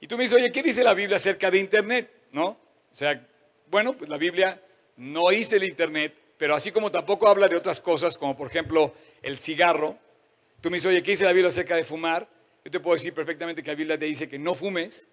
Y 0.00 0.06
tú 0.06 0.16
me 0.16 0.24
dices, 0.24 0.38
oye, 0.38 0.50
¿qué 0.50 0.62
dice 0.62 0.82
la 0.82 0.94
Biblia 0.94 1.16
acerca 1.16 1.50
de 1.50 1.58
Internet? 1.58 2.10
¿No? 2.32 2.46
O 2.46 2.94
sea, 2.94 3.26
bueno, 3.70 3.96
pues 3.96 4.08
la 4.08 4.16
Biblia 4.16 4.60
no 4.96 5.28
dice 5.28 5.56
el 5.56 5.64
Internet, 5.64 6.14
pero 6.36 6.54
así 6.54 6.72
como 6.72 6.90
tampoco 6.90 7.28
habla 7.28 7.46
de 7.46 7.56
otras 7.56 7.80
cosas, 7.80 8.16
como 8.16 8.36
por 8.36 8.48
ejemplo 8.48 8.94
el 9.22 9.38
cigarro, 9.38 9.98
tú 10.60 10.70
me 10.70 10.76
dices, 10.76 10.90
oye, 10.90 11.02
¿qué 11.02 11.12
dice 11.12 11.24
la 11.24 11.32
Biblia 11.32 11.48
acerca 11.48 11.76
de 11.76 11.84
fumar? 11.84 12.26
Yo 12.64 12.70
te 12.70 12.80
puedo 12.80 12.94
decir 12.94 13.12
perfectamente 13.14 13.62
que 13.62 13.70
la 13.70 13.76
Biblia 13.76 13.98
te 13.98 14.06
dice 14.06 14.28
que 14.28 14.38
no 14.38 14.54
fumes. 14.54 15.08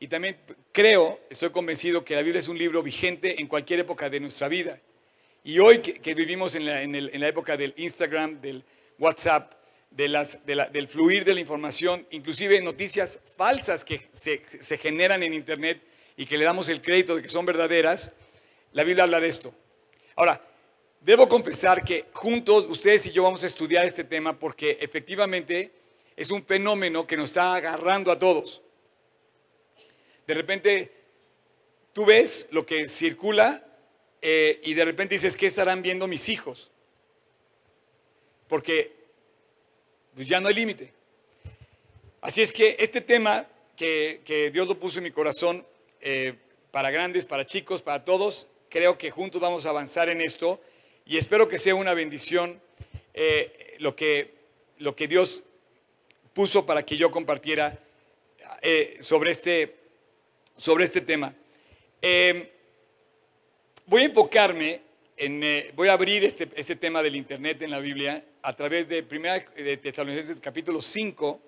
Y 0.00 0.06
también 0.06 0.36
creo, 0.72 1.20
estoy 1.28 1.50
convencido 1.50 2.04
que 2.04 2.14
la 2.14 2.22
Biblia 2.22 2.38
es 2.38 2.48
un 2.48 2.58
libro 2.58 2.82
vigente 2.82 3.40
en 3.40 3.48
cualquier 3.48 3.80
época 3.80 4.08
de 4.08 4.20
nuestra 4.20 4.48
vida. 4.48 4.80
Y 5.44 5.58
hoy 5.58 5.78
que, 5.78 6.14
vivimos 6.14 6.54
en 6.54 6.66
la, 6.66 7.28
época 7.28 7.56
del 7.56 7.74
Instagram, 7.76 8.40
del 8.40 8.64
WhatsApp, 8.98 9.54
del 9.90 10.88
fluir 10.88 11.24
de 11.24 11.34
la 11.34 11.40
información, 11.40 12.06
inclusive 12.10 12.60
noticias 12.60 13.18
falsas 13.36 13.84
que 13.84 14.08
se, 14.12 14.78
generan 14.78 15.22
en 15.22 15.34
Internet 15.34 15.82
y 16.16 16.26
que 16.26 16.38
le 16.38 16.44
damos 16.44 16.68
el 16.68 16.82
crédito 16.82 17.16
de 17.16 17.22
que 17.22 17.28
son 17.28 17.46
verdaderas, 17.46 18.12
la 18.72 18.84
Biblia 18.84 19.04
habla 19.04 19.20
de 19.20 19.28
esto. 19.28 19.54
Ahora, 20.14 20.42
Debo 21.00 21.28
confesar 21.28 21.84
que 21.84 22.06
juntos 22.12 22.66
ustedes 22.68 23.06
y 23.06 23.12
yo 23.12 23.22
vamos 23.22 23.44
a 23.44 23.46
estudiar 23.46 23.86
este 23.86 24.02
tema 24.02 24.36
porque 24.36 24.78
efectivamente 24.80 25.70
es 26.16 26.30
un 26.30 26.44
fenómeno 26.44 27.06
que 27.06 27.16
nos 27.16 27.30
está 27.30 27.54
agarrando 27.54 28.10
a 28.10 28.18
todos. 28.18 28.60
De 30.26 30.34
repente 30.34 30.92
tú 31.92 32.04
ves 32.04 32.48
lo 32.50 32.66
que 32.66 32.88
circula 32.88 33.64
eh, 34.20 34.60
y 34.64 34.74
de 34.74 34.84
repente 34.84 35.14
dices, 35.14 35.36
¿qué 35.36 35.46
estarán 35.46 35.82
viendo 35.82 36.08
mis 36.08 36.28
hijos? 36.28 36.72
Porque 38.48 38.96
pues, 40.18 40.26
ya 40.26 40.40
no 40.40 40.48
hay 40.48 40.54
límite. 40.54 40.92
Así 42.20 42.42
es 42.42 42.50
que 42.50 42.74
este 42.80 43.00
tema 43.00 43.46
que, 43.76 44.50
Dios 44.52 44.66
lo 44.66 44.76
puso 44.76 44.98
en 44.98 45.04
mi 45.04 45.12
corazón, 45.12 45.64
eh, 46.00 46.34
para 46.72 46.90
grandes, 46.90 47.24
para 47.24 47.46
chicos, 47.46 47.82
para 47.82 48.04
todos, 48.04 48.48
creo 48.68 48.98
que 48.98 49.12
juntos 49.12 49.40
vamos 49.40 49.64
a 49.64 49.68
avanzar 49.68 50.08
en 50.08 50.20
esto 50.20 50.60
y 51.06 51.18
espero 51.18 51.46
que 51.46 51.56
sea 51.56 51.76
una 51.76 51.94
bendición 51.94 52.60
eh, 53.14 53.76
lo, 53.78 53.94
que, 53.94 54.34
lo 54.78 54.96
que 54.96 55.06
Dios 55.06 55.44
puso 56.32 56.66
para 56.66 56.84
que 56.84 56.96
yo 56.96 57.12
compartiera 57.12 57.78
eh, 58.60 58.98
sobre, 59.00 59.30
este, 59.30 59.76
sobre 60.56 60.82
este 60.82 61.00
tema. 61.00 61.32
Em, 62.02 62.44
voy 63.86 64.02
a 64.02 64.06
enfocarme 64.06 64.80
en, 65.18 65.42
eh, 65.42 65.72
voy 65.74 65.88
a 65.88 65.94
abrir 65.94 66.24
este, 66.24 66.48
este, 66.54 66.76
tema 66.76 67.02
del 67.02 67.16
Internet 67.16 67.62
en 67.62 67.70
la 67.70 67.80
Biblia 67.80 68.24
a 68.42 68.54
través 68.54 68.88
de 68.88 69.02
Primera 69.02 69.44
de 69.56 69.76
Tesalonicenses 69.76 70.40
capítulo 70.40 70.80
5. 70.80 71.40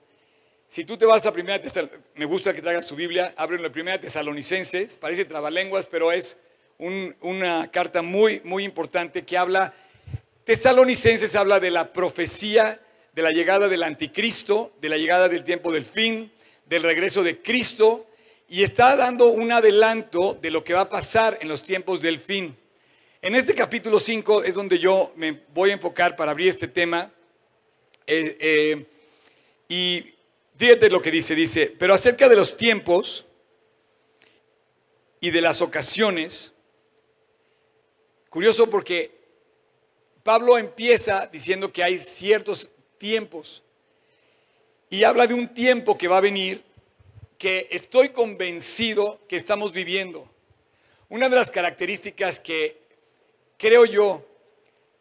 Si 0.66 0.84
tú 0.84 0.96
te 0.96 1.06
vas 1.06 1.24
a 1.26 1.32
Primera 1.32 1.60
Tesalonicenses, 1.60 2.10
me 2.16 2.24
gusta 2.24 2.52
que 2.52 2.60
traigas 2.60 2.86
tu 2.86 2.96
Biblia, 2.96 3.32
ábrelo 3.36 3.66
en 3.66 3.72
Primera 3.72 4.00
Tesalonicenses, 4.00 4.96
parece 4.96 5.24
trabalenguas, 5.24 5.86
pero 5.86 6.10
es 6.12 6.36
una 6.78 7.70
carta 7.70 8.02
muy, 8.02 8.40
muy 8.44 8.64
importante 8.64 9.24
que 9.24 9.36
habla, 9.36 9.74
Tesalonicenses 10.44 11.36
habla 11.36 11.60
de 11.60 11.70
la 11.70 11.92
profecía 11.92 12.80
de 13.12 13.22
la 13.22 13.30
llegada 13.30 13.68
del 13.68 13.82
anticristo, 13.82 14.72
de 14.80 14.88
la 14.88 14.96
llegada 14.96 15.28
del 15.28 15.44
tiempo 15.44 15.72
del 15.72 15.84
fin, 15.84 16.32
del 16.66 16.82
regreso 16.82 17.22
de 17.22 17.40
Cristo, 17.40 18.06
y 18.48 18.62
está 18.62 18.96
dando 18.96 19.28
un 19.28 19.52
adelanto 19.52 20.36
de 20.40 20.50
lo 20.50 20.64
que 20.64 20.74
va 20.74 20.82
a 20.82 20.88
pasar 20.88 21.38
en 21.40 21.48
los 21.48 21.62
tiempos 21.62 22.00
del 22.00 22.18
fin. 22.18 22.56
En 23.22 23.34
este 23.34 23.54
capítulo 23.54 23.98
5 23.98 24.44
es 24.44 24.54
donde 24.54 24.78
yo 24.78 25.12
me 25.16 25.42
voy 25.52 25.70
a 25.70 25.74
enfocar 25.74 26.16
para 26.16 26.30
abrir 26.30 26.48
este 26.48 26.68
tema. 26.68 27.12
Eh, 28.06 28.36
eh, 28.40 28.86
y 29.68 30.14
fíjate 30.56 30.88
lo 30.88 31.02
que 31.02 31.10
dice, 31.10 31.34
dice, 31.34 31.74
pero 31.78 31.94
acerca 31.94 32.28
de 32.28 32.36
los 32.36 32.56
tiempos 32.56 33.26
y 35.20 35.30
de 35.30 35.40
las 35.40 35.60
ocasiones, 35.60 36.52
Curioso 38.30 38.70
porque 38.70 39.10
Pablo 40.22 40.56
empieza 40.56 41.26
diciendo 41.26 41.72
que 41.72 41.82
hay 41.82 41.98
ciertos 41.98 42.70
tiempos 42.96 43.64
y 44.88 45.02
habla 45.02 45.26
de 45.26 45.34
un 45.34 45.48
tiempo 45.48 45.98
que 45.98 46.06
va 46.06 46.18
a 46.18 46.20
venir 46.20 46.62
que 47.38 47.66
estoy 47.72 48.10
convencido 48.10 49.20
que 49.26 49.34
estamos 49.34 49.72
viviendo. 49.72 50.30
Una 51.08 51.28
de 51.28 51.34
las 51.34 51.50
características 51.50 52.38
que 52.38 52.79
creo 53.60 53.84
yo 53.84 54.24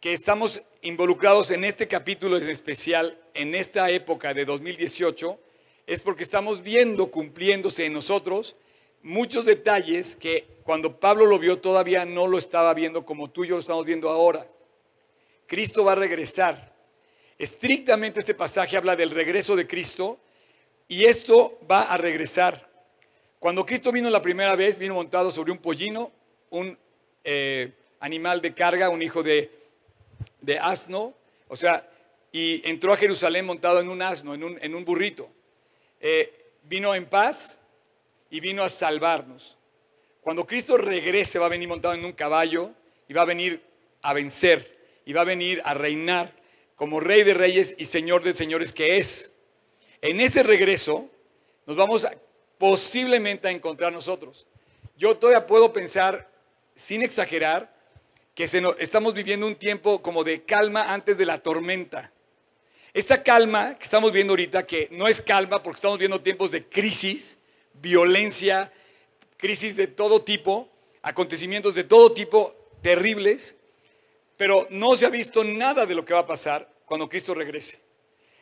que 0.02 0.12
estamos 0.12 0.62
involucrados 0.82 1.50
en 1.52 1.64
este 1.64 1.88
capítulo 1.88 2.38
en 2.38 2.50
especial, 2.50 3.18
en 3.34 3.56
esta 3.56 3.90
época 3.90 4.34
de 4.34 4.44
2018, 4.44 5.40
es 5.88 6.02
porque 6.02 6.24
estamos 6.24 6.62
viendo 6.62 7.10
cumpliéndose 7.10 7.86
en 7.86 7.94
nosotros 7.94 8.58
muchos 9.02 9.46
detalles 9.46 10.18
que 10.18 10.46
cuando 10.64 11.00
Pablo 11.00 11.26
lo 11.26 11.40
vio 11.40 11.60
todavía 11.60 12.04
no 12.04 12.28
lo 12.28 12.38
estaba 12.38 12.74
viendo 12.74 13.06
como 13.06 13.30
tú 13.30 13.46
y 13.46 13.48
yo 13.48 13.56
lo 13.56 13.62
estamos 13.62 13.86
viendo 13.86 14.10
ahora. 14.10 14.46
Cristo 15.48 15.86
va 15.86 15.94
a 15.94 15.96
regresar. 15.96 16.76
Estrictamente 17.38 18.20
este 18.20 18.34
pasaje 18.34 18.76
habla 18.76 18.98
del 18.98 19.12
regreso 19.12 19.56
de 19.56 19.68
Cristo 19.68 20.20
y 20.90 21.06
esto 21.06 21.58
va 21.72 21.84
a 21.84 21.96
regresar. 21.96 22.70
Cuando 23.40 23.66
Cristo 23.66 23.94
vino 23.94 24.10
la 24.10 24.22
primera 24.22 24.58
vez, 24.58 24.78
vino 24.78 24.96
montado 24.96 25.32
sobre 25.32 25.54
un 25.54 25.60
pollino, 25.60 26.12
un 26.50 26.78
eh, 27.24 27.79
animal 28.00 28.42
de 28.42 28.54
carga, 28.54 28.90
un 28.90 29.02
hijo 29.02 29.24
de, 29.24 29.50
asno, 30.62 31.14
o 31.48 31.56
sea, 31.56 31.88
y 32.32 32.68
entró 32.70 32.94
a 32.94 32.98
Jerusalén 32.98 33.46
montado 33.46 33.80
en 33.80 33.90
un 33.90 34.02
asno, 34.02 34.34
en 34.34 34.76
un, 34.76 34.86
burrito. 34.86 35.30
Eh, 36.00 36.52
vino 36.64 36.94
en 36.94 37.06
paz, 37.06 37.60
y 38.30 38.40
vino 38.40 38.64
a 38.64 38.70
salvarnos. 38.70 39.58
Cuando 40.22 40.46
Cristo 40.46 40.78
regrese 40.78 41.40
va 41.40 41.48
a 41.48 41.50
venir 41.50 41.68
montado 41.68 41.94
en 41.94 42.06
un 42.06 42.14
caballo 42.14 42.72
y 43.08 43.14
va 43.14 43.24
a 43.24 43.26
venir 43.26 43.64
a 44.02 44.14
vencer 44.14 44.78
y 45.06 45.14
va 45.14 45.22
a 45.22 45.26
venir 45.26 45.62
a 45.66 45.74
reinar 45.74 46.34
como 46.76 47.00
rey 47.00 47.24
de 47.24 47.34
reyes 47.34 47.76
y 47.78 47.86
señor 47.86 48.24
de 48.24 48.34
señores 48.34 48.72
que 48.72 48.98
es. 48.98 49.34
En 50.02 50.20
ese 50.20 50.44
regreso 50.44 51.10
nos 51.66 51.76
vamos 51.76 52.08
posiblemente 52.58 53.48
a 53.48 53.52
encontrar 53.52 53.92
nosotros. 53.92 54.46
Yo 54.98 55.18
todavía 55.18 55.48
puedo 55.48 55.74
pensar, 55.74 56.30
sin 56.76 57.02
exagerar, 57.02 57.74
que 58.40 58.46
estamos 58.46 59.14
viviendo 59.14 59.46
un 59.46 59.56
tiempo 59.56 60.02
como 60.02 60.24
de 60.24 60.44
calma 60.44 60.94
antes 60.94 61.18
de 61.18 61.26
la 61.26 61.40
tormenta. 61.40 62.10
Esta 62.94 63.22
calma 63.22 63.78
que 63.78 63.84
estamos 63.84 64.14
viendo 64.14 64.32
ahorita, 64.32 64.66
que 64.66 64.88
no 64.92 65.10
es 65.10 65.22
calma 65.22 65.62
porque 65.62 65.76
estamos 65.76 66.00
viendo 66.00 66.22
tiempos 66.22 66.50
de 66.50 66.64
crisis, 66.64 67.38
violencia, 67.74 68.72
crisis 69.36 69.76
de 69.76 69.88
todo 69.88 70.22
tipo, 70.22 70.70
acontecimientos 71.02 71.76
de 71.76 71.84
todo 71.84 72.14
tipo 72.14 72.56
terribles, 72.82 73.58
pero 74.38 74.68
no 74.70 74.96
se 74.96 75.06
ha 75.06 75.10
visto 75.10 75.44
nada 75.44 75.86
de 75.86 75.96
lo 75.96 76.06
que 76.06 76.14
va 76.14 76.22
a 76.22 76.26
pasar 76.26 76.72
cuando 76.86 77.10
Cristo 77.10 77.34
regrese. 77.34 77.82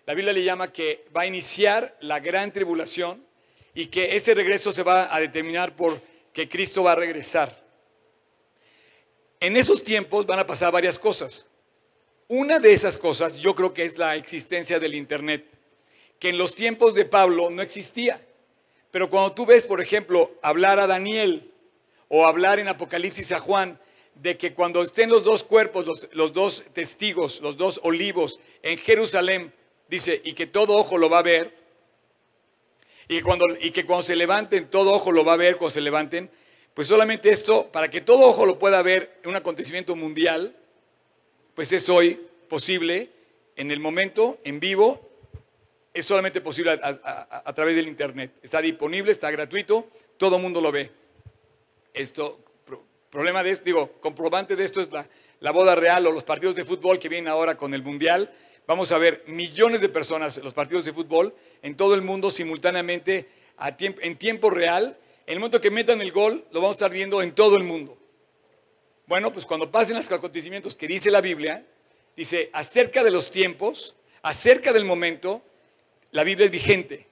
La 0.05 0.13
Biblia 0.13 0.31
le 0.31 0.43
llama 0.43 0.71
que 0.71 1.05
va 1.15 1.21
a 1.21 1.25
iniciar 1.25 1.97
la 2.01 2.19
gran 2.19 2.53
tribulación 2.53 3.25
y 3.73 3.87
que 3.87 4.15
ese 4.15 4.35
regreso 4.35 4.71
se 4.71 4.83
va 4.83 5.11
a 5.11 5.19
determinar 5.19 5.75
por 5.75 5.99
que 6.33 6.47
Cristo 6.47 6.83
va 6.83 6.91
a 6.91 6.95
regresar. 6.97 7.66
En 9.39 9.55
esos 9.55 9.83
tiempos 9.83 10.25
van 10.25 10.39
a 10.39 10.47
pasar 10.47 10.71
varias 10.71 10.97
cosas. 10.97 11.45
Una 12.27 12.59
de 12.59 12.73
esas 12.73 12.97
cosas 12.97 13.37
yo 13.37 13.55
creo 13.55 13.73
que 13.73 13.85
es 13.85 13.97
la 13.97 14.15
existencia 14.15 14.79
del 14.79 14.95
Internet, 14.95 15.45
que 16.19 16.29
en 16.29 16.37
los 16.37 16.55
tiempos 16.55 16.93
de 16.93 17.05
Pablo 17.05 17.49
no 17.49 17.61
existía. 17.61 18.25
Pero 18.91 19.09
cuando 19.09 19.33
tú 19.33 19.45
ves, 19.45 19.65
por 19.65 19.81
ejemplo, 19.81 20.31
hablar 20.41 20.79
a 20.79 20.87
Daniel 20.87 21.51
o 22.07 22.25
hablar 22.25 22.59
en 22.59 22.67
Apocalipsis 22.67 23.31
a 23.31 23.39
Juan, 23.39 23.79
de 24.15 24.37
que 24.37 24.53
cuando 24.53 24.81
estén 24.81 25.09
los 25.09 25.23
dos 25.23 25.43
cuerpos, 25.43 26.09
los, 26.11 26.33
dos 26.33 26.65
testigos, 26.73 27.41
los 27.41 27.57
dos 27.57 27.79
olivos 27.83 28.39
en 28.63 28.77
Jerusalén, 28.77 29.53
dice, 29.87 30.19
y 30.23 30.33
que 30.33 30.47
todo 30.47 30.75
ojo 30.75 30.97
lo 30.97 31.09
va 31.09 31.19
a 31.19 31.23
ver, 31.23 31.55
y, 33.07 33.21
cuando, 33.21 33.45
y 33.61 33.71
que 33.71 33.85
cuando 33.85 34.03
se 34.03 34.15
levanten, 34.15 34.69
todo 34.69 34.91
ojo 34.91 35.11
lo 35.11 35.23
va 35.23 35.33
a 35.33 35.37
ver 35.37 35.57
cuando 35.57 35.73
se 35.73 35.81
levanten, 35.81 36.31
pues 36.77 36.89
solamente 36.89 37.31
esto, 37.31 37.71
para 37.71 37.89
que 37.89 38.01
todo 38.01 38.19
ojo 38.19 38.45
lo 38.45 38.59
pueda 38.59 38.79
ver 38.83 39.17
en 39.23 39.31
un 39.31 39.35
acontecimiento 39.35 39.95
mundial, 39.95 40.55
pues 41.55 41.73
es 41.73 41.89
hoy 41.89 42.21
posible, 42.47 43.09
en 43.55 43.71
el 43.71 43.79
momento, 43.79 44.37
en 44.43 44.59
vivo, 44.59 45.09
es 45.91 46.05
solamente 46.05 46.39
posible 46.39 46.79
a, 46.79 47.53
través 47.55 47.75
del 47.75 47.87
Internet. 47.87 48.33
Está 48.43 48.61
disponible, 48.61 49.11
está 49.11 49.31
gratuito, 49.31 49.87
todo 50.17 50.35
el 50.35 50.43
mundo 50.43 50.61
lo 50.61 50.71
ve. 50.71 50.91
Esto, 51.95 52.37
problema 53.09 53.41
de 53.41 53.49
esto, 53.49 53.65
digo, 53.65 53.93
comprobante 53.93 54.55
de 54.55 54.63
esto 54.63 54.79
es 54.79 54.91
la, 54.91 55.09
la 55.39 55.49
boda 55.49 55.73
real 55.73 56.05
o 56.05 56.11
los 56.11 56.25
partidos 56.25 56.53
de 56.53 56.63
fútbol 56.63 56.99
que 56.99 57.09
vienen 57.09 57.27
ahora 57.27 57.57
con 57.57 57.73
el 57.73 57.81
Mundial. 57.81 58.31
Vamos 58.67 58.91
a 58.91 58.99
ver 58.99 59.23
millones 59.25 59.81
de 59.81 59.89
personas 59.89 60.37
los 60.43 60.53
partidos 60.53 60.85
de 60.85 60.93
fútbol 60.93 61.33
en 61.63 61.75
todo 61.75 61.95
el 61.95 62.03
mundo 62.03 62.29
simultáneamente 62.29 63.27
en 63.79 64.15
tiempo 64.15 64.51
real. 64.51 64.95
En 65.27 65.33
el 65.33 65.39
momento 65.39 65.59
que 65.59 65.69
metan 65.69 65.99
el 65.99 66.13
gol, 66.13 66.45
lo 66.51 66.61
vamos 66.61 66.75
a 66.75 66.77
estar 66.77 66.91
viendo 66.91 67.21
en 67.21 67.33
todo 67.33 67.57
el 67.57 67.63
mundo. 67.63 67.97
Bueno, 69.07 69.33
pues 69.33 69.45
cuando 69.45 69.69
pasen 69.69 69.97
los 69.97 70.09
acontecimientos 70.09 70.73
que 70.73 70.87
dice 70.87 71.11
la 71.11 71.19
Biblia, 71.19 71.65
dice 72.15 72.49
acerca 72.53 73.03
de 73.03 73.11
los 73.11 73.29
tiempos, 73.29 73.93
acerca 74.21 74.71
del 74.71 74.85
momento, 74.85 75.41
la 76.11 76.23
Biblia 76.23 76.45
es 76.45 76.51
vigente. 76.51 77.05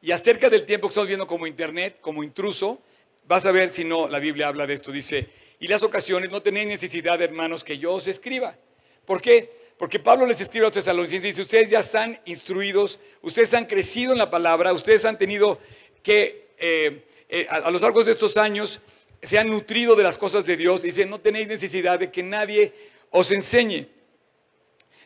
y 0.00 0.12
acerca 0.12 0.48
del 0.48 0.64
tiempo 0.64 0.86
que 0.86 0.92
estamos 0.92 1.08
viendo 1.08 1.26
como 1.26 1.48
internet, 1.48 1.98
como 2.00 2.22
intruso, 2.22 2.80
vas 3.26 3.44
a 3.46 3.50
ver 3.50 3.68
si 3.68 3.82
no, 3.82 4.06
la 4.06 4.20
Biblia 4.20 4.46
habla 4.46 4.64
de 4.64 4.74
esto, 4.74 4.92
dice, 4.92 5.26
y 5.58 5.66
las 5.66 5.82
ocasiones 5.82 6.30
no 6.30 6.40
tenéis 6.40 6.68
necesidad, 6.68 7.20
hermanos, 7.20 7.64
que 7.64 7.78
yo 7.78 7.94
os 7.94 8.06
escriba. 8.06 8.56
¿Por 9.04 9.20
qué? 9.20 9.50
Porque 9.76 9.98
Pablo 9.98 10.24
les 10.24 10.40
escribe 10.40 10.66
a 10.66 10.68
los 10.68 10.74
tesalonicenses 10.74 11.24
y 11.24 11.28
dice, 11.30 11.42
ustedes 11.42 11.70
ya 11.70 11.80
están 11.80 12.20
instruidos, 12.26 13.00
ustedes 13.22 13.52
han 13.54 13.66
crecido 13.66 14.12
en 14.12 14.18
la 14.18 14.30
palabra, 14.30 14.72
ustedes 14.72 15.04
han 15.04 15.18
tenido 15.18 15.58
que, 16.04 16.50
eh, 16.58 17.02
eh, 17.28 17.46
a, 17.48 17.56
a, 17.56 17.70
lo 17.70 17.78
largo 17.78 18.04
de 18.04 18.12
estos 18.12 18.36
años, 18.36 18.80
se 19.22 19.38
han 19.38 19.50
nutrido 19.50 19.96
de 19.96 20.02
las 20.02 20.16
cosas 20.16 20.44
de 20.44 20.56
Dios. 20.56 20.82
Dice, 20.82 21.04
no 21.06 21.20
tenéis 21.20 21.48
necesidad 21.48 21.98
de 21.98 22.10
que 22.10 22.22
nadie 22.22 22.72
os 23.10 23.30
enseñe. 23.30 23.88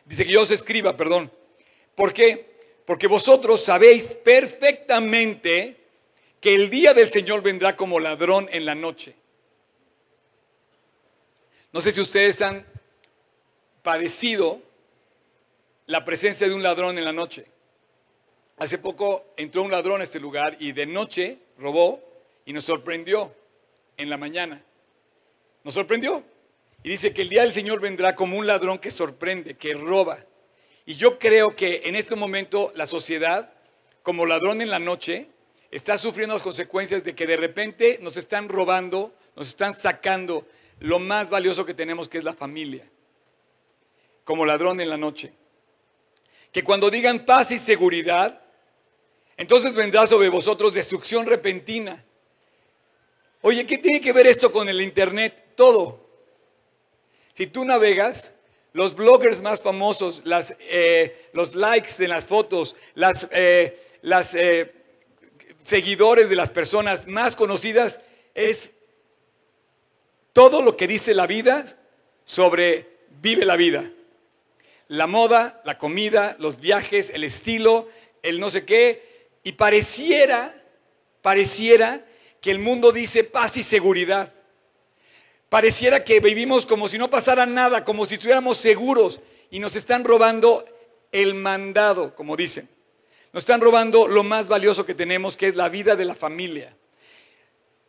Dice 0.05 0.25
que 0.25 0.31
yo 0.31 0.41
os 0.41 0.51
escriba, 0.51 0.95
perdón. 0.95 1.31
¿Por 1.95 2.13
qué? 2.13 2.53
Porque 2.85 3.07
vosotros 3.07 3.63
sabéis 3.63 4.13
perfectamente 4.13 5.77
que 6.39 6.55
el 6.55 6.69
día 6.69 6.93
del 6.93 7.09
Señor 7.09 7.41
vendrá 7.41 7.75
como 7.75 7.99
ladrón 7.99 8.49
en 8.51 8.65
la 8.65 8.75
noche. 8.75 9.15
No 11.71 11.81
sé 11.81 11.91
si 11.91 12.01
ustedes 12.01 12.41
han 12.41 12.65
padecido 13.81 14.61
la 15.85 16.03
presencia 16.05 16.47
de 16.47 16.53
un 16.53 16.63
ladrón 16.63 16.97
en 16.97 17.05
la 17.05 17.13
noche. 17.13 17.45
Hace 18.57 18.77
poco 18.77 19.33
entró 19.37 19.63
un 19.63 19.71
ladrón 19.71 20.01
a 20.01 20.03
este 20.03 20.19
lugar 20.19 20.57
y 20.59 20.71
de 20.71 20.85
noche 20.85 21.37
robó 21.57 22.01
y 22.45 22.53
nos 22.53 22.65
sorprendió 22.65 23.33
en 23.97 24.09
la 24.09 24.17
mañana. 24.17 24.63
Nos 25.63 25.73
sorprendió. 25.73 26.23
Y 26.83 26.89
dice 26.89 27.13
que 27.13 27.21
el 27.21 27.29
día 27.29 27.43
del 27.43 27.53
Señor 27.53 27.79
vendrá 27.79 28.15
como 28.15 28.37
un 28.37 28.45
ladrón 28.45 28.79
que 28.79 28.91
sorprende, 28.91 29.55
que 29.55 29.73
roba. 29.73 30.17
Y 30.85 30.95
yo 30.95 31.17
creo 31.17 31.55
que 31.55 31.83
en 31.85 31.95
este 31.95 32.15
momento 32.15 32.73
la 32.75 32.85
sociedad, 32.85 33.53
como 34.01 34.25
ladrón 34.25 34.61
en 34.61 34.69
la 34.69 34.79
noche, 34.79 35.27
está 35.71 35.97
sufriendo 35.97 36.35
las 36.35 36.43
consecuencias 36.43 37.03
de 37.03 37.15
que 37.15 37.25
de 37.25 37.37
repente 37.37 37.99
nos 38.01 38.17
están 38.17 38.49
robando, 38.49 39.15
nos 39.35 39.47
están 39.47 39.73
sacando 39.73 40.45
lo 40.79 40.99
más 40.99 41.29
valioso 41.29 41.65
que 41.65 41.73
tenemos, 41.73 42.09
que 42.09 42.17
es 42.17 42.25
la 42.25 42.33
familia. 42.33 42.85
Como 44.25 44.45
ladrón 44.45 44.81
en 44.81 44.89
la 44.89 44.97
noche. 44.97 45.31
Que 46.51 46.63
cuando 46.63 46.89
digan 46.89 47.25
paz 47.25 47.51
y 47.51 47.57
seguridad, 47.57 48.41
entonces 49.37 49.73
vendrá 49.73 50.05
sobre 50.05 50.27
vosotros 50.29 50.73
destrucción 50.73 51.25
repentina. 51.25 52.03
Oye, 53.45 53.65
¿qué 53.67 53.77
tiene 53.77 53.99
que 53.99 54.13
ver 54.13 54.25
esto 54.25 54.53
con 54.53 54.69
el 54.69 54.79
Internet? 54.79 55.49
Todo. 55.55 55.99
Si 57.33 57.45
tú 57.45 57.65
navegas, 57.65 58.33
los 58.71 58.95
bloggers 58.95 59.41
más 59.41 59.61
famosos, 59.61 60.23
eh, 60.59 61.27
los 61.33 61.53
likes 61.53 62.01
en 62.01 62.09
las 62.09 62.23
fotos, 62.23 62.77
las, 62.95 63.27
eh, 63.31 63.77
eh, 64.01 64.73
seguidores 65.61 66.29
de 66.29 66.37
las 66.37 66.51
personas 66.51 67.05
más 67.05 67.35
conocidas, 67.35 67.99
es 68.33 68.71
todo 70.31 70.61
lo 70.61 70.77
que 70.77 70.87
dice 70.87 71.13
la 71.13 71.27
vida 71.27 71.65
sobre 72.23 72.87
vive 73.21 73.43
la 73.43 73.57
vida. 73.57 73.91
La 74.87 75.05
moda, 75.05 75.61
la 75.65 75.77
comida, 75.77 76.37
los 76.39 76.61
viajes, 76.61 77.09
el 77.09 77.25
estilo, 77.25 77.89
el 78.21 78.39
no 78.39 78.49
sé 78.49 78.63
qué. 78.63 79.27
Y 79.43 79.51
pareciera, 79.51 80.63
pareciera 81.21 82.05
que 82.43 82.51
el 82.51 82.59
mundo 82.59 82.91
dice 82.91 83.23
paz 83.23 83.55
y 83.55 83.63
seguridad. 83.63 84.33
Pareciera 85.47 86.03
que 86.03 86.19
vivimos 86.19 86.65
como 86.65 86.89
si 86.89 86.97
no 86.97 87.09
pasara 87.09 87.45
nada, 87.45 87.85
como 87.85 88.05
si 88.05 88.15
estuviéramos 88.15 88.57
seguros 88.57 89.21
y 89.49 89.59
nos 89.59 89.77
están 89.77 90.03
robando 90.03 90.65
el 91.13 91.35
mandado, 91.35 92.13
como 92.13 92.35
dicen. 92.35 92.67
Nos 93.31 93.43
están 93.43 93.61
robando 93.61 94.09
lo 94.09 94.23
más 94.23 94.49
valioso 94.49 94.85
que 94.85 94.93
tenemos, 94.93 95.37
que 95.37 95.47
es 95.47 95.55
la 95.55 95.69
vida 95.69 95.95
de 95.95 96.03
la 96.03 96.15
familia. 96.15 96.75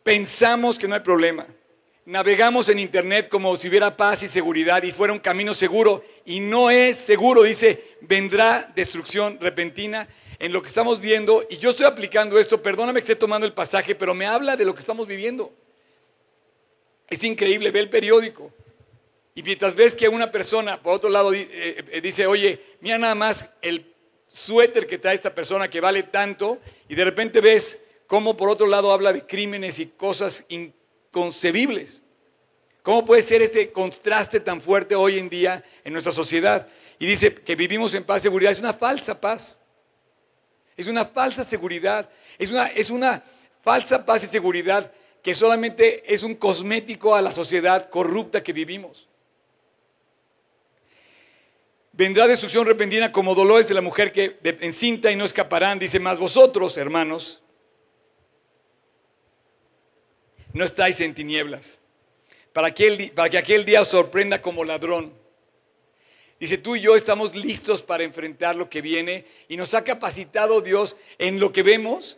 Pensamos 0.03 0.79
que 0.79 0.87
no 0.87 0.95
hay 0.95 1.01
problema. 1.01 1.45
Navegamos 2.05 2.69
en 2.69 2.79
Internet 2.79 3.27
como 3.27 3.57
si 3.57 3.67
hubiera 3.67 3.97
paz 3.97 4.23
y 4.23 4.27
seguridad 4.27 4.83
y 4.83 4.91
fuera 4.91 5.11
un 5.11 5.19
camino 5.19 5.53
seguro. 5.53 6.01
Y 6.23 6.39
no 6.39 6.69
es 6.69 6.95
seguro, 6.95 7.43
dice, 7.43 7.97
vendrá 7.99 8.71
destrucción 8.73 9.37
repentina 9.41 10.07
en 10.39 10.51
lo 10.51 10.61
que 10.61 10.67
estamos 10.67 10.99
viendo. 10.99 11.45
Y 11.49 11.57
yo 11.57 11.69
estoy 11.69 11.85
aplicando 11.85 12.39
esto, 12.39 12.61
perdóname 12.61 12.99
que 12.99 13.05
esté 13.05 13.15
tomando 13.15 13.45
el 13.45 13.53
pasaje, 13.53 13.95
pero 13.95 14.13
me 14.13 14.25
habla 14.25 14.55
de 14.55 14.65
lo 14.65 14.73
que 14.73 14.79
estamos 14.79 15.07
viviendo. 15.07 15.53
Es 17.07 17.23
increíble, 17.23 17.71
ve 17.71 17.79
el 17.79 17.89
periódico. 17.89 18.51
Y 19.35 19.43
mientras 19.43 19.75
ves 19.75 19.95
que 19.95 20.07
una 20.07 20.31
persona, 20.31 20.81
por 20.81 20.93
otro 20.93 21.09
lado, 21.09 21.33
eh, 21.33 21.47
eh, 21.51 22.01
dice, 22.01 22.25
oye, 22.25 22.61
mira 22.79 22.97
nada 22.97 23.15
más 23.15 23.51
el 23.61 23.93
suéter 24.27 24.87
que 24.87 24.97
trae 24.97 25.15
esta 25.15 25.35
persona 25.35 25.69
que 25.69 25.81
vale 25.81 26.03
tanto, 26.03 26.59
y 26.87 26.95
de 26.95 27.05
repente 27.05 27.41
ves 27.41 27.81
cómo 28.07 28.37
por 28.37 28.49
otro 28.49 28.67
lado 28.67 28.91
habla 28.91 29.11
de 29.11 29.25
crímenes 29.25 29.79
y 29.79 29.87
cosas 29.87 30.45
inconcebibles. 30.49 32.01
¿Cómo 32.81 33.03
puede 33.03 33.23
ser 33.23 33.41
este 33.41 33.71
contraste 33.71 34.39
tan 34.39 34.61
fuerte 34.61 34.95
hoy 34.95 35.17
en 35.17 35.27
día 35.27 35.63
en 35.83 35.91
nuestra 35.91 36.11
sociedad? 36.11 36.67
Y 36.99 37.07
dice 37.07 37.33
que 37.33 37.55
vivimos 37.55 37.95
en 37.95 38.03
paz 38.03 38.21
seguridad. 38.21 38.51
Es 38.51 38.59
una 38.59 38.73
falsa 38.73 39.19
paz. 39.19 39.57
Es 40.77 40.87
una 40.87 41.05
falsa 41.05 41.43
seguridad. 41.43 42.09
Es 42.37 42.89
una, 42.89 43.23
falsa 43.61 44.05
paz 44.05 44.23
y 44.23 44.27
seguridad 44.27 44.91
que 45.23 45.33
solamente 45.33 46.13
es 46.13 46.21
un 46.21 46.35
cosmético 46.35 47.15
a 47.15 47.21
la 47.21 47.33
sociedad 47.33 47.89
corrupta 47.89 48.43
que 48.43 48.53
vivimos. 48.53 49.07
Vendrá 51.91 52.27
destrucción 52.27 52.65
repentina 52.65 53.11
como 53.11 53.33
dolores 53.33 53.67
de 53.67 53.73
la 53.73 53.81
mujer 53.81 54.11
que 54.11 54.37
encinta 54.61 55.11
y 55.11 55.15
no 55.15 55.25
escaparán. 55.25 55.79
Dice 55.79 55.99
más 55.99 56.19
vosotros, 56.19 56.77
hermanos, 56.77 57.41
no 60.53 60.63
estáis 60.63 61.01
en 61.01 61.15
tinieblas, 61.15 61.79
para 62.53 62.73
que, 62.73 63.11
para 63.15 63.29
que 63.29 63.37
aquel 63.37 63.65
día 63.65 63.81
os 63.81 63.87
sorprenda 63.87 64.41
como 64.41 64.63
ladrón. 64.63 65.13
Dice, 66.39 66.57
tú 66.57 66.75
y 66.75 66.81
yo 66.81 66.95
estamos 66.95 67.33
listos 67.35 67.81
para 67.81 68.03
enfrentar 68.03 68.55
lo 68.55 68.69
que 68.69 68.81
viene 68.81 69.25
y 69.47 69.55
nos 69.55 69.73
ha 69.73 69.83
capacitado 69.83 70.61
Dios 70.61 70.97
en 71.17 71.39
lo 71.39 71.53
que 71.53 71.63
vemos 71.63 72.17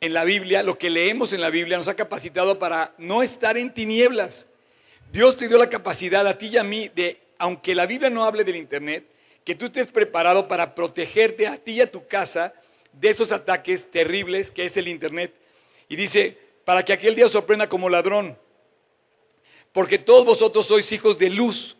en 0.00 0.12
la 0.12 0.24
Biblia, 0.24 0.62
lo 0.62 0.78
que 0.78 0.90
leemos 0.90 1.32
en 1.32 1.40
la 1.40 1.50
Biblia, 1.50 1.76
nos 1.76 1.88
ha 1.88 1.96
capacitado 1.96 2.58
para 2.58 2.94
no 2.98 3.22
estar 3.22 3.56
en 3.56 3.72
tinieblas. 3.72 4.46
Dios 5.10 5.36
te 5.36 5.48
dio 5.48 5.58
la 5.58 5.70
capacidad 5.70 6.26
a 6.26 6.38
ti 6.38 6.48
y 6.48 6.56
a 6.58 6.62
mí 6.62 6.90
de, 6.94 7.20
aunque 7.38 7.74
la 7.74 7.86
Biblia 7.86 8.10
no 8.10 8.24
hable 8.24 8.44
del 8.44 8.56
Internet, 8.56 9.06
que 9.44 9.54
tú 9.54 9.66
estés 9.66 9.88
preparado 9.88 10.48
para 10.48 10.74
protegerte 10.74 11.46
a 11.46 11.56
ti 11.56 11.72
y 11.72 11.80
a 11.80 11.90
tu 11.90 12.06
casa 12.06 12.52
de 12.92 13.10
esos 13.10 13.32
ataques 13.32 13.90
terribles 13.90 14.50
que 14.50 14.64
es 14.64 14.76
el 14.76 14.88
Internet. 14.88 15.34
Y 15.88 15.96
dice, 15.96 16.36
para 16.64 16.84
que 16.84 16.92
aquel 16.92 17.14
día 17.14 17.28
sorprenda 17.28 17.68
como 17.68 17.88
ladrón, 17.88 18.38
porque 19.72 19.98
todos 19.98 20.24
vosotros 20.24 20.66
sois 20.66 20.90
hijos 20.92 21.18
de 21.18 21.30
luz 21.30 21.76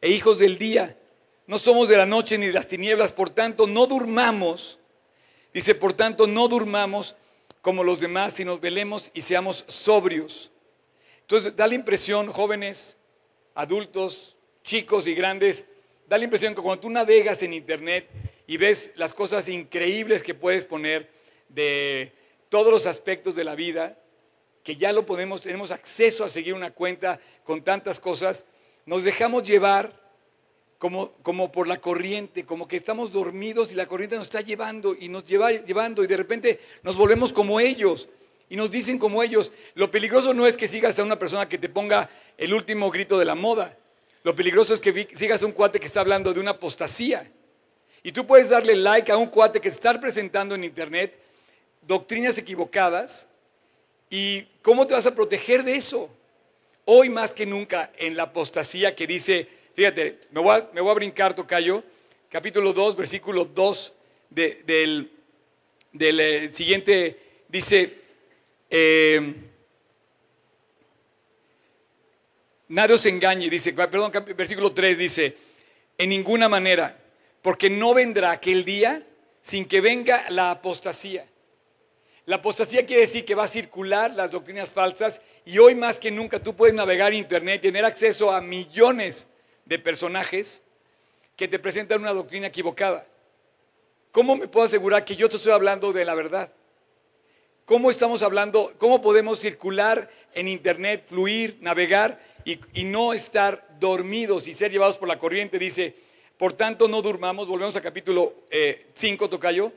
e 0.00 0.10
hijos 0.10 0.38
del 0.38 0.58
día. 0.58 0.96
No 1.46 1.58
somos 1.58 1.88
de 1.88 1.96
la 1.96 2.06
noche 2.06 2.38
ni 2.38 2.46
de 2.46 2.52
las 2.52 2.68
tinieblas, 2.68 3.12
por 3.12 3.30
tanto, 3.30 3.66
no 3.66 3.86
durmamos. 3.86 4.78
Dice, 5.52 5.74
por 5.74 5.92
tanto, 5.92 6.26
no 6.26 6.48
durmamos 6.48 7.16
como 7.60 7.84
los 7.84 8.00
demás, 8.00 8.34
si 8.34 8.44
nos 8.44 8.60
velemos 8.60 9.10
y 9.14 9.22
seamos 9.22 9.64
sobrios. 9.68 10.50
Entonces, 11.20 11.54
da 11.56 11.66
la 11.66 11.74
impresión, 11.74 12.28
jóvenes, 12.32 12.96
adultos, 13.54 14.36
chicos 14.64 15.06
y 15.06 15.14
grandes, 15.14 15.66
da 16.08 16.18
la 16.18 16.24
impresión 16.24 16.54
que 16.54 16.62
cuando 16.62 16.80
tú 16.80 16.90
navegas 16.90 17.42
en 17.42 17.52
internet 17.52 18.08
y 18.46 18.56
ves 18.56 18.92
las 18.96 19.14
cosas 19.14 19.48
increíbles 19.48 20.22
que 20.22 20.34
puedes 20.34 20.66
poner 20.66 21.10
de 21.48 22.12
todos 22.48 22.72
los 22.72 22.86
aspectos 22.86 23.34
de 23.34 23.44
la 23.44 23.54
vida, 23.54 23.98
que 24.62 24.76
ya 24.76 24.92
lo 24.92 25.06
podemos, 25.06 25.40
tenemos 25.40 25.70
acceso 25.70 26.24
a 26.24 26.28
seguir 26.28 26.54
una 26.54 26.70
cuenta 26.70 27.20
con 27.44 27.62
tantas 27.62 27.98
cosas, 27.98 28.44
nos 28.86 29.04
dejamos 29.04 29.42
llevar 29.42 30.01
como, 30.82 31.52
por 31.52 31.68
la 31.68 31.80
corriente, 31.80 32.44
como 32.44 32.66
que 32.66 32.74
estamos 32.74 33.12
dormidos 33.12 33.70
y 33.70 33.76
la 33.76 33.86
corriente 33.86 34.16
nos 34.16 34.26
está 34.26 34.40
llevando 34.40 34.96
y 34.98 35.08
nos 35.08 35.24
lleva 35.24 35.52
llevando 35.52 36.02
y 36.02 36.08
de 36.08 36.16
repente 36.16 36.58
nos 36.82 36.96
volvemos 36.96 37.32
como 37.32 37.60
ellos 37.60 38.08
y 38.50 38.56
nos 38.56 38.68
dicen 38.68 38.98
como 38.98 39.22
ellos. 39.22 39.52
Lo 39.76 39.92
peligroso 39.92 40.34
no 40.34 40.44
es 40.44 40.56
que 40.56 40.66
sigas 40.66 40.98
a 40.98 41.04
una 41.04 41.20
persona 41.20 41.48
que 41.48 41.56
te 41.56 41.68
ponga 41.68 42.10
el 42.36 42.52
último 42.52 42.90
grito 42.90 43.16
de 43.16 43.24
la 43.24 43.36
moda. 43.36 43.78
Lo 44.24 44.34
peligroso 44.34 44.74
es 44.74 44.80
que 44.80 45.08
sigas 45.14 45.44
a 45.44 45.46
un 45.46 45.52
cuate 45.52 45.78
que 45.78 45.86
está 45.86 46.00
hablando 46.00 46.34
de 46.34 46.40
una 46.40 46.50
apostasía. 46.50 47.30
Y 48.02 48.10
tú 48.10 48.26
puedes 48.26 48.48
darle 48.48 48.74
like 48.74 49.12
a 49.12 49.16
un 49.16 49.28
cuate 49.28 49.60
que 49.60 49.68
está 49.68 50.00
presentando 50.00 50.56
en 50.56 50.64
internet 50.64 51.16
doctrinas 51.82 52.38
equivocadas. 52.38 53.28
¿Y 54.10 54.42
cómo 54.62 54.84
te 54.88 54.94
vas 54.94 55.06
a 55.06 55.14
proteger 55.14 55.62
de 55.62 55.76
eso? 55.76 56.10
Hoy 56.86 57.08
más 57.08 57.32
que 57.32 57.46
nunca 57.46 57.92
en 57.98 58.16
la 58.16 58.24
apostasía 58.24 58.96
que 58.96 59.06
dice 59.06 59.61
Fíjate, 59.74 60.18
me 60.30 60.40
voy 60.40 60.54
a, 60.54 60.68
me 60.74 60.80
voy 60.82 60.90
a 60.90 60.94
brincar, 60.94 61.34
Tocayo, 61.34 61.82
capítulo 62.28 62.74
2, 62.74 62.94
versículo 62.94 63.46
2 63.46 63.92
del, 64.28 65.10
eh, 65.98 66.50
siguiente, 66.52 67.18
dice, 67.48 67.94
eh, 68.68 69.34
nadie 72.68 72.94
os 72.94 73.06
engañe, 73.06 73.48
dice, 73.48 73.72
perdón, 73.72 74.12
versículo 74.36 74.72
3 74.72 74.98
dice, 74.98 75.36
en 75.96 76.10
ninguna 76.10 76.50
manera, 76.50 76.98
porque 77.40 77.70
no 77.70 77.94
vendrá 77.94 78.32
aquel 78.32 78.66
día 78.66 79.02
sin 79.40 79.64
que 79.64 79.80
venga 79.80 80.26
la 80.28 80.50
apostasía. 80.50 81.26
La 82.26 82.36
apostasía 82.36 82.84
quiere 82.84 83.02
decir 83.02 83.24
que 83.24 83.34
va 83.34 83.44
a 83.44 83.48
circular 83.48 84.12
las 84.12 84.30
doctrinas 84.30 84.72
falsas 84.72 85.22
y 85.46 85.58
hoy 85.58 85.74
más 85.74 85.98
que 85.98 86.10
nunca 86.10 86.38
tú 86.38 86.54
puedes 86.54 86.74
navegar 86.74 87.14
internet, 87.14 87.62
tener 87.62 87.86
acceso 87.86 88.30
a 88.30 88.42
millones 88.42 89.28
de 89.72 89.78
personajes 89.78 90.60
que 91.34 91.48
te 91.48 91.58
presentan 91.58 92.02
una 92.02 92.12
doctrina 92.12 92.46
equivocada. 92.46 93.06
¿Cómo 94.10 94.36
me 94.36 94.46
puedo 94.46 94.66
asegurar 94.66 95.02
que 95.02 95.16
yo 95.16 95.30
te 95.30 95.36
estoy 95.36 95.52
hablando 95.52 95.94
de 95.94 96.04
la 96.04 96.14
verdad? 96.14 96.52
¿Cómo 97.64 97.90
estamos 97.90 98.22
hablando, 98.22 98.74
cómo 98.76 99.00
podemos 99.00 99.38
circular 99.38 100.10
en 100.34 100.46
internet, 100.46 101.06
fluir, 101.08 101.56
navegar 101.62 102.20
y, 102.44 102.84
no 102.84 103.14
estar 103.14 103.66
dormidos 103.80 104.46
y 104.46 104.52
ser 104.52 104.70
llevados 104.70 104.98
por 104.98 105.08
la 105.08 105.18
corriente? 105.18 105.58
Dice, 105.58 105.96
por 106.36 106.52
tanto 106.52 106.86
no 106.86 107.00
durmamos, 107.00 107.48
volvemos 107.48 107.74
a 107.74 107.80
capítulo 107.80 108.34
5, 108.92 109.24
eh, 109.24 109.28
tocayo, 109.28 109.72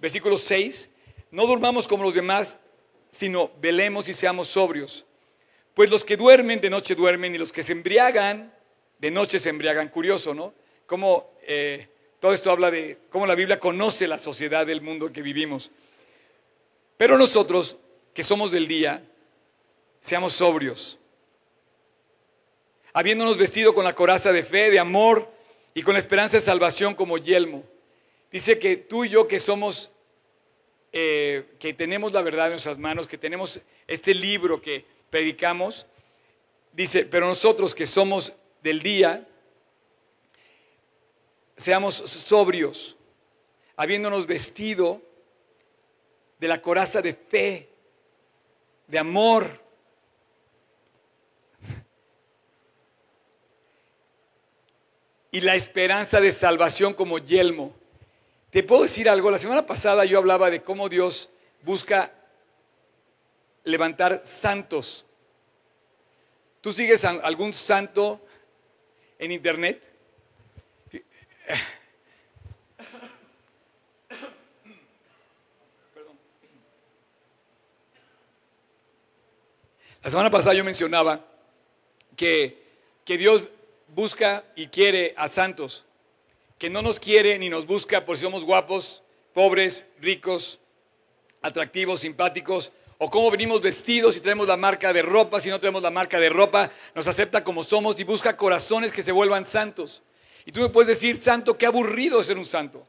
versículo 0.00 0.38
6 0.38 0.90
no 1.30 1.46
durmamos 1.46 1.86
como 1.86 2.02
los 2.02 2.14
demás, 2.14 2.58
sino 3.10 3.52
velemos 3.60 4.08
y 4.08 4.14
seamos 4.14 4.48
sobrios. 4.48 5.06
Pues 5.72 5.88
los 5.88 6.04
que 6.04 6.16
duermen 6.16 6.60
de 6.60 6.68
noche 6.70 6.96
duermen 6.96 7.32
y 7.32 7.38
los 7.38 7.52
que 7.52 7.62
se 7.62 7.70
embriagan 7.70 8.55
de 8.98 9.10
noche 9.10 9.38
se 9.38 9.50
embriagan. 9.50 9.88
Curioso, 9.88 10.34
¿no? 10.34 10.54
Cómo 10.86 11.32
eh, 11.42 11.88
todo 12.20 12.32
esto 12.32 12.50
habla 12.50 12.70
de 12.70 12.98
cómo 13.10 13.26
la 13.26 13.34
Biblia 13.34 13.60
conoce 13.60 14.06
la 14.06 14.18
sociedad 14.18 14.66
del 14.66 14.80
mundo 14.80 15.06
en 15.06 15.12
que 15.12 15.22
vivimos. 15.22 15.70
Pero 16.96 17.18
nosotros, 17.18 17.76
que 18.14 18.22
somos 18.22 18.50
del 18.50 18.66
día, 18.66 19.04
seamos 20.00 20.32
sobrios. 20.32 20.98
Habiéndonos 22.92 23.36
vestido 23.36 23.74
con 23.74 23.84
la 23.84 23.94
coraza 23.94 24.32
de 24.32 24.42
fe, 24.42 24.70
de 24.70 24.78
amor 24.78 25.30
y 25.74 25.82
con 25.82 25.92
la 25.92 25.98
esperanza 25.98 26.38
de 26.38 26.42
salvación 26.42 26.94
como 26.94 27.18
yelmo. 27.18 27.64
Dice 28.32 28.58
que 28.58 28.76
tú 28.76 29.04
y 29.04 29.10
yo 29.10 29.28
que 29.28 29.38
somos 29.38 29.90
eh, 30.98 31.44
que 31.58 31.74
tenemos 31.74 32.14
la 32.14 32.22
verdad 32.22 32.46
en 32.46 32.52
nuestras 32.52 32.78
manos, 32.78 33.06
que 33.06 33.18
tenemos 33.18 33.60
este 33.86 34.14
libro 34.14 34.62
que 34.62 34.86
predicamos, 35.10 35.86
dice, 36.72 37.04
pero 37.04 37.26
nosotros 37.26 37.74
que 37.74 37.86
somos 37.86 38.34
del 38.66 38.82
día, 38.82 39.24
seamos 41.56 41.94
sobrios, 41.94 42.96
habiéndonos 43.76 44.26
vestido 44.26 45.00
de 46.40 46.48
la 46.48 46.60
coraza 46.60 47.00
de 47.00 47.14
fe, 47.14 47.70
de 48.88 48.98
amor. 48.98 49.64
Y 55.30 55.42
la 55.42 55.54
esperanza 55.54 56.20
de 56.20 56.32
salvación 56.32 56.92
como 56.92 57.18
yelmo. 57.18 57.72
Te 58.50 58.64
puedo 58.64 58.82
decir 58.82 59.08
algo, 59.08 59.30
la 59.30 59.38
semana 59.38 59.64
pasada 59.64 60.04
yo 60.06 60.18
hablaba 60.18 60.50
de 60.50 60.64
cómo 60.64 60.88
Dios 60.88 61.30
busca 61.62 62.12
levantar 63.62 64.22
santos. 64.24 65.06
¿Tú 66.60 66.72
sigues 66.72 67.04
algún 67.04 67.52
santo 67.52 68.20
en 69.18 69.32
internet? 69.32 69.82
La 80.02 80.10
semana 80.10 80.30
pasada 80.30 80.54
yo 80.54 80.62
mencionaba 80.62 81.24
que, 82.16 82.62
que 83.04 83.18
Dios 83.18 83.42
busca 83.88 84.44
y 84.54 84.68
quiere 84.68 85.14
a 85.16 85.28
santos 85.28 85.86
que 86.58 86.70
no 86.70 86.82
nos 86.82 86.98
quiere 86.98 87.38
ni 87.38 87.48
nos 87.48 87.66
busca 87.66 88.04
por 88.04 88.16
si 88.16 88.22
somos 88.22 88.44
guapos, 88.44 89.02
pobres, 89.34 89.86
ricos, 90.00 90.58
atractivos, 91.42 92.00
simpáticos, 92.00 92.72
o 92.98 93.10
cómo 93.10 93.30
venimos 93.30 93.60
vestidos 93.60 94.14
si 94.14 94.20
tenemos 94.20 94.46
la 94.48 94.56
marca 94.56 94.92
de 94.92 95.02
ropa, 95.02 95.40
si 95.40 95.50
no 95.50 95.60
tenemos 95.60 95.82
la 95.82 95.90
marca 95.90 96.18
de 96.18 96.28
ropa, 96.28 96.70
nos 96.94 97.06
acepta 97.06 97.44
como 97.44 97.62
somos 97.62 97.98
y 98.00 98.04
busca 98.04 98.36
corazones 98.36 98.92
que 98.92 99.02
se 99.02 99.12
vuelvan 99.12 99.46
santos. 99.46 100.02
Y 100.44 100.52
tú 100.52 100.60
me 100.60 100.68
puedes 100.68 100.88
decir, 100.88 101.20
santo, 101.20 101.58
qué 101.58 101.66
aburrido 101.66 102.22
ser 102.22 102.38
un 102.38 102.46
santo. 102.46 102.86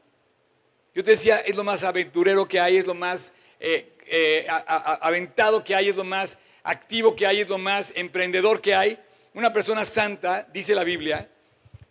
Yo 0.94 1.04
te 1.04 1.12
decía, 1.12 1.38
es 1.38 1.56
lo 1.56 1.64
más 1.64 1.82
aventurero 1.82 2.48
que 2.48 2.58
hay, 2.58 2.76
es 2.76 2.86
lo 2.86 2.94
más 2.94 3.32
eh, 3.60 3.94
eh, 4.06 4.46
aventado 4.48 5.62
que 5.62 5.74
hay, 5.74 5.88
es 5.88 5.96
lo 5.96 6.04
más 6.04 6.38
activo 6.62 7.14
que 7.14 7.26
hay, 7.26 7.40
es 7.40 7.48
lo 7.48 7.58
más 7.58 7.92
emprendedor 7.96 8.60
que 8.60 8.74
hay. 8.74 8.98
Una 9.34 9.52
persona 9.52 9.84
santa, 9.84 10.46
dice 10.52 10.74
la 10.74 10.84
Biblia, 10.84 11.28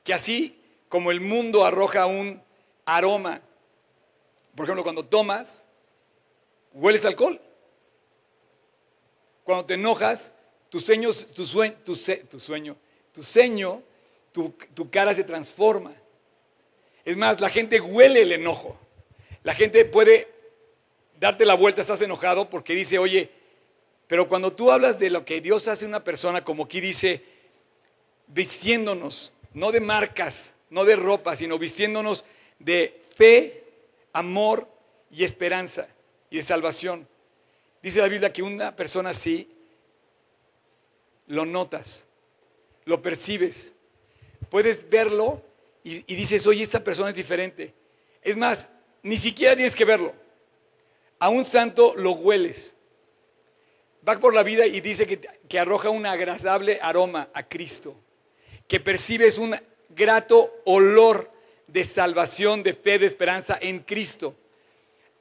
que 0.03 0.13
así 0.13 0.59
como 0.89 1.11
el 1.11 1.21
mundo 1.21 1.65
arroja 1.65 2.05
un 2.05 2.41
aroma. 2.85 3.41
Por 4.55 4.65
ejemplo, 4.65 4.83
cuando 4.83 5.05
tomas, 5.05 5.65
hueles 6.73 7.05
alcohol. 7.05 7.39
Cuando 9.47 9.63
te 9.63 9.75
enojas, 9.75 10.33
tu, 10.67 10.81
sueño, 10.81 11.09
tu, 11.33 11.45
sueño, 11.45 11.77
tu, 13.13 13.23
ceño, 13.23 13.81
tu, 14.33 14.53
tu 14.73 14.89
cara 14.89 15.13
se 15.13 15.23
transforma. 15.23 15.93
Es 17.05 17.15
más, 17.15 17.39
la 17.39 17.49
gente 17.49 17.79
huele 17.79 18.23
el 18.23 18.33
enojo. 18.33 18.77
La 19.43 19.53
gente 19.53 19.85
puede 19.85 20.27
darte 21.17 21.45
la 21.45 21.53
vuelta, 21.53 21.79
estás 21.79 22.01
enojado 22.01 22.49
porque 22.49 22.75
dice, 22.75 22.99
oye, 22.99 23.29
pero 24.07 24.27
cuando 24.27 24.51
tú 24.51 24.69
hablas 24.69 24.99
de 24.99 25.09
lo 25.09 25.23
que 25.23 25.39
Dios 25.39 25.69
hace 25.69 25.85
en 25.85 25.91
una 25.91 26.03
persona, 26.03 26.43
como 26.43 26.65
aquí 26.65 26.81
dice, 26.81 27.23
vistiéndonos, 28.27 29.31
no 29.53 29.71
de 29.71 29.79
marcas, 29.79 30.55
no 30.69 30.83
de 30.83 30.97
ropa, 30.97 31.37
sino 31.37 31.57
vistiéndonos 31.57 32.25
de 32.59 33.01
fe, 33.15 33.63
amor 34.11 34.67
y 35.09 35.23
esperanza 35.23 35.87
y 36.29 36.35
de 36.35 36.43
salvación. 36.43 37.07
Dice 37.81 37.99
la 38.01 38.07
Biblia 38.07 38.33
que 38.33 38.41
una 38.41 38.75
persona 38.75 39.11
así 39.11 39.49
lo 41.27 41.45
notas, 41.45 42.07
lo 42.85 43.01
percibes, 43.01 43.73
puedes 44.49 44.89
verlo 44.89 45.41
y, 45.83 46.15
dices, 46.15 46.45
oye, 46.47 46.63
esta 46.63 46.83
persona 46.83 47.11
es 47.11 47.15
diferente. 47.15 47.73
Es 48.21 48.35
más, 48.35 48.69
ni 49.03 49.17
siquiera 49.17 49.55
tienes 49.55 49.75
que 49.75 49.85
verlo. 49.85 50.13
A 51.19 51.29
un 51.29 51.45
santo 51.45 51.93
lo 51.95 52.11
hueles. 52.11 52.73
Va 54.07 54.19
por 54.19 54.33
la 54.33 54.43
vida 54.43 54.65
y 54.65 54.81
dice 54.81 55.07
que, 55.07 55.21
que 55.47 55.59
arroja 55.59 55.89
un 55.89 56.05
agradable 56.05 56.79
aroma 56.81 57.29
a 57.33 57.47
Cristo, 57.47 57.95
que 58.67 58.81
percibes 58.81 59.37
un 59.37 59.57
grato 59.89 60.61
olor 60.65 61.31
de 61.67 61.83
salvación, 61.85 62.63
de 62.63 62.73
fe, 62.73 62.99
de 62.99 63.05
esperanza 63.05 63.57
en 63.61 63.79
Cristo. 63.79 64.35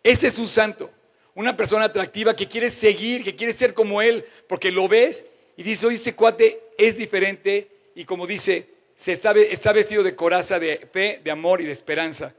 Ese 0.03 0.29
es 0.29 0.39
un 0.39 0.49
santo, 0.49 0.91
una 1.37 1.55
persona 1.55 1.85
atractiva 1.85 2.35
que 2.35 2.49
quiere 2.49 2.71
seguir, 2.71 3.23
que 3.23 3.37
quiere 3.37 3.52
ser 3.52 3.75
como 3.75 4.02
Él, 4.02 4.25
porque 4.49 4.73
lo 4.73 4.88
ves 4.88 5.25
y 5.57 5.62
dices, 5.62 5.85
oye, 5.85 5.95
este 5.95 6.14
cuate 6.14 6.61
es 6.76 6.97
diferente 6.97 7.69
y 7.95 8.05
como 8.05 8.26
dice, 8.26 8.69
se 8.95 9.12
está, 9.12 9.33
está 9.33 9.73
vestido 9.73 10.02
de 10.02 10.16
coraza 10.16 10.59
de 10.59 10.88
fe, 10.90 11.21
de 11.23 11.31
amor 11.31 11.61
y 11.61 11.66
de 11.66 11.73
esperanza. 11.73 12.35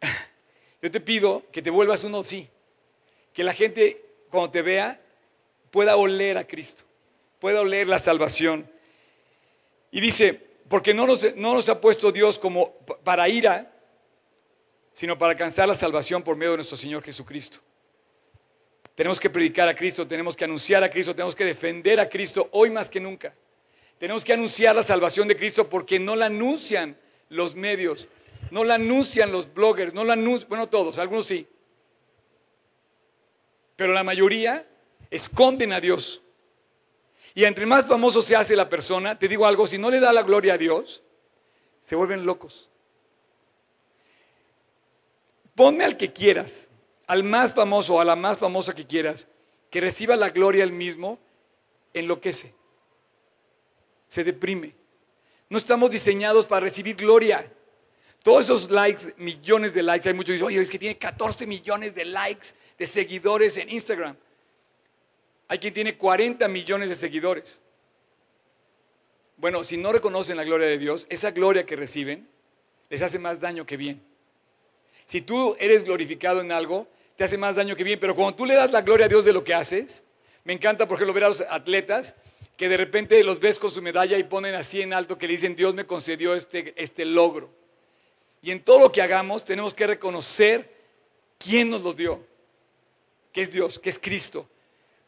Yo 0.82 0.90
te 0.90 1.00
pido 1.00 1.42
que 1.50 1.62
te 1.62 1.70
vuelvas 1.70 2.04
uno 2.04 2.22
sí, 2.22 2.48
que 3.32 3.42
la 3.42 3.54
gente 3.54 4.04
cuando 4.28 4.50
te 4.50 4.62
vea 4.62 5.00
pueda 5.70 5.96
oler 5.96 6.36
a 6.36 6.46
Cristo, 6.46 6.84
pueda 7.38 7.62
oler 7.62 7.88
la 7.88 7.98
salvación. 7.98 8.70
Y 9.90 10.00
dice, 10.00 10.38
porque 10.68 10.92
no 10.92 11.06
nos, 11.06 11.68
ha 11.68 11.80
puesto 11.80 12.12
Dios 12.12 12.38
como 12.38 12.74
para 13.02 13.28
ira, 13.28 13.72
sino 15.00 15.16
para 15.16 15.32
alcanzar 15.32 15.66
la 15.66 15.74
salvación 15.74 16.22
por 16.22 16.36
medio 16.36 16.50
de 16.50 16.56
nuestro 16.58 16.76
Señor 16.76 17.02
Jesucristo. 17.02 17.56
Tenemos 18.94 19.18
que 19.18 19.30
predicar 19.30 19.66
a 19.66 19.74
Cristo, 19.74 20.06
tenemos 20.06 20.36
que 20.36 20.44
anunciar 20.44 20.84
a 20.84 20.90
Cristo, 20.90 21.14
tenemos 21.14 21.34
que 21.34 21.46
defender 21.46 21.98
a 21.98 22.06
Cristo 22.06 22.50
hoy 22.52 22.68
más 22.68 22.90
que 22.90 23.00
nunca. 23.00 23.32
Tenemos 23.96 24.22
que 24.22 24.34
anunciar 24.34 24.76
la 24.76 24.82
salvación 24.82 25.26
de 25.26 25.36
Cristo 25.36 25.70
porque 25.70 25.98
no 25.98 26.16
la 26.16 26.26
anuncian 26.26 26.98
los 27.30 27.54
medios, 27.54 28.08
no 28.50 28.62
la 28.62 28.74
anuncian 28.74 29.32
los 29.32 29.50
bloggers, 29.54 29.94
no 29.94 30.04
la 30.04 30.12
anuncian, 30.12 30.50
bueno, 30.50 30.68
todos, 30.68 30.98
algunos 30.98 31.24
sí. 31.24 31.48
Pero 33.76 33.94
la 33.94 34.04
mayoría 34.04 34.66
esconden 35.10 35.72
a 35.72 35.80
Dios. 35.80 36.20
Y 37.34 37.44
entre 37.44 37.64
más 37.64 37.86
famoso 37.86 38.20
se 38.20 38.36
hace 38.36 38.54
la 38.54 38.68
persona, 38.68 39.18
te 39.18 39.28
digo 39.28 39.46
algo, 39.46 39.66
si 39.66 39.78
no 39.78 39.90
le 39.90 39.98
da 39.98 40.12
la 40.12 40.24
gloria 40.24 40.52
a 40.52 40.58
Dios, 40.58 41.02
se 41.80 41.96
vuelven 41.96 42.26
locos. 42.26 42.69
Ponme 45.54 45.84
al 45.84 45.96
que 45.96 46.12
quieras, 46.12 46.68
al 47.06 47.24
más 47.24 47.54
famoso 47.54 48.00
a 48.00 48.04
la 48.04 48.16
más 48.16 48.38
famosa 48.38 48.72
que 48.72 48.86
quieras, 48.86 49.26
que 49.70 49.80
reciba 49.80 50.16
la 50.16 50.30
gloria 50.30 50.64
el 50.64 50.72
mismo, 50.72 51.18
enloquece, 51.94 52.54
se 54.08 54.24
deprime. 54.24 54.74
No 55.48 55.58
estamos 55.58 55.90
diseñados 55.90 56.46
para 56.46 56.60
recibir 56.60 56.96
gloria. 56.96 57.50
Todos 58.22 58.44
esos 58.44 58.70
likes, 58.70 59.14
millones 59.16 59.74
de 59.74 59.82
likes, 59.82 60.08
hay 60.08 60.14
muchos 60.14 60.28
que 60.28 60.32
dicen, 60.34 60.46
oye, 60.46 60.60
es 60.60 60.70
que 60.70 60.78
tiene 60.78 60.98
14 60.98 61.46
millones 61.46 61.94
de 61.94 62.04
likes, 62.04 62.48
de 62.78 62.86
seguidores 62.86 63.56
en 63.56 63.68
Instagram. 63.70 64.16
Hay 65.48 65.58
quien 65.58 65.74
tiene 65.74 65.96
40 65.96 66.46
millones 66.48 66.88
de 66.88 66.94
seguidores. 66.94 67.60
Bueno, 69.36 69.64
si 69.64 69.76
no 69.76 69.90
reconocen 69.90 70.36
la 70.36 70.44
gloria 70.44 70.68
de 70.68 70.78
Dios, 70.78 71.06
esa 71.08 71.30
gloria 71.30 71.64
que 71.64 71.74
reciben 71.74 72.28
les 72.90 73.02
hace 73.02 73.18
más 73.18 73.40
daño 73.40 73.64
que 73.64 73.76
bien. 73.76 74.09
Si 75.10 75.22
tú 75.22 75.56
eres 75.58 75.82
glorificado 75.82 76.40
en 76.40 76.52
algo, 76.52 76.86
te 77.16 77.24
hace 77.24 77.36
más 77.36 77.56
daño 77.56 77.74
que 77.74 77.82
bien. 77.82 77.98
Pero 77.98 78.14
cuando 78.14 78.36
tú 78.36 78.46
le 78.46 78.54
das 78.54 78.70
la 78.70 78.82
gloria 78.82 79.06
a 79.06 79.08
Dios 79.08 79.24
de 79.24 79.32
lo 79.32 79.42
que 79.42 79.52
haces, 79.52 80.04
me 80.44 80.52
encanta, 80.52 80.86
por 80.86 80.98
ejemplo, 80.98 81.12
ver 81.12 81.24
a 81.24 81.28
los 81.30 81.40
atletas 81.40 82.14
que 82.56 82.68
de 82.68 82.76
repente 82.76 83.24
los 83.24 83.40
ves 83.40 83.58
con 83.58 83.72
su 83.72 83.82
medalla 83.82 84.16
y 84.18 84.22
ponen 84.22 84.54
así 84.54 84.82
en 84.82 84.92
alto 84.92 85.18
que 85.18 85.26
le 85.26 85.32
dicen, 85.32 85.56
Dios 85.56 85.74
me 85.74 85.84
concedió 85.84 86.36
este, 86.36 86.74
este 86.80 87.04
logro. 87.04 87.50
Y 88.40 88.52
en 88.52 88.62
todo 88.62 88.78
lo 88.78 88.92
que 88.92 89.02
hagamos 89.02 89.44
tenemos 89.44 89.74
que 89.74 89.88
reconocer 89.88 90.72
quién 91.38 91.70
nos 91.70 91.82
lo 91.82 91.92
dio, 91.92 92.24
que 93.32 93.42
es 93.42 93.50
Dios, 93.50 93.80
que 93.80 93.90
es 93.90 93.98
Cristo. 93.98 94.46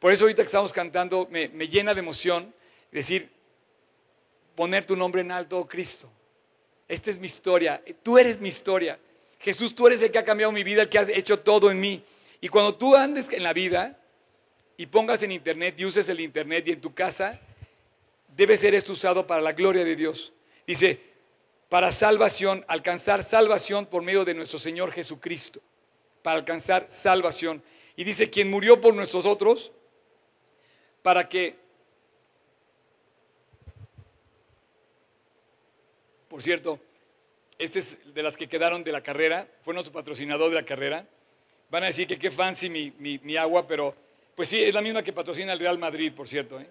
Por 0.01 0.11
eso 0.11 0.25
ahorita 0.25 0.43
que 0.43 0.47
estamos 0.47 0.73
cantando 0.73 1.29
me, 1.31 1.49
me 1.51 1.69
llena 1.69 1.95
de 1.95 2.01
emoción 2.01 2.53
decir, 2.91 3.31
poner 4.57 4.85
tu 4.85 4.97
nombre 4.97 5.21
en 5.21 5.31
alto, 5.31 5.59
oh 5.59 5.69
Cristo. 5.69 6.11
Esta 6.89 7.09
es 7.09 7.21
mi 7.21 7.29
historia, 7.29 7.81
tú 8.03 8.19
eres 8.19 8.41
mi 8.41 8.49
historia. 8.49 8.99
Jesús, 9.43 9.75
tú 9.75 9.89
eres 9.89 10.01
el 10.03 10.11
que 10.11 10.19
ha 10.19 10.25
cambiado 10.25 10.53
mi 10.53 10.63
vida, 10.63 10.83
el 10.83 10.89
que 10.89 10.99
has 10.99 11.09
hecho 11.09 11.41
todo 11.41 11.71
en 11.71 11.81
mí. 11.81 12.03
Y 12.41 12.49
cuando 12.49 12.75
tú 12.75 12.95
andes 12.95 13.33
en 13.33 13.43
la 13.43 13.53
vida 13.53 13.99
y 14.77 14.87
pongas 14.87 15.23
en 15.23 15.33
internet 15.33 15.75
y 15.79 15.85
uses 15.85 16.09
el 16.09 16.21
internet 16.21 16.69
y 16.69 16.73
en 16.73 16.81
tu 16.81 16.95
casa, 16.95 17.41
debe 18.37 18.57
ser 18.57 18.75
esto 18.75 18.93
usado 18.93 19.27
para 19.27 19.41
la 19.41 19.53
gloria 19.53 19.85
de 19.85 19.97
Dios. 19.97 20.33
Dice, 20.67 21.01
para 21.69 21.91
salvación, 21.91 22.65
alcanzar 22.69 23.23
salvación 23.23 23.87
por 23.87 24.03
medio 24.03 24.25
de 24.25 24.35
nuestro 24.35 24.59
Señor 24.59 24.93
Jesucristo. 24.93 25.61
Para 26.23 26.37
alcanzar 26.37 26.87
salvación. 26.89 27.63
Y 27.97 28.05
dice, 28.05 28.31
quien 28.31 28.49
murió 28.49 28.81
por 28.81 28.95
nuestros 28.95 29.27
otros, 29.27 29.73
para 31.03 31.29
que 31.29 31.63
Por 36.33 36.41
cierto, 36.41 36.81
este 37.63 37.79
es 37.79 37.99
de 38.13 38.23
las 38.23 38.37
que 38.37 38.49
quedaron 38.49 38.83
de 38.83 38.91
la 38.91 39.03
carrera, 39.03 39.47
fue 39.63 39.73
nuestro 39.73 39.93
patrocinador 39.93 40.51
de 40.51 40.57
la 40.57 40.65
carrera. 40.65 41.07
Van 41.71 41.85
a 41.85 41.87
decir 41.87 42.09
que 42.09 42.19
qué 42.19 42.31
fancy 42.31 42.69
mi, 42.69 43.37
agua, 43.37 43.67
pero 43.67 43.95
pues 44.35 44.49
sí, 44.49 44.61
es 44.61 44.75
la 44.75 44.83
misma 44.83 45.03
que 45.03 45.13
patrocina 45.13 45.53
el 45.53 45.61
Real 45.61 45.79
Madrid, 45.79 46.13
por 46.13 46.27
cierto. 46.27 46.61
¿eh? 46.61 46.67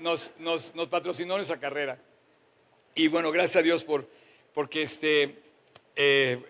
Nos, 0.00 0.32
nos, 0.40 0.74
nos, 0.74 0.88
patrocinó 0.88 1.38
esa 1.38 1.60
carrera. 1.60 1.98
Y 2.94 3.06
bueno, 3.06 3.30
gracias 3.30 3.56
a 3.56 3.62
Dios 3.62 3.84
por, 3.84 4.08
porque 4.52 4.82
este, 4.82 5.36
eh, 5.94 6.42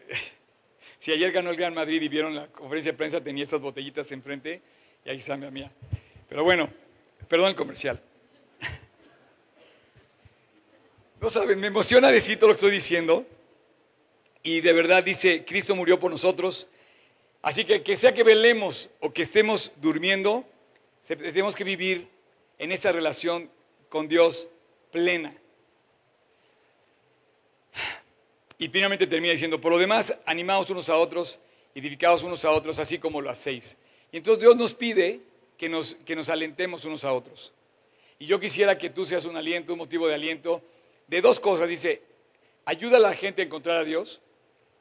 si 0.99 1.13
ayer 1.13 1.31
ganó 1.31 1.51
el 1.51 1.57
Real 1.57 1.73
Madrid 1.73 2.01
y 2.01 2.09
vieron 2.09 2.35
la 2.35 2.49
conferencia 2.49 2.93
de 2.93 2.99
prensa, 2.99 3.21
tenía 3.21 3.45
estas 3.45 3.61
botellitas 3.61 4.11
enfrente 4.11 4.63
y 5.05 5.11
ahí 5.11 5.19
está 5.19 5.37
mi 5.37 5.51
mía. 5.51 5.71
Pero 6.31 6.45
bueno, 6.45 6.71
perdón 7.29 7.51
el 7.51 7.57
comercial. 7.57 8.01
No 11.19 11.31
saben, 11.31 11.59
me 11.59 11.69
emociona 11.69 12.11
decir 12.11 12.37
todo 12.37 12.49
lo 12.49 12.55
que 12.55 12.59
estoy 12.59 12.73
diciendo. 12.73 13.27
Y 14.47 14.61
de 14.61 14.73
verdad 14.73 15.03
dice, 15.03 15.45
Cristo 15.45 15.75
murió 15.75 15.99
por 15.99 16.09
nosotros. 16.09 16.69
Así 17.43 17.65
que 17.65 17.83
que 17.83 17.97
sea 17.97 18.15
que 18.15 18.23
velemos 18.23 18.89
o 19.01 19.13
que 19.13 19.23
estemos 19.23 19.73
durmiendo, 19.79 20.45
tenemos 21.05 21.57
que 21.57 21.65
vivir 21.65 22.07
en 22.57 22.71
esa 22.71 22.93
relación 22.93 23.51
con 23.89 24.07
Dios 24.07 24.47
plena. 24.93 25.37
Y 28.57 28.69
finalmente 28.69 29.09
termina 29.09 29.33
diciendo, 29.33 29.61
por 29.61 29.73
lo 29.73 29.79
demás, 29.79 30.17
animaos 30.27 30.71
unos 30.71 30.91
a 30.91 30.97
otros, 30.97 31.41
edificados 31.75 32.23
unos 32.23 32.45
a 32.45 32.53
otros, 32.53 32.79
así 32.79 33.01
como 33.01 33.21
lo 33.21 33.31
hacéis. 33.31 33.77
Y 34.13 34.19
entonces 34.19 34.41
Dios 34.41 34.55
nos 34.55 34.75
pide 34.75 35.23
que 35.59 35.69
nos, 35.69 35.97
que 35.97 36.15
nos 36.15 36.29
alentemos 36.29 36.85
unos 36.85 37.05
a 37.05 37.13
otros. 37.13 37.53
Y 38.21 38.27
yo 38.27 38.39
quisiera 38.39 38.79
que 38.79 38.91
tú 38.91 39.05
seas 39.05 39.25
un 39.25 39.37
aliento, 39.37 39.73
un 39.73 39.81
motivo 39.81 40.07
de 40.07 40.15
aliento 40.15 40.63
de 41.09 41.21
dos 41.21 41.41
cosas. 41.41 41.69
Dice, 41.69 42.01
ayuda 42.65 42.99
a 42.99 43.01
la 43.01 43.13
gente 43.13 43.43
a 43.43 43.45
encontrar 43.45 43.79
a 43.79 43.85
Dios 43.85 44.21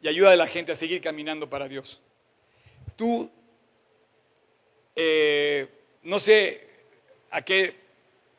y 0.02 0.08
ayuda 0.08 0.32
a 0.32 0.36
la 0.36 0.48
gente 0.48 0.72
a 0.72 0.76
seguir 0.76 1.02
caminando 1.02 1.50
para 1.50 1.68
Dios. 1.68 2.02
Tú, 2.96 3.30
eh, 4.96 5.68
no 6.04 6.20
sé 6.20 6.68
a 7.32 7.42
qué 7.42 7.76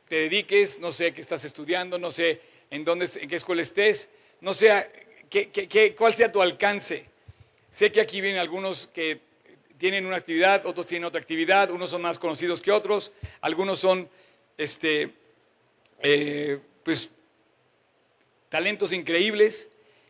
te 0.09 0.17
dediques, 0.17 0.79
no 0.79 0.91
sé 0.93 1.13
qué 1.13 1.21
estás 1.21 1.45
estudiando, 1.45 1.99
no 1.99 2.11
sé 2.11 2.41
en, 2.71 2.85
dónde, 2.85 3.09
en 3.21 3.29
qué 3.29 3.37
escuela 3.37 3.63
estés, 3.63 4.09
no 4.41 4.55
sé 4.55 4.89
qué, 5.29 5.95
cuál 5.97 6.15
sea 6.15 6.31
tu 6.31 6.41
alcance. 6.41 7.07
Sé 7.69 7.91
que 7.93 8.01
aquí 8.01 8.21
vienen 8.21 8.41
algunos 8.41 8.87
que 8.87 9.21
tienen 9.79 10.07
una 10.07 10.17
actividad, 10.17 10.65
otros 10.65 10.87
tienen 10.87 11.05
otra 11.05 11.21
actividad, 11.21 11.71
unos 11.71 11.91
son 11.91 12.03
más 12.03 12.19
conocidos 12.19 12.61
que 12.61 12.73
otros, 12.73 13.13
algunos 13.41 13.79
son, 13.79 14.09
este, 14.57 15.13
eh, 16.01 16.59
pues, 16.83 17.11
talentos 18.49 18.93
increíbles. 18.93 19.69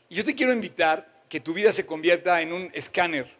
Y 0.08 0.16
yo 0.16 0.24
te 0.24 0.34
quiero 0.34 0.52
invitar 0.52 1.15
que 1.28 1.40
tu 1.40 1.52
vida 1.54 1.72
se 1.72 1.86
convierta 1.86 2.40
en 2.40 2.52
un 2.52 2.70
escáner. 2.72 3.30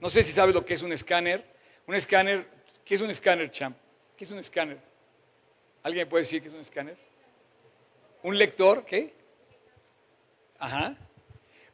No 0.00 0.08
sé 0.08 0.22
si 0.22 0.32
sabes 0.32 0.54
lo 0.54 0.64
que 0.64 0.74
es 0.74 0.82
un 0.82 0.92
escáner. 0.92 1.44
Un 1.86 1.94
escáner, 1.94 2.46
¿qué 2.84 2.94
es 2.94 3.00
un 3.00 3.10
escáner, 3.10 3.50
champ? 3.50 3.76
¿Qué 4.16 4.24
es 4.24 4.30
un 4.30 4.38
escáner? 4.38 4.78
¿Alguien 5.82 6.08
puede 6.08 6.22
decir 6.22 6.42
qué 6.42 6.48
es 6.48 6.54
un 6.54 6.60
escáner? 6.60 6.96
¿Un 8.22 8.38
lector? 8.38 8.84
¿Qué? 8.84 9.12
Ajá. 10.58 10.96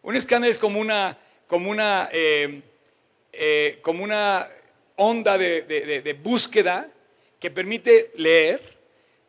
Un 0.02 0.16
escáner 0.16 0.50
es 0.50 0.58
como 0.58 0.80
una, 0.80 1.16
como 1.46 1.70
una, 1.70 2.08
eh, 2.12 2.62
eh, 3.32 3.78
como 3.82 4.04
una 4.04 4.48
onda 4.96 5.38
de 5.38 6.18
búsqueda 6.22 6.90
que 7.38 7.50
permite 7.50 8.12
leer 8.16 8.78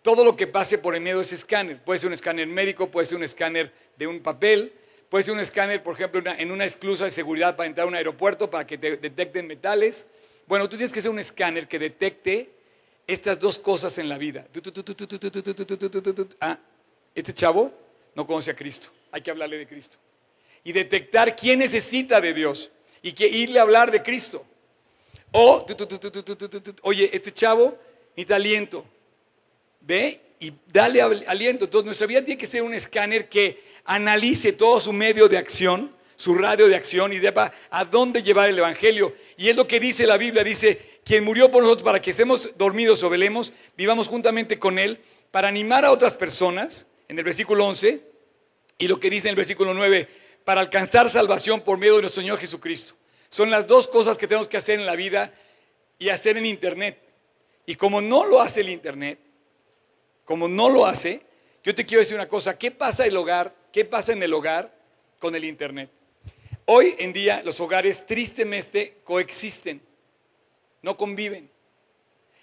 todo 0.03 0.23
lo 0.23 0.35
que 0.35 0.45
pase 0.45 0.77
por 0.77 0.93
el 0.93 1.01
medio 1.01 1.17
de 1.17 1.23
ese 1.23 1.35
escáner. 1.35 1.81
Puede 1.81 1.97
ser 1.97 2.09
un 2.09 2.13
escáner 2.13 2.45
médico, 2.45 2.91
puede 2.91 3.07
ser 3.07 3.17
un 3.17 3.23
escáner 3.23 3.71
de 3.97 4.05
un 4.05 4.19
papel, 4.21 4.73
puede 5.13 5.25
ser 5.25 5.35
un 5.35 5.41
escáner, 5.41 5.83
por 5.83 5.93
ejemplo, 5.93 6.23
en 6.25 6.51
una 6.51 6.65
esclusa 6.65 7.05
de 7.05 7.11
seguridad 7.11 7.55
para 7.55 7.67
entrar 7.67 7.85
a 7.85 7.87
un 7.87 7.93
aeropuerto 7.93 8.49
para 8.49 8.65
que 8.65 8.79
te 8.79 8.97
detecten 8.97 9.45
metales. 9.45 10.07
Bueno, 10.47 10.67
tú 10.67 10.75
tienes 10.75 10.91
que 10.91 11.03
ser 11.03 11.11
un 11.11 11.19
escáner 11.19 11.67
que 11.67 11.77
detecte 11.77 12.49
estas 13.05 13.39
dos 13.39 13.59
cosas 13.59 13.95
en 13.99 14.09
la 14.09 14.17
vida. 14.17 14.47
Ah, 16.41 16.57
este 17.13 17.31
chavo 17.31 17.71
no 18.15 18.25
conoce 18.25 18.49
a 18.49 18.55
Cristo, 18.55 18.89
hay 19.11 19.21
que 19.21 19.29
hablarle 19.29 19.59
de 19.59 19.67
Cristo. 19.67 19.97
Y 20.63 20.71
detectar 20.71 21.35
quién 21.35 21.59
necesita 21.59 22.19
de 22.19 22.33
Dios 22.33 22.71
y 23.03 23.11
que 23.11 23.27
irle 23.27 23.59
a 23.59 23.61
hablar 23.61 23.91
de 23.91 24.01
Cristo. 24.01 24.43
O, 25.31 25.63
oye, 26.81 27.11
este 27.13 27.31
chavo 27.31 27.77
necesita 28.15 28.33
aliento 28.33 28.83
Ve 29.79 30.19
y 30.39 30.51
dale 30.71 31.03
aliento. 31.03 31.65
Entonces, 31.65 31.85
nuestra 31.85 32.07
vida 32.07 32.25
tiene 32.25 32.39
que 32.39 32.47
ser 32.47 32.63
un 32.63 32.73
escáner 32.73 33.29
que 33.29 33.72
analice 33.85 34.53
todo 34.53 34.79
su 34.79 34.93
medio 34.93 35.27
de 35.27 35.37
acción, 35.37 35.93
su 36.15 36.35
radio 36.35 36.67
de 36.67 36.75
acción 36.75 37.11
y 37.11 37.19
sepa 37.19 37.53
a 37.69 37.85
dónde 37.85 38.23
llevar 38.23 38.49
el 38.49 38.57
Evangelio. 38.57 39.13
Y 39.37 39.49
es 39.49 39.55
lo 39.55 39.67
que 39.67 39.79
dice 39.79 40.07
la 40.07 40.17
Biblia, 40.17 40.43
dice, 40.43 40.99
quien 41.03 41.23
murió 41.23 41.51
por 41.51 41.63
nosotros 41.63 41.83
para 41.83 42.01
que 42.01 42.11
estemos 42.11 42.51
dormidos 42.57 43.03
o 43.03 43.09
velemos, 43.09 43.51
vivamos 43.75 44.07
juntamente 44.07 44.57
con 44.57 44.79
Él, 44.79 44.99
para 45.31 45.47
animar 45.47 45.83
a 45.83 45.91
otras 45.91 46.15
personas, 46.15 46.85
en 47.07 47.17
el 47.17 47.25
versículo 47.25 47.65
11, 47.65 48.01
y 48.77 48.87
lo 48.87 48.99
que 48.99 49.09
dice 49.09 49.27
en 49.27 49.31
el 49.31 49.35
versículo 49.35 49.73
9, 49.73 50.07
para 50.45 50.61
alcanzar 50.61 51.09
salvación 51.09 51.61
por 51.61 51.77
medio 51.77 51.95
de 51.95 52.01
nuestro 52.03 52.21
Señor 52.21 52.39
Jesucristo. 52.39 52.93
Son 53.29 53.49
las 53.49 53.65
dos 53.65 53.87
cosas 53.87 54.17
que 54.17 54.27
tenemos 54.27 54.47
que 54.47 54.57
hacer 54.57 54.79
en 54.79 54.85
la 54.85 54.95
vida 54.95 55.33
y 55.97 56.09
hacer 56.09 56.37
en 56.37 56.45
Internet. 56.45 56.99
Y 57.65 57.75
como 57.75 58.01
no 58.01 58.25
lo 58.25 58.41
hace 58.41 58.61
el 58.61 58.69
Internet, 58.69 59.19
como 60.23 60.47
no 60.47 60.69
lo 60.69 60.85
hace, 60.85 61.21
yo 61.63 61.73
te 61.73 61.85
quiero 61.85 61.99
decir 62.01 62.15
una 62.15 62.27
cosa, 62.27 62.57
¿qué 62.57 62.71
pasa 62.71 63.05
el 63.05 63.17
hogar? 63.17 63.55
¿Qué 63.73 63.83
pasa 63.83 64.13
en 64.13 64.21
el 64.21 64.31
hogar 64.31 64.71
con 65.17 65.33
el 65.33 65.43
internet? 65.43 65.89
Hoy 66.65 66.95
en 66.99 67.11
día 67.11 67.41
los 67.43 67.59
hogares 67.59 68.05
tristemente 68.05 68.99
coexisten, 69.03 69.81
no 70.83 70.95
conviven. 70.95 71.49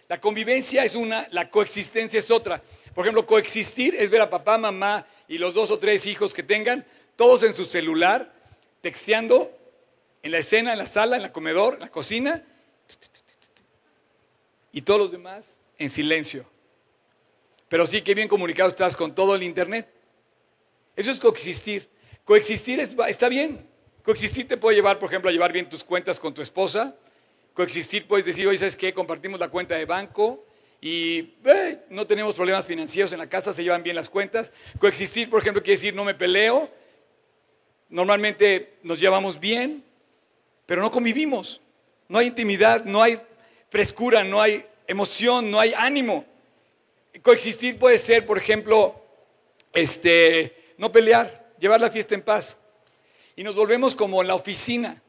La 0.09 0.21
convivencia 0.21 0.85
es 0.85 0.97
una, 0.97 1.29
la 1.31 1.49
coexistencia 1.49 2.19
es 2.19 2.33
otra. 2.33 2.61
Por 2.93 3.05
ejemplo, 3.05 3.25
coexistir 3.27 3.95
es 3.95 4.11
ver 4.11 4.23
a 4.23 4.29
papá, 4.29 4.59
mamá 4.59 5.07
y 5.29 5.39
los 5.39 5.55
dos 5.55 5.71
o 5.71 5.79
tres 5.79 6.05
hijos 6.07 6.35
que 6.35 6.43
tengan, 6.43 6.85
todos 7.15 7.45
en 7.45 7.53
su 7.53 7.65
celular, 7.65 8.35
texteando 8.81 9.57
en 10.25 10.33
la 10.33 10.39
escena, 10.39 10.73
en 10.73 10.79
la 10.79 10.87
sala, 10.89 11.15
en 11.15 11.23
la 11.23 11.33
comedor, 11.33 11.75
en 11.75 11.81
la 11.81 11.91
cocina, 11.91 12.45
y 14.73 14.83
todos 14.83 14.99
los 14.99 15.13
demás 15.13 15.57
en 15.79 15.91
silencio. 15.91 16.45
Pero 17.69 17.87
sí 17.87 18.03
que 18.03 18.15
bien 18.15 18.27
comunicado 18.27 18.69
estás 18.69 18.97
con 18.97 19.15
todo 19.15 19.37
el 19.37 19.45
Internet. 19.45 20.00
Eso 21.01 21.13
es 21.13 21.19
coexistir. 21.19 21.89
Coexistir 22.25 22.79
está 22.79 23.31
bien. 23.31 23.67
Coexistir 24.03 24.47
te 24.47 24.59
puede 24.59 24.77
llevar, 24.77 24.99
por 24.99 25.09
ejemplo, 25.09 25.31
a 25.31 25.33
llevar 25.33 25.51
bien 25.51 25.67
tus 25.67 25.83
cuentas 25.83 26.21
con 26.21 26.35
tu 26.35 26.43
esposa. 26.43 26.95
Coexistir 27.55 28.07
puedes 28.07 28.27
decir, 28.27 28.47
oye, 28.47 28.59
¿sabes 28.59 28.77
qué? 28.77 28.93
Compartimos 28.93 29.41
la 29.41 29.49
cuenta 29.49 29.77
de 29.77 29.87
banco 29.87 30.45
y 30.79 31.37
eh, 31.43 31.79
no 31.89 32.07
tenemos 32.07 32.35
problemas 32.35 32.67
financieros 32.67 33.15
en 33.15 33.19
la 33.19 33.31
casa, 33.31 33.55
se 33.55 33.63
llevan 33.63 33.83
bien 33.83 33.97
las 33.97 34.11
cuentas. 34.11 34.53
Coexistir, 34.79 35.31
por 35.31 35.41
ejemplo, 35.41 35.63
quiere 35.63 35.77
decir 35.77 35.95
no 35.95 36.05
me 36.05 36.13
peleo. 36.13 36.71
Normalmente 37.89 38.75
nos 38.83 39.01
llevamos 39.01 39.41
bien, 39.41 39.83
pero 40.67 40.83
no 40.83 40.91
convivimos. 40.91 41.63
No 42.09 42.19
hay 42.19 42.27
intimidad, 42.27 42.85
no 42.85 43.03
hay 43.03 43.19
frescura, 43.71 44.23
no 44.23 44.43
hay 44.43 44.67
emoción, 44.87 45.51
no 45.51 45.61
hay 45.61 45.73
ánimo. 45.75 46.27
Coexistir 47.23 47.79
puede 47.79 47.97
ser, 47.97 48.27
por 48.27 48.37
ejemplo, 48.37 49.03
este, 49.73 50.70
no 50.81 50.91
pelear, 50.91 51.53
llevar 51.59 51.79
la 51.79 51.91
fiesta 51.91 52.15
en 52.15 52.23
paz. 52.23 52.57
Y 53.37 53.45
nos 53.45 53.55
volvemos 53.55 53.95
como 53.95 54.23
en 54.23 54.29
la 54.29 54.35
oficina. 54.35 55.03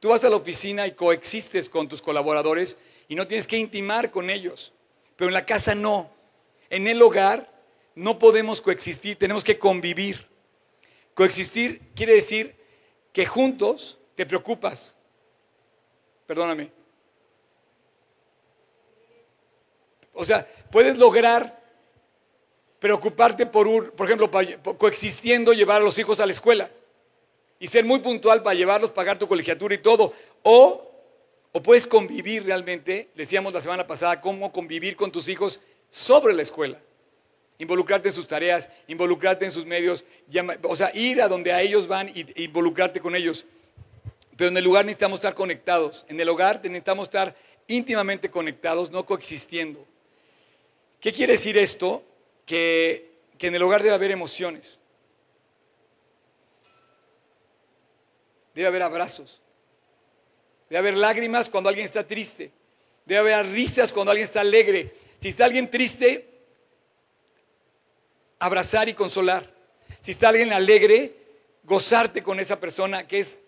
Tú 0.00 0.08
vas 0.08 0.24
a 0.24 0.30
la 0.30 0.36
oficina 0.36 0.86
y 0.86 0.92
coexistes 0.92 1.68
con 1.68 1.88
tus 1.88 2.00
colaboradores 2.00 2.78
y 3.06 3.14
no 3.14 3.26
tienes 3.26 3.46
que 3.46 3.58
intimar 3.58 4.10
con 4.10 4.30
ellos. 4.30 4.72
Pero 5.14 5.28
en 5.28 5.34
la 5.34 5.44
casa 5.44 5.74
no. 5.74 6.10
En 6.70 6.88
el 6.88 7.02
hogar 7.02 7.52
no 7.96 8.18
podemos 8.18 8.62
coexistir, 8.62 9.18
tenemos 9.18 9.44
que 9.44 9.58
convivir. 9.58 10.26
Coexistir 11.12 11.82
quiere 11.94 12.14
decir 12.14 12.56
que 13.12 13.26
juntos 13.26 13.98
te 14.14 14.24
preocupas. 14.24 14.96
Perdóname. 16.26 16.72
O 20.14 20.24
sea, 20.24 20.48
puedes 20.70 20.96
lograr 20.96 21.57
preocuparte 22.78 23.46
por, 23.46 23.92
por 23.92 24.06
ejemplo, 24.06 24.30
coexistiendo 24.78 25.52
llevar 25.52 25.80
a 25.80 25.84
los 25.84 25.98
hijos 25.98 26.20
a 26.20 26.26
la 26.26 26.32
escuela 26.32 26.70
y 27.60 27.66
ser 27.66 27.84
muy 27.84 28.00
puntual 28.00 28.42
para 28.42 28.54
llevarlos, 28.54 28.92
pagar 28.92 29.18
tu 29.18 29.26
colegiatura 29.26 29.74
y 29.74 29.78
todo. 29.78 30.12
O, 30.42 30.90
o 31.52 31.62
puedes 31.62 31.86
convivir 31.86 32.44
realmente, 32.44 33.08
decíamos 33.14 33.52
la 33.52 33.60
semana 33.60 33.86
pasada, 33.86 34.20
cómo 34.20 34.52
convivir 34.52 34.96
con 34.96 35.10
tus 35.10 35.28
hijos 35.28 35.60
sobre 35.90 36.34
la 36.34 36.42
escuela. 36.42 36.78
Involucrarte 37.58 38.08
en 38.08 38.14
sus 38.14 38.28
tareas, 38.28 38.70
involucrarte 38.86 39.44
en 39.44 39.50
sus 39.50 39.66
medios, 39.66 40.04
o 40.62 40.76
sea, 40.76 40.92
ir 40.94 41.20
a 41.20 41.26
donde 41.26 41.52
a 41.52 41.60
ellos 41.60 41.88
van 41.88 42.08
e 42.08 42.24
involucrarte 42.36 43.00
con 43.00 43.16
ellos. 43.16 43.46
Pero 44.36 44.50
en 44.50 44.56
el 44.56 44.62
lugar 44.62 44.84
necesitamos 44.84 45.18
estar 45.18 45.34
conectados. 45.34 46.06
En 46.08 46.20
el 46.20 46.28
hogar 46.28 46.60
necesitamos 46.62 47.08
estar 47.08 47.34
íntimamente 47.66 48.30
conectados, 48.30 48.92
no 48.92 49.04
coexistiendo. 49.04 49.84
¿Qué 51.00 51.12
quiere 51.12 51.32
decir 51.32 51.58
esto? 51.58 52.04
Que, 52.48 53.12
en 53.38 53.54
el 53.54 53.62
hogar 53.62 53.82
debe 53.82 53.94
haber 53.94 54.10
emociones. 54.10 54.80
Debe 58.54 58.66
haber 58.66 58.82
abrazos. 58.82 59.40
Debe 60.68 60.78
haber 60.78 60.96
lágrimas 60.96 61.48
cuando 61.48 61.68
alguien 61.68 61.84
está 61.84 62.04
triste. 62.04 62.50
Debe 63.04 63.34
haber 63.34 63.52
risas 63.52 63.92
cuando 63.92 64.10
alguien 64.10 64.24
está 64.24 64.40
alegre. 64.40 64.92
Si 65.20 65.28
está 65.28 65.44
alguien 65.44 65.70
triste, 65.70 66.28
abrazar 68.38 68.88
y 68.88 68.94
consolar. 68.94 69.48
Si 70.00 70.12
está 70.12 70.30
alguien 70.30 70.52
alegre, 70.52 71.14
gozarte 71.64 72.22
con 72.22 72.40
esa 72.40 72.58
persona 72.58 73.06
que 73.06 73.20
es 73.20 73.38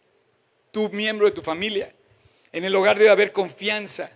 tu 0.71 0.89
miembro 0.91 1.27
de 1.27 1.33
tu 1.33 1.43
familia. 1.43 1.93
En 2.53 2.65
el 2.65 2.75
hogar 2.77 2.99
debe 2.99 3.11
haber 3.11 3.33
confianza. 3.33 4.11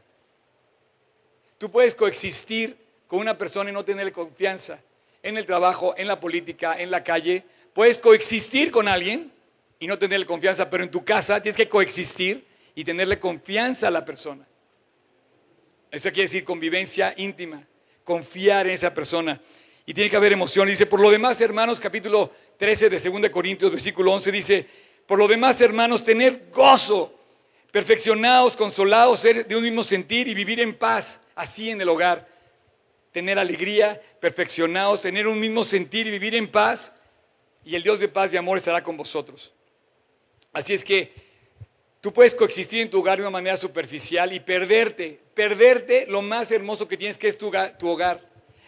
Tú 1.59 1.70
puedes 1.70 1.94
coexistir 1.94 2.84
con 3.07 3.21
una 3.21 3.37
persona 3.37 3.71
y 3.71 3.73
no 3.73 3.85
tenerle 3.85 4.12
confianza. 4.12 4.81
En 5.23 5.37
el 5.37 5.47
trabajo, 5.47 5.95
en 5.97 6.07
la 6.07 6.21
política, 6.21 6.77
en 6.79 6.90
la 6.90 7.03
calle. 7.03 7.45
Puedes 7.73 7.99
coexistir 7.99 8.71
con 8.71 8.88
alguien 8.88 9.33
y 9.79 9.87
no 9.87 9.99
tenerle 9.99 10.27
confianza, 10.27 10.69
pero 10.69 10.85
en 10.85 10.90
tu 10.90 11.05
casa 11.05 11.40
tienes 11.40 11.57
que 11.57 11.69
coexistir 11.69 12.45
y 12.75 12.85
tenerle 12.85 13.19
confianza 13.19 13.88
a 13.88 13.90
la 13.90 14.05
persona. 14.05 14.47
Eso 15.90 16.09
quiere 16.11 16.23
decir 16.23 16.45
convivencia 16.45 17.14
íntima, 17.17 17.62
confiar 18.03 18.67
en 18.67 18.75
esa 18.75 18.93
persona. 18.93 19.40
Y 19.87 19.95
tiene 19.95 20.11
que 20.11 20.17
haber 20.17 20.33
emoción. 20.33 20.67
Dice, 20.67 20.87
por 20.87 21.01
lo 21.01 21.11
demás, 21.11 21.40
hermanos, 21.40 21.79
capítulo 21.79 22.33
13 22.57 22.90
de 22.90 22.99
2 22.99 23.31
Corintios, 23.31 23.71
versículo 23.71 24.12
11, 24.12 24.33
dice, 24.33 24.67
por 25.07 25.19
lo 25.19 25.29
demás, 25.29 25.61
hermanos, 25.61 26.03
tener 26.03 26.47
gozo, 26.51 27.14
perfeccionados, 27.71 28.57
consolados, 28.57 29.21
ser 29.21 29.47
de 29.47 29.57
un 29.57 29.62
mismo 29.62 29.83
sentir 29.83 30.27
y 30.27 30.35
vivir 30.35 30.61
en 30.61 30.75
paz, 30.75 31.21
así 31.35 31.71
en 31.71 31.81
el 31.81 31.88
hogar. 31.88 32.34
Tener 33.14 33.38
alegría, 33.38 34.03
perfeccionados, 34.18 35.03
tener 35.03 35.29
un 35.29 35.38
mismo 35.38 35.62
sentir 35.62 36.09
y 36.09 36.11
vivir 36.11 36.35
en 36.35 36.50
paz. 36.50 36.92
Y 37.64 37.77
el 37.77 37.85
Dios 37.85 38.00
de 38.00 38.09
paz 38.09 38.35
y 38.35 38.37
amor 38.37 38.59
estará 38.59 38.83
con 38.83 38.96
vosotros. 38.96 39.53
Así 40.53 40.74
es 40.74 40.83
que 40.83 41.12
tú 42.00 42.12
puedes 42.12 42.35
coexistir 42.35 42.81
en 42.81 42.90
tu 42.90 42.98
hogar 42.98 43.18
de 43.18 43.22
una 43.22 43.31
manera 43.31 43.57
superficial 43.57 44.33
y 44.33 44.40
perderte, 44.40 45.20
perderte 45.33 46.07
lo 46.09 46.22
más 46.22 46.50
hermoso 46.50 46.88
que 46.88 46.96
tienes 46.96 47.16
que 47.16 47.29
es 47.29 47.38
tu, 47.38 47.53
hogar. 47.87 48.20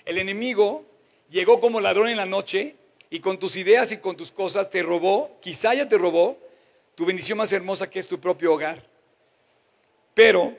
El 0.04 0.18
enemigo 0.18 0.84
llegó 1.28 1.58
como 1.58 1.80
ladrón 1.80 2.08
en 2.08 2.16
la 2.16 2.24
noche 2.24 2.76
y 3.10 3.18
con 3.18 3.40
tus 3.40 3.56
ideas 3.56 3.90
y 3.90 3.96
con 3.96 4.16
tus 4.16 4.30
cosas 4.30 4.70
te 4.70 4.80
robó, 4.80 5.40
quizá 5.42 5.74
ya 5.74 5.88
te 5.88 5.98
robó, 5.98 6.38
tu 6.94 7.04
bendición 7.04 7.36
más 7.36 7.52
hermosa 7.52 7.90
que 7.90 7.98
es 7.98 8.06
tu 8.06 8.20
propio 8.20 8.54
hogar. 8.54 8.80
Pero 10.14 10.56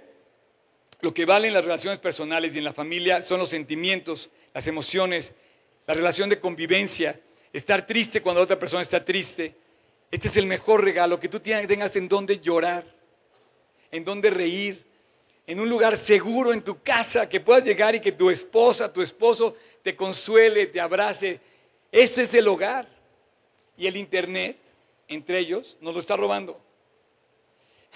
lo 1.02 1.14
que 1.14 1.26
vale 1.26 1.48
en 1.48 1.54
las 1.54 1.64
relaciones 1.64 2.00
personales 2.00 2.56
y 2.56 2.58
en 2.58 2.64
la 2.64 2.74
familia 2.74 3.22
son 3.22 3.40
los 3.40 3.50
sentimientos, 3.50 4.32
las 4.54 4.68
emociones, 4.68 5.34
la 5.86 5.94
relación 5.94 6.30
de 6.30 6.40
convivencia, 6.40 7.20
estar 7.54 7.86
triste 7.86 8.22
cuando 8.22 8.40
la 8.42 8.46
otra 8.46 8.60
persona 8.60 8.82
está 8.82 9.04
triste, 9.04 9.56
este 10.10 10.28
es 10.28 10.38
el 10.38 10.46
mejor 10.46 10.84
regalo, 10.84 11.20
que 11.20 11.28
tú 11.28 11.40
tengas 11.40 11.96
en 11.96 12.08
donde 12.08 12.40
llorar, 12.40 12.86
en 13.92 14.06
donde 14.06 14.30
reír, 14.30 14.86
en 15.46 15.60
un 15.60 15.70
lugar 15.70 15.98
seguro 15.98 16.52
en 16.52 16.62
tu 16.62 16.82
casa, 16.82 17.28
que 17.30 17.40
puedas 17.40 17.64
llegar 17.64 17.96
y 17.96 18.00
que 18.00 18.12
tu 18.12 18.30
esposa, 18.30 18.92
tu 18.92 19.02
esposo 19.02 19.56
te 19.82 19.96
consuele, 19.96 20.68
te 20.68 20.82
abrace. 20.82 21.40
Ese 21.92 22.24
es 22.24 22.34
el 22.34 22.48
hogar. 22.48 22.88
Y 23.78 23.88
el 23.88 23.96
Internet, 23.96 24.58
entre 25.08 25.40
ellos, 25.40 25.78
nos 25.80 25.94
lo 25.94 26.00
está 26.00 26.18
robando. 26.18 26.60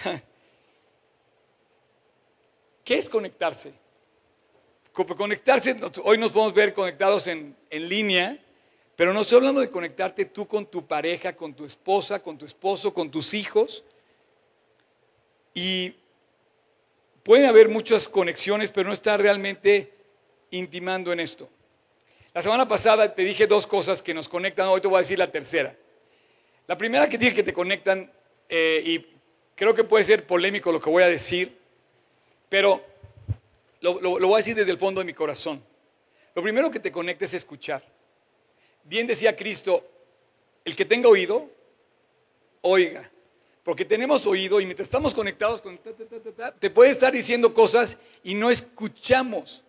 ¿Qué 2.84 2.98
es 2.98 3.10
conectarse? 3.10 3.74
Conectarse, 4.92 5.76
hoy 6.04 6.18
nos 6.18 6.32
podemos 6.32 6.54
ver 6.54 6.74
conectados 6.74 7.28
en, 7.28 7.56
en 7.70 7.88
línea, 7.88 8.38
pero 8.96 9.14
no 9.14 9.22
estoy 9.22 9.38
hablando 9.38 9.62
de 9.62 9.70
conectarte 9.70 10.26
tú 10.26 10.48
con 10.48 10.66
tu 10.66 10.86
pareja, 10.86 11.36
con 11.36 11.54
tu 11.54 11.64
esposa, 11.66 12.22
con 12.22 12.38
tu 12.38 12.46
esposo, 12.46 12.94
con 12.94 13.10
tus 13.10 13.34
hijos. 13.34 13.84
Y 15.54 15.96
pueden 17.24 17.46
haber 17.46 17.70
muchas 17.70 18.10
conexiones, 18.10 18.72
pero 18.72 18.88
no 18.88 18.94
estar 18.94 19.22
realmente 19.22 19.94
intimando 20.52 21.14
en 21.14 21.22
esto. 21.22 21.50
La 22.34 22.42
semana 22.42 22.68
pasada 22.68 23.14
te 23.14 23.24
dije 23.24 23.48
dos 23.48 23.68
cosas 23.68 24.02
que 24.02 24.14
nos 24.14 24.28
conectan, 24.28 24.68
hoy 24.68 24.82
te 24.82 24.88
voy 24.88 24.98
a 24.98 25.00
decir 25.00 25.20
la 25.20 25.32
tercera. 25.32 25.76
La 26.68 26.78
primera 26.78 27.10
que 27.10 27.18
dije 27.18 27.36
que 27.36 27.44
te 27.44 27.54
conectan, 27.54 28.12
eh, 28.50 28.82
y 28.86 29.06
creo 29.56 29.74
que 29.74 29.84
puede 29.84 30.04
ser 30.04 30.26
polémico 30.26 30.72
lo 30.72 30.80
que 30.80 30.90
voy 30.90 31.04
a 31.04 31.08
decir, 31.08 31.61
pero 32.52 32.84
lo, 33.80 34.02
voy 34.02 34.34
a 34.34 34.38
decir 34.38 34.56
desde 34.56 34.72
el 34.72 34.78
fondo 34.78 35.00
de 35.00 35.06
mi 35.06 35.14
corazón. 35.14 35.64
Lo 36.36 36.44
primero 36.44 36.70
que 36.70 36.82
te 36.82 36.92
conecta 36.92 37.24
es 37.24 37.34
escuchar. 37.34 37.82
Bien 38.84 39.08
decía 39.08 39.34
Cristo, 39.38 39.90
el 40.66 40.76
que 40.76 40.84
tenga 40.84 41.08
oído, 41.08 41.50
oiga. 42.60 43.10
Porque 43.64 43.86
tenemos 43.86 44.28
oído 44.28 44.60
y 44.60 44.66
mientras 44.66 44.90
estamos 44.90 45.14
conectados 45.14 45.62
con... 45.62 45.80
te 46.60 46.70
puede 46.70 46.92
estar 46.92 47.14
diciendo 47.14 47.54
cosas 47.54 47.98
y 48.22 48.34
no 48.34 48.52
escuchamos. 48.52 49.64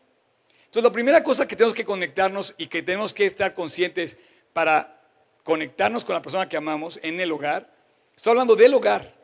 Entonces 0.64 0.82
la 0.82 0.90
primera 0.90 1.22
cosa 1.22 1.46
que 1.46 1.54
tenemos 1.54 1.74
que 1.74 1.84
conectarnos 1.84 2.52
y 2.58 2.66
que 2.66 2.82
tenemos 2.82 3.14
que 3.14 3.26
estar 3.26 3.54
conscientes 3.54 4.16
para 4.52 5.00
conectarnos 5.44 6.04
con 6.04 6.16
la 6.16 6.22
persona 6.22 6.48
que 6.48 6.56
amamos 6.56 6.98
en 7.04 7.20
el 7.20 7.30
hogar, 7.30 7.72
estoy 8.16 8.32
hablando 8.32 8.56
del 8.56 8.74
hogar, 8.74 9.14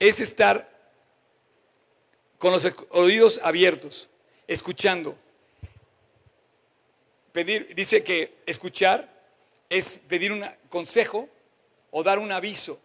es 0.00 0.18
estar 0.18 0.71
con 2.42 2.50
los 2.50 2.66
oídos 2.90 3.38
abiertos, 3.40 4.08
escuchando 4.48 5.16
pedir, 7.30 7.72
dice 7.72 8.02
que 8.02 8.34
escuchar 8.46 9.08
es 9.70 10.00
pedir 10.08 10.32
un 10.32 10.44
consejo 10.68 11.28
o 11.92 12.02
dar 12.02 12.18
un 12.18 12.32
aviso. 12.32 12.80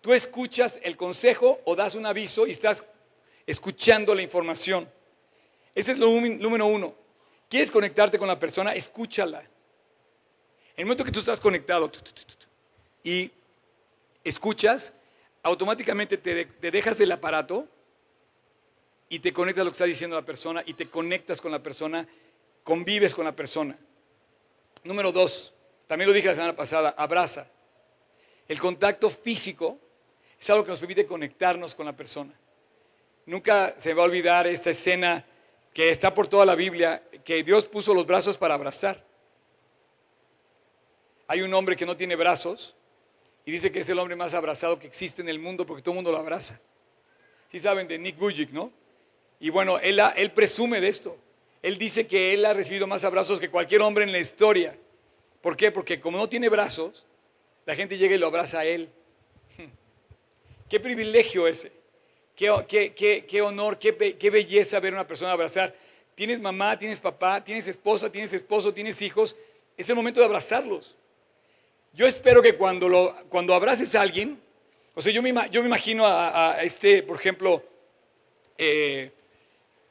Tú 0.00 0.12
escuchas 0.12 0.78
el 0.84 0.96
consejo 0.96 1.60
o 1.64 1.74
das 1.74 1.96
un 1.96 2.06
aviso 2.06 2.46
y 2.46 2.52
estás 2.52 2.86
escuchando 3.44 4.14
la 4.14 4.22
información. 4.22 4.88
Ese 5.74 5.90
es 5.90 5.98
lo 5.98 6.06
número 6.08 6.66
uno. 6.66 6.94
¿Quieres 7.48 7.72
conectarte 7.72 8.20
con 8.20 8.28
la 8.28 8.38
persona? 8.38 8.72
Escúchala. 8.72 9.40
En 9.40 9.48
el 10.76 10.84
momento 10.84 11.02
que 11.02 11.10
tú 11.10 11.18
estás 11.18 11.40
conectado 11.40 11.90
y 13.02 13.32
escuchas, 14.22 14.92
automáticamente 15.42 16.18
te, 16.18 16.70
dejas 16.70 16.98
del 16.98 17.10
aparato 17.10 17.66
y 19.10 19.18
te 19.18 19.32
conectas 19.32 19.62
a 19.62 19.64
lo 19.64 19.70
que 19.70 19.74
está 19.74 19.84
diciendo 19.84 20.16
la 20.16 20.24
persona 20.24 20.62
y 20.64 20.72
te 20.72 20.88
conectas 20.88 21.40
con 21.40 21.52
la 21.52 21.62
persona 21.62 22.08
convives 22.64 23.14
con 23.14 23.24
la 23.24 23.34
persona. 23.34 23.76
Número 24.84 25.12
dos, 25.12 25.52
también 25.86 26.08
lo 26.08 26.14
dije 26.14 26.28
la 26.28 26.34
semana 26.34 26.54
pasada, 26.54 26.94
abraza. 26.96 27.48
El 28.46 28.58
contacto 28.58 29.10
físico 29.10 29.78
es 30.38 30.48
algo 30.50 30.64
que 30.64 30.70
nos 30.70 30.78
permite 30.78 31.04
conectarnos 31.04 31.74
con 31.74 31.86
la 31.86 31.92
persona. 31.92 32.32
Nunca 33.26 33.74
se 33.76 33.92
va 33.92 34.02
a 34.02 34.06
olvidar 34.06 34.46
esta 34.46 34.70
escena 34.70 35.24
que 35.74 35.90
está 35.90 36.14
por 36.14 36.28
toda 36.28 36.46
la 36.46 36.54
Biblia, 36.54 37.02
que 37.24 37.42
Dios 37.42 37.66
puso 37.66 37.92
los 37.92 38.06
brazos 38.06 38.38
para 38.38 38.54
abrazar. 38.54 39.04
Hay 41.26 41.42
un 41.42 41.52
hombre 41.54 41.76
que 41.76 41.86
no 41.86 41.96
tiene 41.96 42.16
brazos 42.16 42.74
y 43.44 43.50
dice 43.50 43.72
que 43.72 43.80
es 43.80 43.88
el 43.88 43.98
hombre 43.98 44.16
más 44.16 44.34
abrazado 44.34 44.78
que 44.78 44.86
existe 44.86 45.22
en 45.22 45.28
el 45.28 45.38
mundo 45.40 45.66
porque 45.66 45.82
todo 45.82 45.92
el 45.92 45.96
mundo 45.96 46.12
lo 46.12 46.18
abraza. 46.18 46.60
Sí 47.50 47.58
saben 47.58 47.88
de 47.88 47.98
Nick 47.98 48.16
Bujic, 48.16 48.50
¿no? 48.50 48.72
Y 49.40 49.50
bueno, 49.50 49.78
él, 49.78 50.00
él 50.16 50.30
presume 50.32 50.80
de 50.80 50.88
esto. 50.88 51.16
Él 51.62 51.78
dice 51.78 52.06
que 52.06 52.34
él 52.34 52.44
ha 52.44 52.54
recibido 52.54 52.86
más 52.86 53.04
abrazos 53.04 53.40
que 53.40 53.50
cualquier 53.50 53.80
hombre 53.80 54.04
en 54.04 54.12
la 54.12 54.18
historia. 54.18 54.76
¿Por 55.40 55.56
qué? 55.56 55.72
Porque 55.72 55.98
como 55.98 56.18
no 56.18 56.28
tiene 56.28 56.48
brazos, 56.48 57.06
la 57.66 57.74
gente 57.74 57.96
llega 57.98 58.14
y 58.14 58.18
lo 58.18 58.26
abraza 58.26 58.60
a 58.60 58.64
él. 58.64 58.88
Qué 60.68 60.78
privilegio 60.78 61.46
ese. 61.46 61.72
Qué, 62.36 62.48
honor, 63.42 63.78
qué, 63.78 64.16
qué 64.18 64.30
belleza 64.30 64.80
ver 64.80 64.94
a 64.94 64.96
una 64.96 65.06
persona 65.06 65.32
abrazar. 65.32 65.74
Tienes 66.14 66.40
mamá, 66.40 66.78
tienes 66.78 66.98
papá, 66.98 67.44
tienes 67.44 67.68
esposa, 67.68 68.10
tienes 68.10 68.32
esposo, 68.32 68.72
tienes 68.72 69.02
hijos. 69.02 69.36
Es 69.76 69.90
el 69.90 69.96
momento 69.96 70.20
de 70.20 70.26
abrazarlos. 70.26 70.96
Yo 71.92 72.06
espero 72.06 72.40
que 72.40 72.56
cuando, 72.56 72.88
lo, 72.88 73.14
cuando 73.28 73.54
abraces 73.54 73.94
a 73.94 74.00
alguien, 74.00 74.40
o 74.94 75.02
sea, 75.02 75.12
yo 75.12 75.20
me, 75.22 75.34
yo 75.50 75.60
me 75.60 75.66
imagino 75.68 76.06
a, 76.06 76.62
este, 76.62 77.02
por 77.02 77.16
ejemplo, 77.16 77.62
eh, 78.56 79.10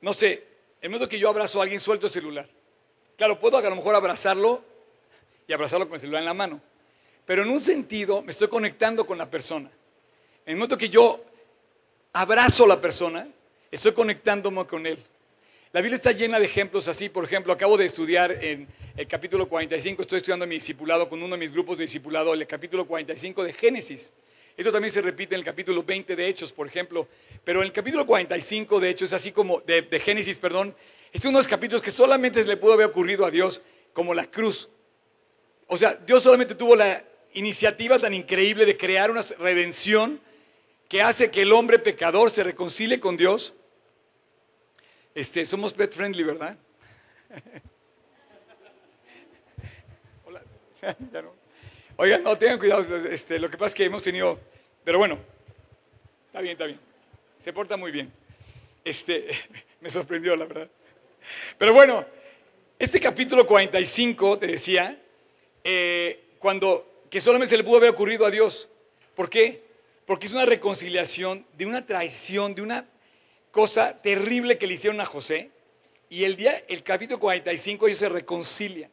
no 0.02 0.14
sé, 0.14 0.44
en 0.82 0.92
momento 0.92 1.10
que 1.10 1.20
yo 1.20 1.30
abrazo 1.30 1.60
a 1.60 1.64
alguien, 1.64 1.80
suelto 1.80 2.08
el 2.08 2.12
celular. 2.12 2.48
Claro, 3.18 3.40
puedo 3.40 3.58
a 3.58 3.62
lo 3.62 3.76
mejor 3.76 3.96
abrazarlo 3.96 4.64
y 5.48 5.54
abrazarlo 5.54 5.88
con 5.88 5.96
el 5.96 6.02
celular 6.02 6.22
en 6.22 6.26
la 6.26 6.34
mano. 6.34 6.62
Pero 7.26 7.44
en 7.44 7.50
un 7.50 7.60
sentido 7.60 8.22
me 8.22 8.32
estoy 8.32 8.48
conectando 8.48 9.06
con 9.06 9.18
la 9.18 9.30
persona. 9.30 9.70
En 10.46 10.54
el 10.54 10.56
momento 10.56 10.78
que 10.78 10.90
yo 10.90 11.24
abrazo 12.14 12.64
a 12.64 12.68
la 12.68 12.82
persona, 12.82 13.28
estoy 13.70 13.92
conectándome 13.92 14.66
con 14.66 14.86
él. 14.86 14.98
La 15.72 15.82
Biblia 15.82 15.98
está 15.98 16.12
llena 16.12 16.40
de 16.40 16.46
ejemplos 16.46 16.88
así. 16.88 17.10
Por 17.10 17.24
ejemplo, 17.24 17.54
acabo 17.54 17.78
de 17.78 17.86
estudiar 17.86 18.32
en 18.44 18.68
el 18.98 19.08
capítulo 19.08 19.48
45, 19.48 20.02
estoy 20.02 20.18
estudiando 20.18 20.48
mi 20.48 20.56
discipulado 20.56 21.08
con 21.08 21.22
uno 21.22 21.36
de 21.36 21.40
mis 21.40 21.52
grupos 21.52 21.78
de 21.78 21.84
discipulado, 21.84 22.34
el 22.34 22.48
capítulo 22.48 22.88
45 22.88 23.44
de 23.44 23.54
Génesis. 23.54 24.12
Esto 24.60 24.74
también 24.74 24.91
se 24.91 25.02
repite 25.02 25.36
en 25.36 25.39
el 25.39 25.45
capítulo 25.45 25.84
20 25.84 26.17
de 26.17 26.28
Hechos, 26.28 26.52
por 26.52 26.67
ejemplo. 26.67 27.08
Pero 27.45 27.62
en 27.62 27.67
el 27.67 27.72
capítulo 27.72 28.06
45 28.06 28.82
de 28.82 28.89
Hechos, 28.89 29.13
así 29.13 29.32
como 29.32 29.62
de, 29.62 30.02
Génesis, 30.04 30.38
perdón, 30.38 30.76
es 31.13 31.24
uno 31.24 31.38
de 31.38 31.43
los 31.43 31.48
capítulos 31.48 31.82
que 31.82 31.91
solamente 31.91 32.43
se 32.43 32.50
le 32.50 32.58
pudo 32.58 32.74
haber 32.74 32.88
ocurrido 32.88 33.26
a 33.26 33.32
Dios 33.32 33.62
como 33.93 34.13
la 34.13 34.30
cruz. 34.30 34.67
O 35.67 35.78
sea, 35.78 35.95
Dios 35.95 36.24
solamente 36.24 36.56
tuvo 36.56 36.76
la 36.76 37.02
iniciativa 37.36 37.98
tan 38.00 38.13
increíble 38.13 38.65
de 38.65 38.76
crear 38.76 39.10
una 39.10 39.22
redención 39.39 40.19
que 40.89 41.02
hace 41.02 41.32
que 41.32 41.43
el 41.43 41.54
hombre 41.54 41.80
pecador 41.80 42.30
se 42.30 42.43
reconcilie 42.43 43.00
con 43.00 43.15
Dios 43.15 43.54
este, 45.15 45.45
somos 45.45 45.74
pet 45.74 45.93
friendly, 45.93 46.24
¿verdad? 46.24 46.58
Hola. 50.26 50.41
ya 51.13 51.22
no. 51.22 51.38
Oigan, 52.02 52.24
no, 52.24 52.38
tengan 52.38 52.58
cuidado. 52.58 52.96
Este, 53.12 53.38
lo 53.40 53.52
que 53.52 53.58
pasa 53.58 53.68
es 53.68 53.76
que 53.76 53.84
hemos 53.84 54.02
tenido. 54.02 54.40
Pero 54.86 55.00
bueno, 55.00 55.20
está 56.28 56.40
bien, 56.40 56.54
está 56.54 56.66
bien. 56.66 56.80
Se 57.42 57.52
porta 57.52 57.76
muy 57.76 57.92
bien. 57.92 58.10
Este, 58.86 59.28
me 59.82 59.90
sorprendió, 59.90 60.34
la 60.38 60.46
verdad. 60.46 60.70
Pero 61.58 61.74
bueno, 61.74 62.06
este 62.80 63.02
capítulo 63.02 63.46
45, 63.46 64.40
te 64.40 64.48
decía, 64.48 64.98
eh, 65.62 66.24
cuando, 66.40 67.04
que 67.10 67.20
solamente 67.20 67.50
se 67.50 67.58
le 67.58 67.66
pudo 67.66 67.76
haber 67.76 67.90
ocurrido 67.90 68.26
a 68.26 68.32
Dios. 68.32 68.70
¿Por 69.14 69.30
qué? 69.30 69.62
Porque 70.06 70.28
es 70.28 70.32
una 70.32 70.46
reconciliación 70.46 71.46
de 71.58 71.66
una 71.66 71.86
traición, 71.86 72.56
de 72.56 72.62
una 72.62 72.86
cosa 73.52 74.02
terrible 74.02 74.58
que 74.58 74.68
le 74.68 74.76
hicieron 74.76 75.02
a 75.02 75.06
José. 75.06 75.50
Y 76.08 76.24
el 76.24 76.38
día, 76.38 76.64
el 76.70 76.82
capítulo 76.82 77.20
45, 77.20 77.88
ellos 77.88 78.00
se 78.00 78.08
reconcilian. 78.08 78.90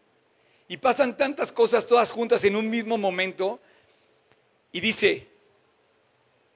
Y 0.69 0.79
pasan 0.79 1.17
tantas 1.17 1.53
cosas 1.53 1.87
todas 1.87 2.11
juntas 2.11 2.45
en 2.45 2.57
un 2.57 2.69
mismo 2.69 2.99
momento. 2.99 3.61
Y 4.73 4.81
dice 4.81 5.29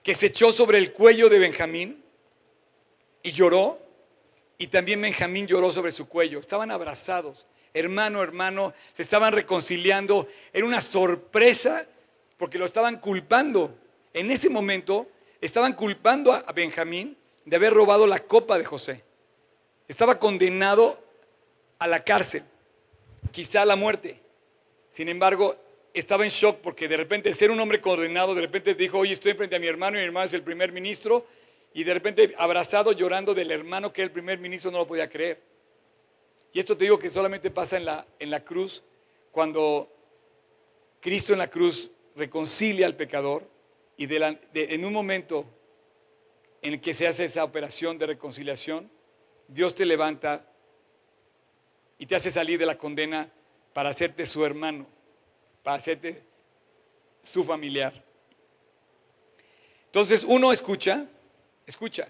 que 0.03 0.15
se 0.15 0.27
echó 0.27 0.53
sobre 0.53 0.79
el 0.79 0.93
cuello 0.93 1.29
de 1.29 1.39
Benjamín 1.39 2.03
y 3.23 3.33
lloró. 3.33 3.79
Y 4.59 4.67
también 4.67 5.01
Benjamín 5.01 5.47
lloró 5.47 5.71
sobre 5.71 5.93
su 5.93 6.09
cuello. 6.09 6.41
Estaban 6.41 6.71
abrazados, 6.71 7.47
hermano, 7.73 8.23
hermano, 8.23 8.75
se 8.93 9.03
estaban 9.03 9.33
reconciliando. 9.33 10.29
Era 10.53 10.67
una 10.67 10.81
sorpresa 10.81 11.87
porque 12.37 12.59
lo 12.59 12.65
estaban 12.65 12.99
culpando. 12.99 13.75
En 14.13 14.31
ese 14.31 14.51
momento 14.51 15.09
estaban 15.41 15.75
culpando 15.75 16.33
a 16.33 16.53
Benjamín 16.53 17.17
de 17.45 17.57
haber 17.57 17.73
robado 17.73 18.07
la 18.07 18.19
copa 18.21 18.59
de 18.59 18.65
José. 18.65 19.03
Estaba 19.89 20.19
condenado 20.19 21.03
a 21.79 21.87
la 21.87 22.05
cárcel, 22.05 22.45
quizá 23.33 23.65
la 23.65 23.77
muerte. 23.77 24.21
Sin 24.89 25.09
embargo, 25.09 25.57
estaba 25.95 26.25
en 26.25 26.31
shock 26.31 26.59
porque 26.59 26.89
de 26.89 26.97
repente 26.97 27.33
ser 27.35 27.51
un 27.51 27.61
hombre 27.61 27.81
condenado, 27.81 28.35
de 28.35 28.43
repente 28.43 28.75
dijo, 28.75 28.99
oye, 28.99 29.13
estoy 29.13 29.35
frente 29.35 29.57
a 29.57 29.59
mi 29.59 29.67
hermano 29.67 29.97
y 29.97 30.01
mi 30.01 30.07
hermano 30.07 30.27
es 30.27 30.35
el 30.35 30.43
primer 30.43 30.73
ministro, 30.73 31.27
y 31.73 31.85
de 31.85 31.95
repente 31.95 32.35
abrazado, 32.37 32.93
llorando 32.93 33.35
del 33.35 33.51
hermano 33.51 33.93
que 33.93 34.03
el 34.03 34.11
primer 34.11 34.39
ministro 34.39 34.71
no 34.71 34.79
lo 34.79 34.87
podía 34.87 35.09
creer. 35.09 35.41
Y 36.53 36.59
esto 36.59 36.77
te 36.77 36.85
digo 36.85 36.99
que 36.99 37.09
solamente 37.09 37.51
pasa 37.51 37.77
en 37.77 37.85
la, 37.85 38.07
en 38.19 38.31
la 38.31 38.45
cruz, 38.45 38.83
cuando 39.31 39.89
Cristo 41.01 41.33
en 41.33 41.39
la 41.39 41.49
cruz 41.49 41.91
reconcilia 42.17 42.87
al 42.87 42.97
pecador 42.97 43.49
y 43.97 44.09
en 44.13 44.85
un 44.85 44.93
momento 44.93 45.45
en 46.63 46.75
el 46.75 46.81
que 46.81 46.95
se 46.95 47.07
hace 47.07 47.25
esa 47.25 47.45
operación 47.45 47.99
de 47.99 48.07
reconciliación, 48.07 48.91
Dios 49.47 49.75
te 49.75 49.87
levanta 49.87 50.50
y 52.01 52.07
te 52.07 52.17
hace 52.17 52.31
salir 52.31 52.59
de 52.59 52.65
la 52.65 52.79
condena 52.79 53.31
para 53.75 53.91
hacerte 53.91 54.25
su 54.25 54.45
hermano, 54.45 54.87
para 55.63 55.77
hacerte 55.77 56.23
su 57.21 57.45
familiar. 57.45 57.93
Entonces, 59.85 60.25
uno 60.25 60.51
escucha, 60.51 61.05
escucha, 61.67 62.09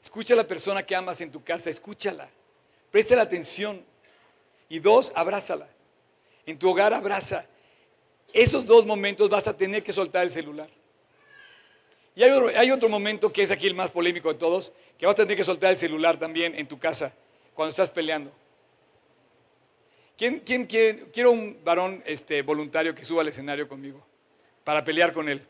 escucha 0.00 0.34
a 0.34 0.36
la 0.36 0.46
persona 0.46 0.86
que 0.86 0.94
amas 0.94 1.20
en 1.20 1.32
tu 1.32 1.42
casa, 1.42 1.68
escúchala, 1.68 2.30
presta 2.92 3.16
la 3.16 3.22
atención. 3.22 3.84
Y 4.68 4.78
dos, 4.78 5.12
abrázala. 5.16 5.68
En 6.46 6.56
tu 6.58 6.70
hogar 6.70 6.94
abraza. 6.94 7.44
Esos 8.32 8.64
dos 8.64 8.86
momentos 8.86 9.28
vas 9.28 9.48
a 9.48 9.56
tener 9.56 9.82
que 9.82 9.92
soltar 9.92 10.22
el 10.22 10.30
celular. 10.30 10.70
Y 12.14 12.22
hay 12.22 12.70
otro, 12.70 12.88
momento 12.88 13.32
que 13.32 13.42
es 13.42 13.50
aquí 13.50 13.66
el 13.66 13.74
más 13.74 13.90
polémico 13.90 14.32
de 14.32 14.38
todos, 14.38 14.72
que 14.96 15.06
vas 15.06 15.14
a 15.14 15.16
tener 15.16 15.36
que 15.36 15.44
soltar 15.44 15.72
el 15.72 15.76
celular 15.76 16.18
también 16.18 16.54
en 16.54 16.68
tu 16.68 16.78
casa 16.78 17.12
cuando 17.52 17.70
estás 17.70 17.90
peleando. 17.90 18.32
¿Quién, 20.16 20.40
quién, 20.40 20.66
quiero 20.66 21.32
un 21.32 21.58
varón 21.64 22.02
este, 22.06 22.42
voluntario 22.42 22.94
que 22.94 23.04
suba 23.04 23.22
al 23.22 23.28
escenario 23.28 23.66
conmigo 23.66 24.06
para 24.64 24.84
pelear 24.84 25.12
con 25.12 25.28
él? 25.28 25.46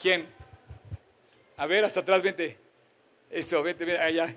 ¿Quién? 0.00 0.26
A 1.56 1.66
ver, 1.66 1.84
hasta 1.84 2.00
atrás, 2.00 2.22
vente. 2.22 2.58
Eso, 3.30 3.62
vente, 3.62 3.84
vente 3.84 4.02
allá. 4.02 4.34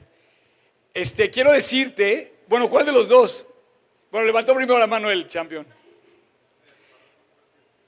Este, 0.94 1.30
quiero 1.30 1.52
decirte, 1.52 2.34
bueno, 2.48 2.70
¿cuál 2.70 2.86
de 2.86 2.92
los 2.92 3.08
dos? 3.08 3.48
Bueno, 4.12 4.26
levantó 4.28 4.56
primero 4.56 4.80
la 4.80 4.88
mano 4.88 5.10
el 5.10 5.28
champion. 5.28 5.66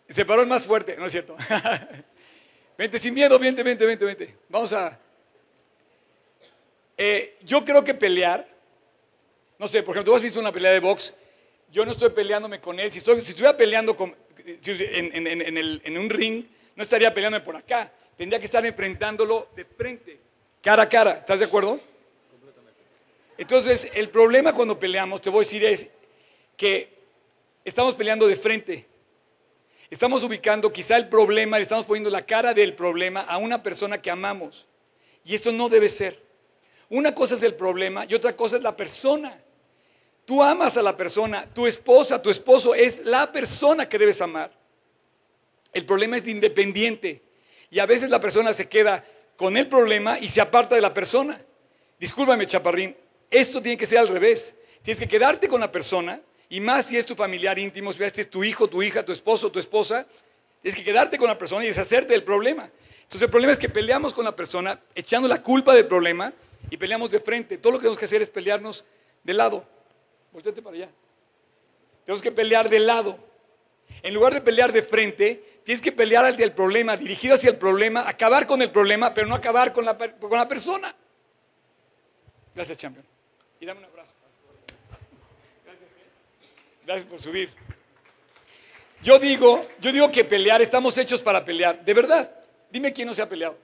Se 0.09 0.25
paró 0.25 0.41
el 0.41 0.47
más 0.47 0.65
fuerte, 0.65 0.97
no 0.97 1.05
es 1.05 1.11
cierto. 1.11 1.35
Vente 2.77 2.97
sin 2.97 3.13
miedo, 3.13 3.37
vente, 3.37 3.61
vente, 3.61 3.85
vente, 3.85 4.05
vente. 4.05 4.35
Vamos 4.47 4.71
a... 4.71 4.97
Eh, 6.97 7.37
yo 7.41 7.65
creo 7.65 7.83
que 7.83 7.93
pelear, 7.93 8.47
no 9.59 9.67
sé, 9.67 9.83
por 9.83 9.93
ejemplo, 9.93 10.13
tú 10.13 10.15
has 10.15 10.21
visto 10.21 10.39
una 10.39 10.53
pelea 10.53 10.71
de 10.71 10.79
box, 10.79 11.13
yo 11.69 11.85
no 11.85 11.91
estoy 11.91 12.09
peleándome 12.09 12.61
con 12.61 12.79
él. 12.79 12.89
Si, 12.91 12.99
estoy, 12.99 13.19
estuviera 13.19 13.55
peleando 13.55 13.95
con, 13.95 14.15
en, 14.45 15.97
un 15.97 16.09
ring, 16.09 16.45
no 16.75 16.81
estaría 16.81 17.13
peleándome 17.13 17.43
por 17.43 17.57
acá. 17.57 17.91
Tendría 18.17 18.39
que 18.39 18.45
estar 18.45 18.65
enfrentándolo 18.65 19.49
de 19.55 19.65
frente, 19.65 20.17
cara 20.61 20.83
a 20.83 20.89
cara. 20.89 21.19
¿Estás 21.19 21.39
de 21.39 21.45
acuerdo? 21.45 21.79
Entonces, 23.37 23.89
el 23.93 24.09
problema 24.09 24.53
cuando 24.53 24.79
peleamos, 24.79 25.21
te 25.21 25.29
voy 25.29 25.39
a 25.39 25.41
decir, 25.41 25.63
es 25.63 25.87
que 26.57 26.93
estamos 27.63 27.95
peleando 27.95 28.27
de 28.27 28.35
frente. 28.37 28.87
Estamos 29.89 30.23
ubicando 30.23 30.71
quizá 30.71 30.95
el 30.97 31.09
problema, 31.09 31.57
le 31.57 31.63
estamos 31.63 31.85
poniendo 31.85 32.09
la 32.09 32.25
cara 32.25 32.53
del 32.53 32.75
problema 32.75 33.21
a 33.21 33.37
una 33.37 33.61
persona 33.61 34.01
que 34.01 34.09
amamos. 34.09 34.67
Y 35.25 35.35
esto 35.35 35.51
no 35.51 35.67
debe 35.67 35.89
ser. 35.89 36.21
Una 36.89 37.13
cosa 37.13 37.35
es 37.35 37.43
el 37.43 37.55
problema 37.55 38.05
y 38.07 38.13
otra 38.13 38.35
cosa 38.35 38.57
es 38.57 38.63
la 38.63 38.75
persona. 38.75 39.41
Tú 40.29 40.43
amas 40.43 40.77
a 40.77 40.83
la 40.83 40.95
persona, 40.95 41.47
tu 41.55 41.65
esposa, 41.65 42.21
tu 42.21 42.29
esposo 42.29 42.75
es 42.75 43.03
la 43.03 43.31
persona 43.31 43.89
que 43.89 43.97
debes 43.97 44.21
amar. 44.21 44.51
El 45.73 45.87
problema 45.87 46.17
es 46.17 46.23
de 46.23 46.29
independiente. 46.29 47.23
Y 47.71 47.79
a 47.79 47.87
veces 47.87 48.11
la 48.11 48.21
persona 48.21 48.53
se 48.53 48.69
queda 48.69 49.03
con 49.35 49.57
el 49.57 49.67
problema 49.67 50.19
y 50.19 50.29
se 50.29 50.39
aparta 50.39 50.75
de 50.75 50.81
la 50.81 50.93
persona. 50.93 51.43
Discúlpame, 51.99 52.45
chaparrín, 52.45 52.95
esto 53.31 53.59
tiene 53.59 53.75
que 53.75 53.87
ser 53.87 53.97
al 53.97 54.07
revés. 54.07 54.53
Tienes 54.83 54.99
que 54.99 55.07
quedarte 55.07 55.47
con 55.47 55.61
la 55.61 55.71
persona 55.71 56.21
y 56.47 56.59
más 56.59 56.85
si 56.85 56.97
es 56.97 57.07
tu 57.07 57.15
familiar 57.15 57.57
íntimo, 57.57 57.91
si 57.91 58.03
es 58.03 58.29
tu 58.29 58.43
hijo, 58.43 58.67
tu 58.67 58.83
hija, 58.83 59.03
tu 59.03 59.11
esposo, 59.11 59.51
tu 59.51 59.57
esposa, 59.57 60.05
tienes 60.61 60.77
que 60.77 60.85
quedarte 60.85 61.17
con 61.17 61.27
la 61.27 61.39
persona 61.39 61.63
y 61.63 61.69
deshacerte 61.69 62.13
del 62.13 62.23
problema. 62.23 62.69
Entonces 63.01 63.23
el 63.23 63.31
problema 63.31 63.53
es 63.53 63.57
que 63.57 63.69
peleamos 63.69 64.13
con 64.13 64.25
la 64.25 64.35
persona 64.35 64.79
echando 64.93 65.27
la 65.27 65.41
culpa 65.41 65.73
del 65.73 65.87
problema 65.87 66.31
y 66.69 66.77
peleamos 66.77 67.09
de 67.09 67.19
frente. 67.19 67.57
Todo 67.57 67.71
lo 67.71 67.79
que 67.79 67.85
tenemos 67.85 67.97
que 67.97 68.05
hacer 68.05 68.21
es 68.21 68.29
pelearnos 68.29 68.85
de 69.23 69.33
lado. 69.33 69.78
Voltete 70.31 70.61
para 70.61 70.75
allá. 70.75 70.89
Tenemos 72.05 72.21
que 72.21 72.31
pelear 72.31 72.69
de 72.69 72.79
lado. 72.79 73.17
En 74.03 74.13
lugar 74.13 74.33
de 74.33 74.41
pelear 74.41 74.71
de 74.71 74.83
frente, 74.83 75.61
tienes 75.63 75.81
que 75.81 75.91
pelear 75.91 76.25
al 76.25 76.35
del 76.35 76.53
problema, 76.53 76.95
dirigido 76.95 77.35
hacia 77.35 77.49
el 77.49 77.57
problema, 77.57 78.07
acabar 78.07 78.47
con 78.47 78.61
el 78.61 78.71
problema, 78.71 79.13
pero 79.13 79.27
no 79.27 79.35
acabar 79.35 79.73
con 79.73 79.85
la, 79.85 79.97
con 79.97 80.31
la 80.31 80.47
persona. 80.47 80.95
Gracias, 82.55 82.77
champion. 82.77 83.05
Y 83.59 83.65
dame 83.65 83.79
un 83.79 83.85
abrazo. 83.85 84.13
Gracias 86.85 87.05
por 87.05 87.21
subir. 87.21 87.49
Yo 89.03 89.19
digo, 89.19 89.67
yo 89.79 89.91
digo 89.91 90.11
que 90.11 90.25
pelear, 90.25 90.61
estamos 90.61 90.97
hechos 90.97 91.21
para 91.23 91.45
pelear, 91.45 91.83
de 91.85 91.93
verdad. 91.93 92.31
dime 92.69 92.91
quién 92.91 93.07
no 93.07 93.13
se 93.13 93.21
ha 93.21 93.29
peleado. 93.29 93.57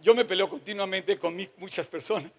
Yo 0.00 0.14
me 0.14 0.24
peleo 0.24 0.48
continuamente 0.48 1.18
con 1.18 1.36
muchas 1.56 1.86
personas. 1.86 2.30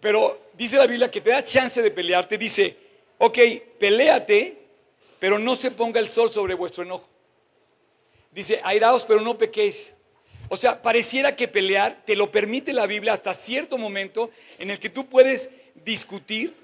Pero 0.00 0.50
dice 0.54 0.76
la 0.76 0.86
Biblia 0.86 1.10
que 1.10 1.20
te 1.20 1.30
da 1.30 1.42
chance 1.42 1.82
de 1.82 1.90
pelearte. 1.90 2.38
Dice, 2.38 2.76
ok, 3.18 3.38
peléate, 3.78 4.58
pero 5.18 5.38
no 5.38 5.54
se 5.54 5.70
ponga 5.70 6.00
el 6.00 6.08
sol 6.08 6.30
sobre 6.30 6.54
vuestro 6.54 6.84
enojo. 6.84 7.08
Dice, 8.30 8.60
airaos, 8.62 9.04
pero 9.04 9.20
no 9.20 9.36
pequéis. 9.36 9.94
O 10.48 10.56
sea, 10.56 10.80
pareciera 10.80 11.36
que 11.36 11.48
pelear 11.48 12.02
te 12.06 12.16
lo 12.16 12.30
permite 12.30 12.72
la 12.72 12.86
Biblia 12.86 13.12
hasta 13.12 13.34
cierto 13.34 13.76
momento 13.76 14.30
en 14.58 14.70
el 14.70 14.78
que 14.78 14.88
tú 14.88 15.06
puedes 15.06 15.50
discutir, 15.84 16.54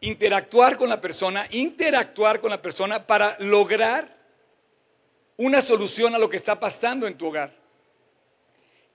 interactuar 0.00 0.76
con 0.76 0.88
la 0.88 1.00
persona, 1.00 1.46
interactuar 1.50 2.40
con 2.40 2.50
la 2.50 2.60
persona 2.60 3.06
para 3.06 3.36
lograr 3.38 4.16
una 5.36 5.62
solución 5.62 6.14
a 6.14 6.18
lo 6.18 6.28
que 6.28 6.36
está 6.36 6.58
pasando 6.58 7.06
en 7.06 7.16
tu 7.16 7.26
hogar. 7.26 7.54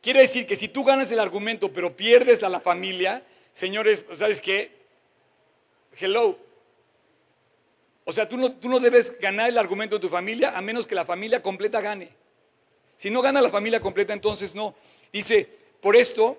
Quiere 0.01 0.21
decir 0.21 0.45
que 0.45 0.55
si 0.55 0.67
tú 0.67 0.83
ganas 0.83 1.11
el 1.11 1.19
argumento 1.19 1.71
pero 1.71 1.95
pierdes 1.95 2.43
a 2.43 2.49
la 2.49 2.59
familia, 2.59 3.23
señores, 3.55 4.05
¿sabes 4.13 4.41
qué? 4.41 4.69
Hello. 5.97 6.37
O 8.03 8.11
sea, 8.11 8.27
tú 8.27 8.37
no, 8.37 8.51
tú 8.51 8.67
no 8.67 8.79
debes 8.79 9.17
ganar 9.17 9.49
el 9.49 9.57
argumento 9.57 9.95
de 9.95 10.01
tu 10.01 10.09
familia 10.09 10.55
a 10.55 10.61
menos 10.61 10.85
que 10.85 10.93
la 10.93 11.05
familia 11.05 11.41
completa 11.41 11.79
gane. 11.79 12.09
Si 12.97 13.09
no 13.09 13.21
gana 13.21 13.41
la 13.41 13.49
familia 13.49 13.79
completa, 13.79 14.13
entonces 14.13 14.53
no. 14.53 14.75
Dice, 15.11 15.49
por 15.81 15.95
esto, 15.95 16.37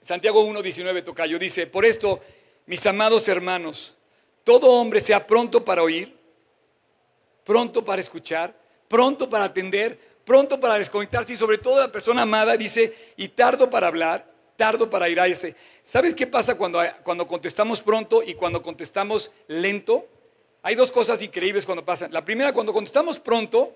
Santiago 0.00 0.44
1.19 0.44 1.04
Tocayo, 1.04 1.38
dice, 1.38 1.68
por 1.68 1.84
esto, 1.84 2.20
mis 2.66 2.84
amados 2.84 3.28
hermanos, 3.28 3.94
todo 4.42 4.72
hombre 4.72 5.00
sea 5.00 5.24
pronto 5.24 5.64
para 5.64 5.84
oír, 5.84 6.16
pronto 7.44 7.84
para 7.84 8.02
escuchar, 8.02 8.54
pronto 8.88 9.30
para 9.30 9.44
atender, 9.44 9.98
pronto 10.24 10.58
para 10.58 10.78
desconectarse 10.78 11.32
y 11.34 11.36
sobre 11.36 11.58
todo 11.58 11.78
la 11.78 11.92
persona 11.92 12.22
amada 12.22 12.56
dice, 12.56 13.12
y 13.16 13.28
tardo 13.28 13.70
para 13.70 13.86
hablar, 13.86 14.37
tardo 14.58 14.90
para 14.90 15.08
irse. 15.08 15.54
¿Sabes 15.84 16.16
qué 16.16 16.26
pasa 16.26 16.56
cuando, 16.56 16.80
cuando 17.04 17.26
contestamos 17.28 17.80
pronto 17.80 18.24
y 18.24 18.34
cuando 18.34 18.60
contestamos 18.60 19.30
lento? 19.46 20.06
Hay 20.62 20.74
dos 20.74 20.90
cosas 20.90 21.22
increíbles 21.22 21.64
cuando 21.64 21.84
pasan. 21.84 22.12
La 22.12 22.24
primera, 22.24 22.52
cuando 22.52 22.72
contestamos 22.72 23.20
pronto, 23.20 23.72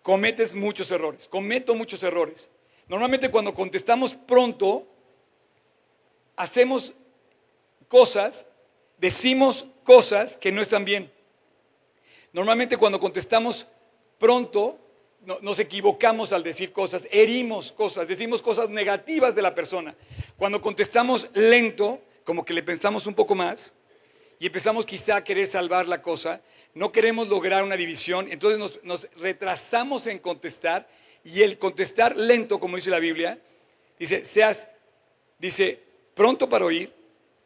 cometes 0.00 0.54
muchos 0.54 0.92
errores, 0.92 1.26
cometo 1.26 1.74
muchos 1.74 2.04
errores. 2.04 2.50
Normalmente 2.86 3.30
cuando 3.30 3.52
contestamos 3.52 4.14
pronto, 4.14 4.86
hacemos 6.36 6.94
cosas, 7.88 8.46
decimos 8.98 9.66
cosas 9.82 10.36
que 10.36 10.52
no 10.52 10.62
están 10.62 10.84
bien. 10.84 11.12
Normalmente 12.32 12.76
cuando 12.76 13.00
contestamos 13.00 13.66
pronto, 14.18 14.78
nos 15.40 15.58
equivocamos 15.58 16.32
al 16.32 16.42
decir 16.42 16.72
cosas, 16.72 17.06
herimos 17.10 17.72
cosas, 17.72 18.08
decimos 18.08 18.42
cosas 18.42 18.68
negativas 18.70 19.34
de 19.34 19.42
la 19.42 19.54
persona. 19.54 19.94
Cuando 20.36 20.60
contestamos 20.60 21.30
lento, 21.34 22.00
como 22.24 22.44
que 22.44 22.54
le 22.54 22.62
pensamos 22.62 23.06
un 23.06 23.14
poco 23.14 23.34
más 23.34 23.72
y 24.38 24.46
empezamos 24.46 24.84
quizá 24.84 25.16
a 25.16 25.24
querer 25.24 25.46
salvar 25.46 25.86
la 25.86 26.02
cosa, 26.02 26.40
no 26.74 26.90
queremos 26.90 27.28
lograr 27.28 27.62
una 27.62 27.76
división, 27.76 28.26
entonces 28.30 28.58
nos, 28.58 28.82
nos 28.82 29.08
retrasamos 29.16 30.06
en 30.06 30.18
contestar 30.18 30.88
y 31.24 31.42
el 31.42 31.58
contestar 31.58 32.16
lento, 32.16 32.58
como 32.58 32.76
dice 32.76 32.90
la 32.90 32.98
Biblia, 32.98 33.40
dice, 33.98 34.24
seas, 34.24 34.66
dice, 35.38 35.80
pronto 36.14 36.48
para 36.48 36.64
oír 36.64 36.92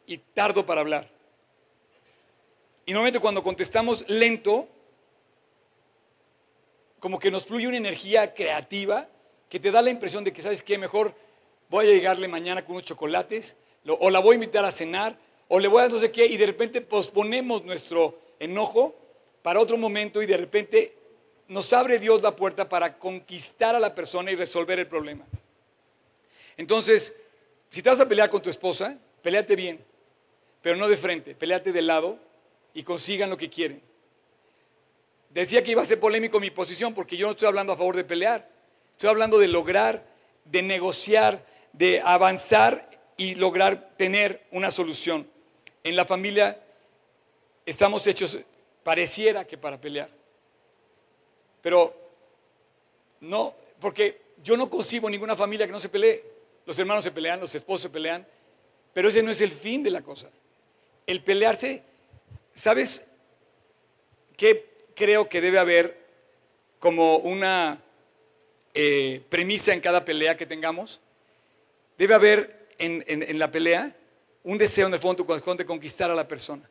y 0.07 0.17
tardo 0.17 0.65
para 0.65 0.81
hablar. 0.81 1.11
Y 2.87 2.93
normalmente 2.93 3.19
cuando 3.19 3.43
contestamos 3.43 4.05
lento, 4.07 4.67
como 6.99 7.19
que 7.19 7.31
nos 7.31 7.45
fluye 7.45 7.67
una 7.67 7.77
energía 7.77 8.33
creativa 8.33 9.07
que 9.49 9.59
te 9.59 9.71
da 9.71 9.81
la 9.81 9.89
impresión 9.89 10.23
de 10.23 10.33
que, 10.33 10.41
¿sabes 10.41 10.61
qué? 10.61 10.77
Mejor 10.77 11.13
voy 11.69 11.87
a 11.87 11.91
llegarle 11.91 12.27
mañana 12.27 12.63
con 12.65 12.75
unos 12.75 12.85
chocolates, 12.85 13.55
o 13.85 14.09
la 14.09 14.19
voy 14.19 14.33
a 14.33 14.35
invitar 14.35 14.65
a 14.65 14.71
cenar, 14.71 15.17
o 15.47 15.59
le 15.59 15.67
voy 15.67 15.83
a 15.83 15.87
no 15.87 15.99
sé 15.99 16.11
qué, 16.11 16.25
y 16.25 16.37
de 16.37 16.45
repente 16.45 16.81
posponemos 16.81 17.63
nuestro 17.63 18.17
enojo 18.39 18.95
para 19.41 19.59
otro 19.59 19.77
momento 19.77 20.21
y 20.21 20.25
de 20.25 20.37
repente 20.37 20.93
nos 21.47 21.71
abre 21.71 21.99
Dios 21.99 22.21
la 22.21 22.35
puerta 22.35 22.67
para 22.67 22.97
conquistar 22.97 23.75
a 23.75 23.79
la 23.79 23.95
persona 23.95 24.31
y 24.31 24.35
resolver 24.35 24.79
el 24.79 24.87
problema. 24.87 25.25
Entonces, 26.57 27.15
si 27.69 27.81
te 27.81 27.89
vas 27.89 27.99
a 27.99 28.07
pelear 28.07 28.29
con 28.29 28.41
tu 28.41 28.49
esposa, 28.49 28.97
peleate 29.21 29.55
bien, 29.55 29.79
pero 30.61 30.75
no 30.75 30.87
de 30.89 30.97
frente, 30.97 31.35
peleate 31.35 31.71
de 31.71 31.81
lado 31.81 32.17
y 32.73 32.83
consigan 32.83 33.29
lo 33.29 33.37
que 33.37 33.49
quieren. 33.49 33.81
Decía 35.29 35.63
que 35.63 35.71
iba 35.71 35.81
a 35.81 35.85
ser 35.85 35.99
polémico 35.99 36.39
mi 36.39 36.49
posición 36.49 36.93
porque 36.93 37.17
yo 37.17 37.27
no 37.27 37.31
estoy 37.31 37.47
hablando 37.47 37.73
a 37.73 37.77
favor 37.77 37.95
de 37.95 38.03
pelear. 38.03 38.49
Estoy 38.91 39.09
hablando 39.09 39.37
de 39.37 39.47
lograr, 39.47 40.05
de 40.45 40.61
negociar, 40.61 41.45
de 41.73 42.01
avanzar 42.01 42.89
y 43.17 43.35
lograr 43.35 43.95
tener 43.97 44.45
una 44.51 44.71
solución. 44.71 45.29
En 45.83 45.95
la 45.95 46.05
familia 46.05 46.59
estamos 47.65 48.07
hechos, 48.07 48.37
pareciera 48.83 49.45
que 49.45 49.57
para 49.57 49.79
pelear. 49.79 50.09
Pero 51.61 51.93
no, 53.19 53.55
porque 53.79 54.21
yo 54.43 54.55
no 54.55 54.69
concibo 54.69 55.09
ninguna 55.09 55.35
familia 55.35 55.65
que 55.65 55.71
no 55.71 55.79
se 55.79 55.89
pelee. 55.89 56.23
Los 56.65 56.77
hermanos 56.79 57.03
se 57.03 57.11
pelean, 57.11 57.39
los 57.39 57.53
esposos 57.53 57.83
se 57.83 57.89
pelean, 57.89 58.25
pero 58.93 59.09
ese 59.09 59.23
no 59.23 59.31
es 59.31 59.41
el 59.41 59.51
fin 59.51 59.83
de 59.83 59.91
la 59.91 60.01
cosa. 60.01 60.29
El 61.05 61.23
pelearse, 61.23 61.83
¿sabes 62.53 63.05
qué 64.35 64.76
creo 64.97 65.29
que 65.29 65.39
debe 65.39 65.59
haber 65.59 65.95
como 66.79 67.17
una 67.17 67.81
eh, 68.73 69.21
premisa 69.29 69.73
en 69.73 69.79
cada 69.79 70.03
pelea 70.03 70.35
que 70.35 70.47
tengamos. 70.47 70.99
Debe 71.97 72.15
haber 72.15 72.67
en, 72.79 73.39
la 73.39 73.51
pelea 73.51 73.95
un 74.43 74.57
deseo 74.57 74.87
en 74.87 74.93
el 74.93 74.99
fondo 74.99 75.23
de 75.23 75.65
conquistar 75.65 76.09
a 76.09 76.15
la 76.15 76.27
persona. 76.27 76.67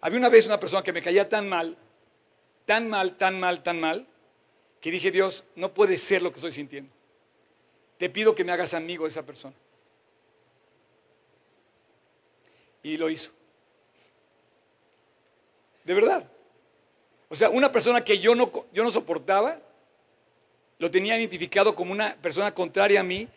Había 0.00 0.18
una 0.18 0.28
vez 0.28 0.46
una 0.46 0.60
persona 0.60 0.82
que 0.82 0.92
me 0.92 1.00
caía 1.00 1.28
tan 1.28 1.48
mal, 1.48 1.76
tan 2.64 2.88
mal, 2.88 3.16
tan 3.16 3.38
mal, 3.38 3.62
tan 3.62 3.80
mal, 3.80 4.06
que 4.80 4.90
dije, 4.90 5.10
Dios, 5.10 5.44
no 5.54 5.72
puede 5.72 5.98
ser 5.98 6.22
lo 6.22 6.30
que 6.30 6.36
estoy 6.36 6.52
sintiendo. 6.52 6.92
Te 7.98 8.10
pido 8.10 8.34
que 8.34 8.44
me 8.44 8.52
hagas 8.52 8.74
amigo 8.74 9.04
de 9.04 9.10
esa 9.10 9.24
persona. 9.24 9.54
Y 12.82 12.96
lo 12.96 13.08
hizo. 13.10 13.32
De 15.84 15.94
verdad. 15.94 16.30
O 17.28 17.34
sea, 17.34 17.50
una 17.50 17.72
persona 17.72 18.00
que 18.02 18.18
yo 18.18 18.34
no, 18.34 18.50
yo 18.72 18.84
no 18.84 18.90
soportaba, 18.90 19.58
lo 20.78 20.90
tenía 20.90 21.18
identificado 21.18 21.74
como 21.74 21.92
una 21.92 22.14
persona 22.16 22.54
contraria 22.54 23.00
a 23.00 23.02
mí, 23.02 23.28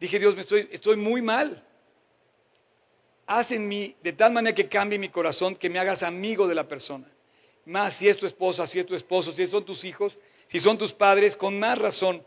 dije, 0.00 0.18
Dios, 0.18 0.34
me 0.34 0.42
estoy, 0.42 0.68
estoy 0.72 0.96
muy 0.96 1.20
mal. 1.20 1.62
Haz 3.26 3.50
en 3.50 3.66
mí 3.66 3.94
de 4.02 4.12
tal 4.12 4.32
manera 4.32 4.54
que 4.54 4.68
cambie 4.68 4.98
mi 4.98 5.08
corazón, 5.08 5.56
que 5.56 5.68
me 5.68 5.78
hagas 5.78 6.02
amigo 6.02 6.46
de 6.46 6.54
la 6.54 6.66
persona. 6.66 7.06
Más 7.64 7.94
si 7.94 8.08
es 8.08 8.16
tu 8.16 8.26
esposa, 8.26 8.66
si 8.66 8.78
es 8.78 8.86
tu 8.86 8.94
esposo, 8.94 9.32
si 9.32 9.46
son 9.46 9.64
tus 9.64 9.84
hijos, 9.84 10.18
si 10.46 10.60
son 10.60 10.78
tus 10.78 10.92
padres, 10.92 11.34
con 11.34 11.58
más 11.58 11.76
razón. 11.76 12.22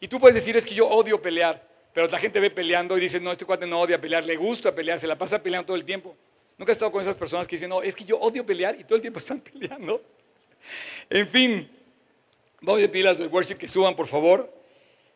Y 0.00 0.06
tú 0.06 0.20
puedes 0.20 0.36
decir, 0.36 0.56
es 0.56 0.64
que 0.64 0.74
yo 0.74 0.88
odio 0.88 1.20
pelear, 1.20 1.66
pero 1.92 2.06
la 2.06 2.18
gente 2.18 2.38
ve 2.38 2.50
peleando 2.50 2.96
y 2.96 3.00
dice, 3.00 3.18
no, 3.18 3.32
este 3.32 3.44
cuate 3.44 3.66
no 3.66 3.80
odia 3.80 4.00
pelear, 4.00 4.24
le 4.24 4.36
gusta 4.36 4.72
pelear, 4.72 4.98
se 4.98 5.08
la 5.08 5.18
pasa 5.18 5.42
peleando 5.42 5.66
todo 5.66 5.76
el 5.76 5.84
tiempo. 5.84 6.16
Nunca 6.56 6.70
he 6.70 6.74
estado 6.74 6.92
con 6.92 7.02
esas 7.02 7.16
personas 7.16 7.48
que 7.48 7.56
dicen, 7.56 7.68
no, 7.68 7.82
es 7.82 7.96
que 7.96 8.04
yo 8.04 8.18
odio 8.18 8.46
pelear 8.46 8.78
y 8.78 8.84
todo 8.84 8.94
el 8.94 9.00
tiempo 9.00 9.18
están 9.18 9.40
peleando. 9.52 10.00
En 11.10 11.28
fin, 11.28 11.70
a 12.62 12.74
pedir 12.74 13.06
a 13.08 13.12
los 13.12 13.32
worship 13.32 13.56
que 13.56 13.68
suban, 13.68 13.94
por 13.94 14.06
favor. 14.06 14.52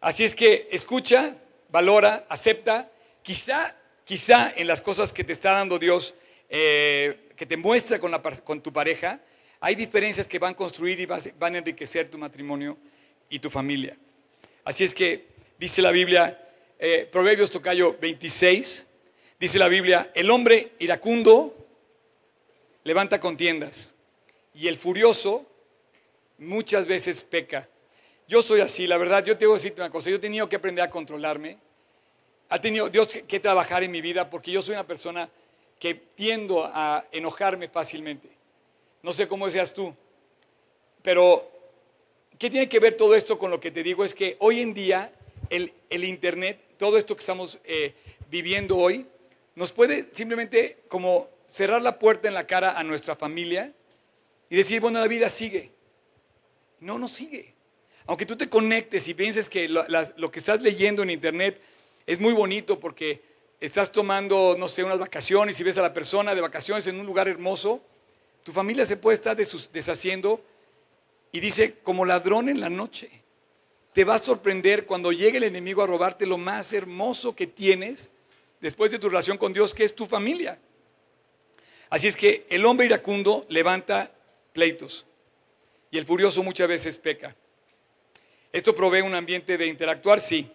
Así 0.01 0.25
es 0.25 0.35
que 0.35 0.69
escucha, 0.71 1.37
valora, 1.69 2.27
acepta. 2.29 2.91
Quizá, 3.23 3.77
quizá 4.05 4.53
en 4.57 4.67
las 4.67 4.81
cosas 4.81 5.13
que 5.13 5.25
te 5.25 5.33
está 5.33 5.53
dando 5.53 5.79
Dios, 5.79 6.15
eh, 6.49 7.29
que 7.37 7.47
te 7.47 7.57
muestra 7.57 7.99
con, 7.99 8.13
con, 8.45 8.63
tu 8.63 8.73
pareja, 8.73 9.21
hay 9.61 9.75
diferencias 9.75 10.27
que 10.27 10.39
van 10.39 10.53
a 10.53 10.57
construir 10.57 10.99
y 11.01 11.07
van 11.07 11.55
a 11.55 11.59
enriquecer 11.59 12.09
tu 12.09 12.19
matrimonio 12.19 12.77
y 13.29 13.39
tu 13.39 13.49
familia. 13.49 13.97
Así 14.65 14.85
es 14.85 14.95
que 14.95 15.27
dice 15.59 15.83
la 15.83 15.93
Biblia, 15.93 16.39
eh, 16.79 17.09
Proverbios 17.11 17.51
Tocayo 17.51 17.97
26, 18.01 18.87
dice 19.39 19.59
la 19.59 19.69
Biblia, 19.69 20.11
el 20.15 20.31
hombre 20.31 20.73
iracundo 20.81 21.57
levanta 22.85 23.21
contiendas 23.21 23.95
y 24.55 24.69
el 24.69 24.77
furioso 24.77 25.47
muchas 26.39 26.87
veces 26.87 27.23
peca. 27.23 27.69
Yo 28.29 28.43
soy 28.43 28.61
así, 28.61 28.87
la 28.87 28.99
verdad, 28.99 29.25
yo 29.25 29.37
tengo 29.37 29.53
que 29.53 29.59
decirte 29.59 29.81
una 29.81 29.91
cosa, 29.91 30.11
yo 30.11 30.17
he 30.17 30.21
tenido 30.21 30.49
que 30.49 30.57
aprender 30.57 30.85
a 30.85 30.91
controlarme. 30.91 31.59
Ha 32.49 32.61
tenido 32.61 32.89
Dios 32.89 33.09
que 33.27 33.41
trabajar 33.41 33.83
en 33.83 33.91
mi 33.91 34.01
vida 34.01 34.29
porque 34.29 34.51
yo 34.51 34.61
soy 34.61 34.75
una 34.75 34.87
persona 34.87 35.29
que 35.79 35.95
tiendo 35.95 36.65
a 36.65 37.05
enojarme 37.13 37.69
fácilmente. 37.69 38.29
No 39.03 39.13
sé 39.13 39.27
cómo 39.27 39.51
seas 39.51 39.73
tú, 39.75 39.95
pero 41.03 41.51
¿qué 42.39 42.51
tiene 42.51 42.69
que 42.69 42.79
ver 42.79 42.97
todo 42.97 43.15
esto 43.15 43.39
con 43.39 43.51
lo 43.51 43.59
que 43.59 43.71
te 43.71 43.83
digo? 43.83 44.05
Es 44.05 44.15
que 44.15 44.37
hoy 44.39 44.61
en 44.61 44.75
día 44.75 45.13
el, 45.51 45.73
Internet, 46.05 46.61
todo 46.79 46.97
esto 46.99 47.17
que 47.17 47.21
estamos 47.21 47.59
eh, 47.65 47.95
viviendo 48.31 48.77
hoy, 48.77 49.07
nos 49.55 49.73
puede 49.73 50.09
simplemente 50.13 50.79
como 50.89 51.29
cerrar 51.49 51.83
la 51.83 51.99
puerta 51.99 52.29
en 52.29 52.35
la 52.35 52.47
cara 52.47 52.79
a 52.79 52.83
nuestra 52.85 53.17
familia 53.17 53.73
y 54.53 54.57
decir, 54.57 54.83
bueno, 54.83 55.01
la 55.01 55.09
vida 55.09 55.31
sigue. 55.31 55.73
No, 56.81 56.99
no 56.99 57.09
sigue. 57.09 57.55
Aunque 58.05 58.27
tú 58.27 58.37
te 58.37 58.51
conectes 58.51 59.09
y 59.09 59.15
pienses 59.15 59.49
que 59.49 59.67
lo, 59.67 59.87
lo 59.89 60.31
que 60.31 60.41
estás 60.41 60.61
leyendo 60.61 61.03
en 61.03 61.09
internet 61.09 61.59
es 62.05 62.21
muy 62.21 62.35
bonito 62.35 62.79
porque 62.79 63.23
estás 63.61 63.91
tomando, 63.91 64.55
no 64.59 64.69
sé, 64.69 64.85
unas 64.85 64.99
vacaciones 64.99 65.59
y 65.59 65.63
ves 65.63 65.79
a 65.79 65.81
la 65.81 65.95
persona 65.95 66.35
de 66.35 66.43
vacaciones 66.43 66.87
en 66.87 67.01
un 67.01 67.07
lugar 67.07 67.29
hermoso, 67.29 67.81
tu 68.43 68.53
familia 68.53 68.85
se 68.85 68.99
puede 68.99 69.15
estar 69.15 69.39
deshaciendo 69.39 70.45
y 71.33 71.41
dice, 71.41 71.79
como 71.83 72.05
ladrón 72.05 72.51
en 72.51 72.61
la 72.61 72.69
noche. 72.69 73.09
Te 73.95 74.05
va 74.05 74.17
a 74.17 74.19
sorprender 74.19 74.85
cuando 74.85 75.13
llegue 75.13 75.39
el 75.39 75.45
enemigo 75.45 75.83
a 75.83 75.87
robarte 75.87 76.27
lo 76.27 76.37
más 76.37 76.75
hermoso 76.75 77.35
que 77.35 77.47
tienes 77.47 78.11
después 78.61 78.93
de 78.93 78.99
tu 78.99 79.09
relación 79.09 79.39
con 79.39 79.55
Dios, 79.55 79.73
que 79.73 79.85
es 79.85 79.95
tu 79.95 80.05
familia. 80.05 80.59
Así 81.89 82.07
es 82.07 82.19
que 82.19 82.45
el 82.51 82.67
hombre 82.67 82.85
iracundo 82.85 83.47
levanta 83.49 84.13
pleitos 84.53 85.07
y 85.91 85.99
el 85.99 86.07
furioso 86.07 86.43
muchas 86.43 86.69
veces 86.69 86.97
peca. 86.99 87.37
¿Esto 88.53 88.75
provee 88.75 89.01
un 89.01 89.15
ambiente 89.15 89.57
de 89.57 89.67
interactuar? 89.67 90.21
Sí. 90.21 90.51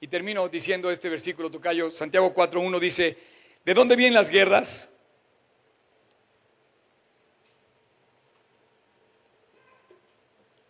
Y 0.00 0.08
termino 0.08 0.48
diciendo 0.48 0.90
este 0.90 1.08
versículo, 1.08 1.50
Tocayo, 1.50 1.90
Santiago 1.90 2.34
4.1 2.34 2.78
dice, 2.78 3.16
¿de 3.64 3.74
dónde 3.74 3.96
vienen 3.96 4.14
las 4.14 4.30
guerras? 4.30 4.90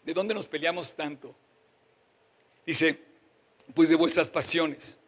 ¿De 0.05 0.15
dónde 0.15 0.35
nos 0.35 0.47
peleamos 0.47 0.95
tanto? 0.95 1.35
Dice, 2.65 3.01
pues 3.75 3.89
de 3.89 3.97
vuestras 3.97 4.29
pasiones. 4.29 4.99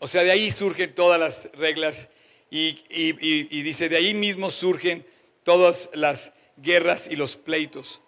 O 0.00 0.06
sea, 0.06 0.22
de 0.22 0.30
ahí 0.30 0.50
surgen 0.50 0.94
todas 0.94 1.20
las 1.20 1.50
reglas 1.52 2.08
y, 2.50 2.78
y, 2.88 3.62
dice, 3.62 3.88
de 3.88 3.96
ahí 3.96 4.14
mismo 4.14 4.50
surgen 4.50 5.06
todas 5.48 5.88
las 5.94 6.34
guerras 6.58 7.08
y 7.10 7.16
los 7.16 7.38
pleitos. 7.38 8.02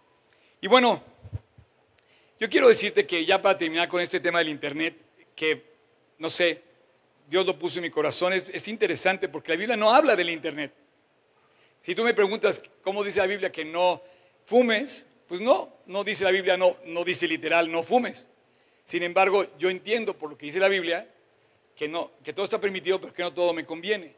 Y 0.60 0.66
bueno, 0.68 1.02
yo 2.38 2.50
quiero 2.50 2.68
decirte 2.68 3.06
que 3.06 3.24
ya 3.24 3.40
para 3.40 3.56
terminar 3.56 3.88
con 3.88 4.02
este 4.02 4.20
tema 4.20 4.40
del 4.40 4.50
Internet, 4.50 4.94
que 5.34 5.64
no 6.18 6.28
sé, 6.28 6.60
Dios 7.30 7.46
lo 7.46 7.58
puso 7.58 7.78
en 7.78 7.84
mi 7.84 7.90
corazón, 7.90 8.34
es, 8.34 8.50
es, 8.50 8.68
interesante 8.68 9.26
porque 9.30 9.52
la 9.52 9.56
Biblia 9.56 9.74
no 9.74 9.90
habla 9.90 10.14
del 10.14 10.28
Internet. 10.28 10.74
Si 11.80 11.94
tú 11.94 12.04
me 12.04 12.12
preguntas 12.12 12.62
cómo 12.82 13.02
dice 13.02 13.20
la 13.20 13.26
Biblia 13.26 13.50
que 13.50 13.64
no 13.64 14.02
fumes, 14.44 15.06
pues 15.26 15.40
no, 15.40 15.72
no 15.86 16.04
dice 16.04 16.24
la 16.24 16.32
Biblia, 16.32 16.58
no, 16.58 16.76
no 16.84 17.04
dice 17.04 17.26
literal, 17.26 17.72
no 17.72 17.82
fumes. 17.82 18.28
Sin 18.84 19.02
embargo, 19.02 19.46
yo 19.58 19.70
entiendo 19.70 20.12
por 20.12 20.28
lo 20.28 20.36
que 20.36 20.44
dice 20.44 20.60
la 20.60 20.68
Biblia 20.68 21.08
que, 21.74 21.88
no, 21.88 22.10
que 22.22 22.34
todo 22.34 22.44
está 22.44 22.60
permitido, 22.60 23.00
pero 23.00 23.14
que 23.14 23.22
no 23.22 23.32
todo 23.32 23.54
me 23.54 23.64
conviene. 23.64 24.14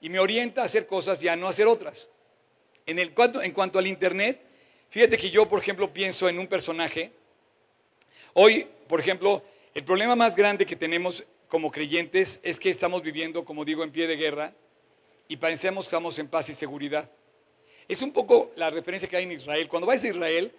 Y 0.00 0.08
me 0.08 0.20
orienta 0.20 0.62
a 0.62 0.64
hacer 0.64 0.86
cosas 0.86 1.22
y 1.22 1.28
a 1.28 1.36
no 1.36 1.48
hacer 1.48 1.66
otras. 1.66 2.08
En, 2.86 2.98
el, 3.00 3.12
en 3.42 3.52
cuanto 3.52 3.78
al 3.78 3.86
Internet, 3.86 4.40
fíjate 4.90 5.18
que 5.18 5.30
yo, 5.30 5.48
por 5.48 5.60
ejemplo, 5.60 5.92
pienso 5.92 6.28
en 6.28 6.38
un 6.38 6.46
personaje. 6.46 7.12
Hoy, 8.32 8.66
por 8.86 9.00
ejemplo, 9.00 9.42
el 9.74 9.84
problema 9.84 10.14
más 10.14 10.36
grande 10.36 10.64
que 10.64 10.76
tenemos 10.76 11.24
como 11.48 11.70
creyentes 11.70 12.40
es 12.42 12.60
que 12.60 12.70
estamos 12.70 13.02
viviendo, 13.02 13.44
como 13.44 13.64
digo, 13.64 13.82
en 13.82 13.90
pie 13.90 14.06
de 14.06 14.16
guerra 14.16 14.54
y 15.28 15.36
pensamos 15.36 15.84
que 15.84 15.88
estamos 15.88 16.18
en 16.18 16.28
paz 16.28 16.48
y 16.48 16.54
seguridad. 16.54 17.10
Es 17.88 18.02
un 18.02 18.12
poco 18.12 18.52
la 18.56 18.70
referencia 18.70 19.08
que 19.08 19.16
hay 19.16 19.24
en 19.24 19.32
Israel. 19.32 19.68
Cuando 19.68 19.86
vas 19.86 20.02
a 20.04 20.08
Israel, 20.08 20.52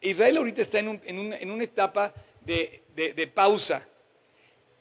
Israel 0.00 0.36
ahorita 0.38 0.62
está 0.62 0.78
en, 0.78 1.50
una 1.50 1.64
etapa 1.64 2.14
de, 2.40 3.30
pausa, 3.34 3.86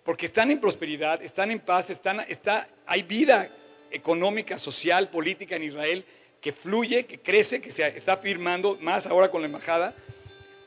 porque 0.03 0.25
están 0.25 0.51
en 0.51 0.59
prosperidad, 0.59 1.21
están 1.21 1.51
en 1.51 1.59
paz, 1.59 1.89
están, 1.89 2.21
está, 2.21 2.69
hay 2.85 3.03
vida 3.03 3.53
económica, 3.91 4.57
social, 4.57 5.09
política 5.09 5.55
en 5.55 5.63
Israel 5.63 6.05
que 6.41 6.51
fluye, 6.51 7.05
que 7.05 7.19
crece, 7.19 7.61
que 7.61 7.71
se 7.71 7.85
está 7.87 8.17
firmando 8.17 8.77
más 8.81 9.05
ahora 9.07 9.29
con 9.29 9.41
la 9.41 9.47
embajada, 9.47 9.95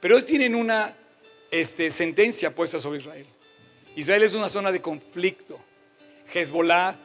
pero 0.01 0.17
ellos 0.17 0.27
tienen 0.27 0.55
una 0.55 0.97
este, 1.51 1.91
sentencia 1.91 2.55
puesta 2.55 2.79
sobre 2.81 2.99
Israel. 2.99 3.27
Israel 3.97 4.23
es 4.23 4.35
una 4.35 4.49
zona 4.49 4.73
de 4.73 4.81
conflicto. 4.81 5.61
Hezbollah, 6.33 6.97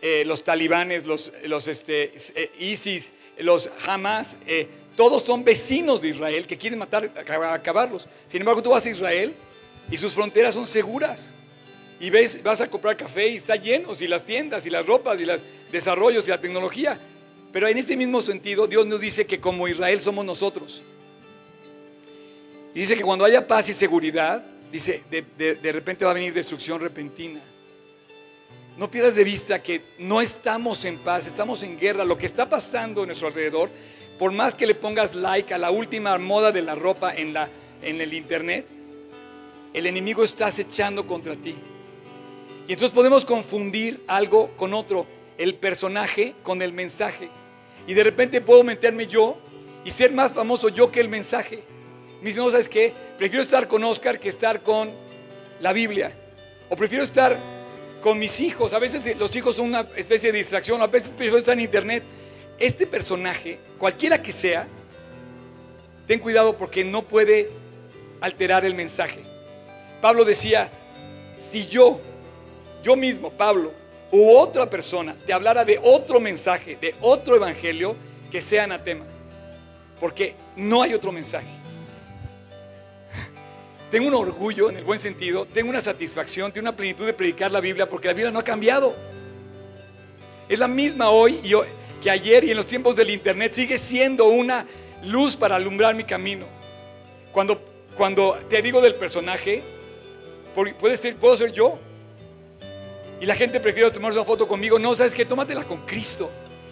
eh, 0.00 0.24
los 0.24 0.42
talibanes, 0.42 1.04
los, 1.04 1.32
los 1.44 1.68
este, 1.68 2.12
eh, 2.34 2.50
ISIS, 2.58 3.12
los 3.38 3.70
Hamas, 3.86 4.38
eh, 4.46 4.66
todos 4.96 5.22
son 5.22 5.44
vecinos 5.44 6.00
de 6.00 6.08
Israel 6.08 6.46
que 6.46 6.58
quieren 6.58 6.78
matar, 6.78 7.10
acabarlos. 7.16 8.08
Sin 8.26 8.40
embargo, 8.40 8.62
tú 8.62 8.70
vas 8.70 8.84
a 8.86 8.90
Israel 8.90 9.34
y 9.90 9.96
sus 9.96 10.14
fronteras 10.14 10.54
son 10.54 10.66
seguras. 10.66 11.32
Y 12.00 12.08
ves, 12.08 12.42
vas 12.42 12.60
a 12.62 12.68
comprar 12.68 12.96
café 12.96 13.28
y 13.28 13.36
está 13.36 13.56
lleno, 13.56 13.92
y 13.98 14.06
las 14.06 14.24
tiendas, 14.24 14.66
y 14.66 14.70
las 14.70 14.86
ropas, 14.86 15.20
y 15.20 15.26
los 15.26 15.42
desarrollos, 15.70 16.26
y 16.26 16.30
la 16.30 16.40
tecnología. 16.40 16.98
Pero 17.52 17.68
en 17.68 17.78
ese 17.78 17.96
mismo 17.96 18.20
sentido, 18.22 18.66
Dios 18.66 18.86
nos 18.86 19.00
dice 19.00 19.26
que 19.26 19.40
como 19.40 19.66
Israel 19.66 20.00
somos 20.00 20.24
nosotros. 20.24 20.82
Y 22.74 22.80
dice 22.80 22.96
que 22.96 23.02
cuando 23.02 23.24
haya 23.24 23.46
paz 23.46 23.68
y 23.68 23.72
seguridad, 23.72 24.44
dice, 24.70 25.02
de, 25.10 25.56
de 25.56 25.72
repente 25.72 26.04
va 26.04 26.12
a 26.12 26.14
venir 26.14 26.32
destrucción 26.32 26.80
repentina. 26.80 27.40
No 28.76 28.90
pierdas 28.90 29.16
de 29.16 29.24
vista 29.24 29.62
que 29.62 29.82
no 29.98 30.20
estamos 30.20 30.84
en 30.84 30.98
paz, 30.98 31.26
estamos 31.26 31.62
en 31.64 31.78
guerra. 31.78 32.04
Lo 32.04 32.16
que 32.16 32.26
está 32.26 32.48
pasando 32.48 33.02
a 33.02 33.06
nuestro 33.06 33.28
alrededor, 33.28 33.68
por 34.18 34.32
más 34.32 34.54
que 34.54 34.66
le 34.66 34.74
pongas 34.74 35.14
like 35.14 35.52
a 35.52 35.58
la 35.58 35.70
última 35.70 36.16
moda 36.18 36.52
de 36.52 36.62
la 36.62 36.74
ropa 36.74 37.14
en, 37.14 37.32
la, 37.32 37.50
en 37.82 38.00
el 38.00 38.14
internet, 38.14 38.66
el 39.74 39.86
enemigo 39.86 40.22
está 40.24 40.46
acechando 40.46 41.06
contra 41.06 41.34
ti. 41.36 41.54
Y 42.68 42.72
entonces 42.72 42.94
podemos 42.94 43.24
confundir 43.24 44.04
algo 44.06 44.56
con 44.56 44.74
otro, 44.74 45.06
el 45.36 45.56
personaje 45.56 46.34
con 46.42 46.62
el 46.62 46.72
mensaje. 46.72 47.28
Y 47.86 47.94
de 47.94 48.04
repente 48.04 48.40
puedo 48.40 48.62
meterme 48.62 49.06
yo 49.06 49.38
y 49.84 49.90
ser 49.90 50.12
más 50.12 50.32
famoso 50.32 50.68
yo 50.68 50.90
que 50.90 51.00
el 51.00 51.08
mensaje. 51.08 51.62
Mis 52.22 52.36
no, 52.36 52.50
¿sabes 52.50 52.68
qué? 52.68 52.92
Prefiero 53.16 53.42
estar 53.42 53.66
con 53.66 53.82
Oscar 53.84 54.18
que 54.20 54.28
estar 54.28 54.62
con 54.62 54.92
la 55.60 55.72
Biblia. 55.72 56.12
O 56.68 56.76
prefiero 56.76 57.02
estar 57.04 57.36
con 58.00 58.18
mis 58.18 58.40
hijos. 58.40 58.72
A 58.72 58.78
veces 58.78 59.16
los 59.16 59.34
hijos 59.36 59.56
son 59.56 59.66
una 59.66 59.86
especie 59.96 60.32
de 60.32 60.38
distracción, 60.38 60.80
a 60.82 60.86
veces 60.86 61.14
estar 61.18 61.54
en 61.54 61.60
internet. 61.60 62.02
Este 62.58 62.86
personaje, 62.86 63.58
cualquiera 63.78 64.22
que 64.22 64.32
sea, 64.32 64.68
ten 66.06 66.18
cuidado 66.18 66.56
porque 66.56 66.84
no 66.84 67.02
puede 67.02 67.50
alterar 68.20 68.64
el 68.64 68.74
mensaje. 68.74 69.22
Pablo 70.00 70.24
decía, 70.24 70.70
si 71.50 71.66
yo, 71.66 72.00
yo 72.82 72.96
mismo, 72.96 73.30
Pablo, 73.30 73.72
u 74.12 74.30
otra 74.30 74.68
persona 74.68 75.16
te 75.26 75.32
hablara 75.32 75.64
de 75.64 75.78
otro 75.82 76.20
mensaje, 76.20 76.76
de 76.80 76.94
otro 77.00 77.36
evangelio, 77.36 77.96
que 78.30 78.40
sea 78.40 78.64
anatema. 78.64 79.04
Porque 79.98 80.34
no 80.56 80.82
hay 80.82 80.94
otro 80.94 81.12
mensaje. 81.12 81.48
Tengo 83.90 84.06
un 84.06 84.14
orgullo 84.14 84.70
en 84.70 84.76
el 84.76 84.84
buen 84.84 85.00
sentido, 85.00 85.46
tengo 85.46 85.68
una 85.68 85.80
satisfacción, 85.80 86.52
tengo 86.52 86.64
una 86.64 86.76
plenitud 86.76 87.04
de 87.06 87.12
predicar 87.12 87.50
la 87.50 87.60
Biblia 87.60 87.88
porque 87.88 88.06
la 88.06 88.14
Biblia 88.14 88.30
no 88.30 88.38
ha 88.38 88.44
cambiado. 88.44 88.94
Es 90.48 90.58
la 90.58 90.68
misma 90.68 91.10
hoy 91.10 91.40
y 91.42 91.52
que 92.00 92.10
ayer 92.10 92.44
y 92.44 92.50
en 92.50 92.56
los 92.56 92.66
tiempos 92.66 92.96
del 92.96 93.10
Internet 93.10 93.52
sigue 93.52 93.78
siendo 93.78 94.26
una 94.26 94.66
luz 95.04 95.36
para 95.36 95.56
alumbrar 95.56 95.94
mi 95.94 96.04
camino. 96.04 96.46
Cuando, 97.32 97.60
cuando 97.96 98.38
te 98.48 98.62
digo 98.62 98.80
del 98.80 98.94
personaje, 98.94 99.62
puede 100.54 100.96
ser, 100.96 101.16
puedo 101.16 101.36
ser 101.36 101.52
yo. 101.52 101.78
Y 103.20 103.26
la 103.26 103.34
gente 103.34 103.60
prefiere 103.60 103.90
tomarse 103.90 104.18
una 104.18 104.26
foto 104.26 104.48
conmigo. 104.48 104.78
No, 104.78 104.94
¿sabes 104.94 105.14
qué? 105.14 105.24
Tómatela 105.24 105.64
con 105.64 105.86
Cristo. 105.86 106.30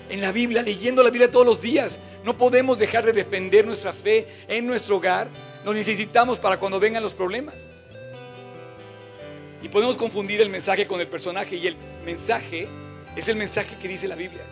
En 0.08 0.22
la 0.22 0.32
Biblia, 0.32 0.62
leyendo 0.62 1.02
la 1.02 1.10
Biblia 1.10 1.30
todos 1.30 1.46
los 1.46 1.60
días. 1.60 2.00
No 2.24 2.36
podemos 2.36 2.78
dejar 2.78 3.04
de 3.04 3.12
defender 3.12 3.66
nuestra 3.66 3.92
fe 3.92 4.26
en 4.48 4.66
nuestro 4.66 4.96
hogar 4.96 5.28
nos 5.64 5.74
necesitamos 5.74 6.38
para 6.38 6.58
cuando 6.58 6.80
vengan 6.80 7.02
los 7.02 7.14
problemas. 7.14 7.54
Y 9.62 9.68
podemos 9.68 9.96
confundir 9.96 10.40
el 10.40 10.48
mensaje 10.48 10.86
con 10.86 11.00
el 11.00 11.08
personaje. 11.08 11.56
Y 11.56 11.66
el 11.66 11.76
mensaje 12.04 12.68
es 13.16 13.28
el 13.28 13.36
mensaje 13.36 13.76
que 13.80 13.88
dice 13.88 14.06
la 14.06 14.14
Biblia. 14.14 14.42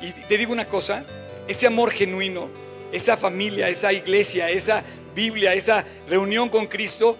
Y 0.00 0.12
te 0.12 0.36
digo 0.36 0.52
una 0.52 0.66
cosa, 0.66 1.04
ese 1.46 1.66
amor 1.66 1.90
genuino, 1.90 2.48
esa 2.92 3.16
familia, 3.16 3.68
esa 3.68 3.92
iglesia, 3.92 4.50
esa 4.50 4.82
Biblia, 5.14 5.54
esa 5.54 5.84
reunión 6.08 6.48
con 6.48 6.66
Cristo, 6.66 7.16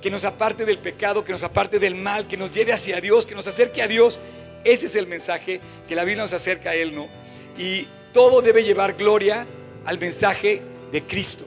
que 0.00 0.10
nos 0.10 0.24
aparte 0.24 0.64
del 0.64 0.78
pecado, 0.78 1.24
que 1.24 1.32
nos 1.32 1.42
aparte 1.42 1.78
del 1.78 1.94
mal, 1.94 2.26
que 2.26 2.36
nos 2.36 2.52
lleve 2.52 2.72
hacia 2.72 3.00
Dios, 3.00 3.26
que 3.26 3.34
nos 3.34 3.46
acerque 3.46 3.82
a 3.82 3.88
Dios, 3.88 4.20
ese 4.64 4.86
es 4.86 4.94
el 4.94 5.06
mensaje 5.06 5.60
que 5.88 5.94
la 5.94 6.04
Biblia 6.04 6.22
nos 6.22 6.32
acerca 6.32 6.70
a 6.70 6.74
Él, 6.74 6.94
¿no? 6.94 7.08
Y 7.56 7.86
todo 8.12 8.42
debe 8.42 8.64
llevar 8.64 8.94
gloria 8.94 9.46
al 9.84 9.98
mensaje 9.98 10.62
de 10.92 11.02
Cristo 11.02 11.46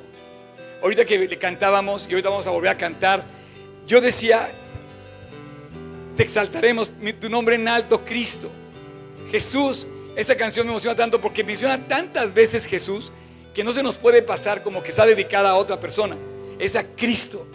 ahorita 0.82 1.06
que 1.06 1.18
le 1.18 1.38
cantábamos 1.38 2.08
y 2.08 2.12
ahorita 2.12 2.30
vamos 2.30 2.48
a 2.48 2.52
volver 2.52 2.70
a 2.70 2.78
cantar, 2.78 3.24
yo 3.86 4.02
decía, 4.02 4.52
te 6.16 6.24
exaltaremos 6.24 6.90
tu 7.20 7.30
nombre 7.30 7.56
en 7.56 7.68
alto, 7.68 8.04
Cristo. 8.04 8.50
Jesús, 9.30 9.88
esa 10.16 10.36
canción 10.36 10.66
me 10.66 10.72
emociona 10.72 10.96
tanto 10.96 11.22
porque 11.22 11.44
menciona 11.44 11.88
tantas 11.88 12.34
veces 12.34 12.66
Jesús 12.66 13.12
que 13.54 13.64
no 13.64 13.72
se 13.72 13.84
nos 13.84 13.98
puede 13.98 14.22
pasar 14.22 14.64
como 14.64 14.82
que 14.82 14.90
está 14.90 15.06
dedicada 15.06 15.52
a 15.52 15.56
otra 15.56 15.80
persona, 15.80 16.18
es 16.60 16.76
a 16.76 16.84
Cristo. 16.84 17.48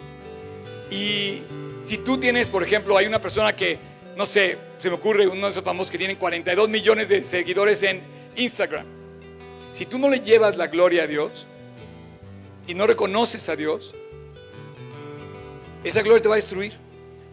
Y 0.89 1.41
si 1.81 1.97
tú 1.97 2.17
tienes, 2.17 2.49
por 2.49 2.63
ejemplo, 2.63 2.97
hay 2.97 3.05
una 3.05 3.21
persona 3.21 3.55
que, 3.55 3.77
no 4.15 4.25
sé, 4.25 4.57
se 4.77 4.89
me 4.89 4.95
ocurre 4.95 5.27
uno 5.27 5.47
de 5.47 5.51
esos 5.51 5.63
famosos 5.63 5.91
que 5.91 5.97
tienen 5.97 6.17
42 6.17 6.69
millones 6.69 7.09
de 7.09 7.23
seguidores 7.25 7.83
en 7.83 8.01
Instagram. 8.35 8.85
Si 9.71 9.85
tú 9.85 9.99
no 9.99 10.09
le 10.09 10.19
llevas 10.19 10.57
la 10.57 10.67
gloria 10.67 11.03
a 11.03 11.07
Dios, 11.07 11.47
y 12.67 12.73
no 12.73 12.85
reconoces 12.85 13.47
a 13.47 13.55
Dios, 13.55 13.95
esa 15.83 16.01
gloria 16.01 16.21
te 16.21 16.27
va 16.27 16.35
a 16.35 16.37
destruir. 16.37 16.73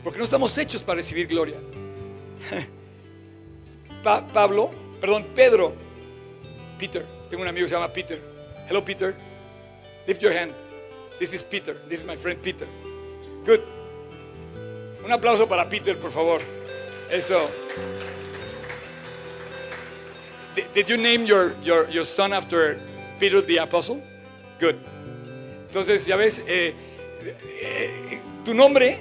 Porque 0.02 0.18
no 0.18 0.24
estamos 0.24 0.56
hechos 0.58 0.82
para 0.84 0.98
recibir 0.98 1.26
gloria. 1.26 1.56
Pablo, 4.02 4.70
perdón, 5.00 5.26
Pedro, 5.34 5.74
Peter, 6.78 7.06
tengo 7.30 7.42
un 7.42 7.48
amigo 7.48 7.64
que 7.64 7.70
se 7.70 7.74
llama 7.74 7.90
Peter. 7.90 8.20
Hello 8.68 8.84
Peter, 8.84 9.14
lift 10.06 10.22
your 10.22 10.36
hand. 10.36 10.52
This 11.18 11.32
is 11.32 11.42
Peter, 11.42 11.74
this 11.88 12.00
is 12.00 12.06
my 12.06 12.16
friend 12.16 12.40
Peter. 12.42 12.66
Good. 13.44 13.60
Un 15.04 15.12
aplauso 15.12 15.46
para 15.46 15.68
Peter, 15.68 15.98
por 15.98 16.10
favor. 16.10 16.40
Eso. 17.10 17.50
Did 20.74 20.86
you 20.86 20.96
name 20.96 21.26
your, 21.26 21.54
your, 21.62 21.90
your 21.90 22.04
son 22.04 22.32
after 22.32 22.78
Peter 23.18 23.42
the 23.42 23.58
Apostle? 23.58 24.02
Good. 24.60 24.76
Entonces, 25.66 26.06
ya 26.06 26.16
ves, 26.16 26.42
eh, 26.46 26.74
eh, 27.60 28.20
tu 28.44 28.54
nombre 28.54 29.00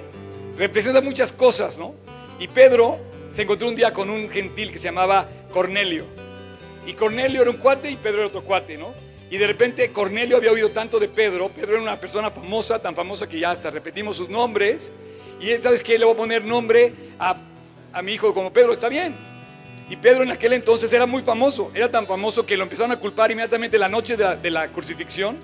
representa 0.58 1.00
muchas 1.00 1.32
cosas, 1.32 1.78
¿no? 1.78 1.94
Y 2.38 2.48
Pedro 2.48 2.98
se 3.32 3.42
encontró 3.42 3.68
un 3.68 3.76
día 3.76 3.92
con 3.92 4.10
un 4.10 4.28
gentil 4.28 4.72
que 4.72 4.78
se 4.78 4.88
llamaba 4.88 5.28
Cornelio. 5.52 6.04
Y 6.86 6.94
Cornelio 6.94 7.42
era 7.42 7.50
un 7.50 7.56
cuate 7.56 7.90
y 7.90 7.96
Pedro 7.96 8.18
era 8.18 8.26
otro 8.26 8.44
cuate, 8.44 8.76
¿no? 8.76 8.94
Y 9.34 9.36
de 9.36 9.48
repente 9.48 9.90
Cornelio 9.90 10.36
había 10.36 10.52
oído 10.52 10.70
tanto 10.70 11.00
de 11.00 11.08
Pedro. 11.08 11.48
Pedro 11.48 11.72
era 11.72 11.82
una 11.82 11.98
persona 11.98 12.30
famosa, 12.30 12.80
tan 12.80 12.94
famosa 12.94 13.28
que 13.28 13.40
ya 13.40 13.50
hasta 13.50 13.68
repetimos 13.68 14.16
sus 14.16 14.28
nombres. 14.28 14.92
Y 15.40 15.48
¿sabes 15.60 15.82
qué? 15.82 15.98
Le 15.98 16.04
voy 16.04 16.14
a 16.14 16.16
poner 16.16 16.44
nombre 16.44 16.94
a, 17.18 17.36
a 17.92 18.00
mi 18.00 18.12
hijo 18.12 18.32
como 18.32 18.52
Pedro, 18.52 18.74
está 18.74 18.88
bien. 18.88 19.16
Y 19.90 19.96
Pedro 19.96 20.22
en 20.22 20.30
aquel 20.30 20.52
entonces 20.52 20.92
era 20.92 21.04
muy 21.04 21.22
famoso. 21.22 21.72
Era 21.74 21.90
tan 21.90 22.06
famoso 22.06 22.46
que 22.46 22.56
lo 22.56 22.62
empezaron 22.62 22.92
a 22.92 23.00
culpar 23.00 23.32
inmediatamente 23.32 23.76
la 23.76 23.88
noche 23.88 24.16
de 24.16 24.50
la, 24.52 24.68
crucifixión. 24.70 25.36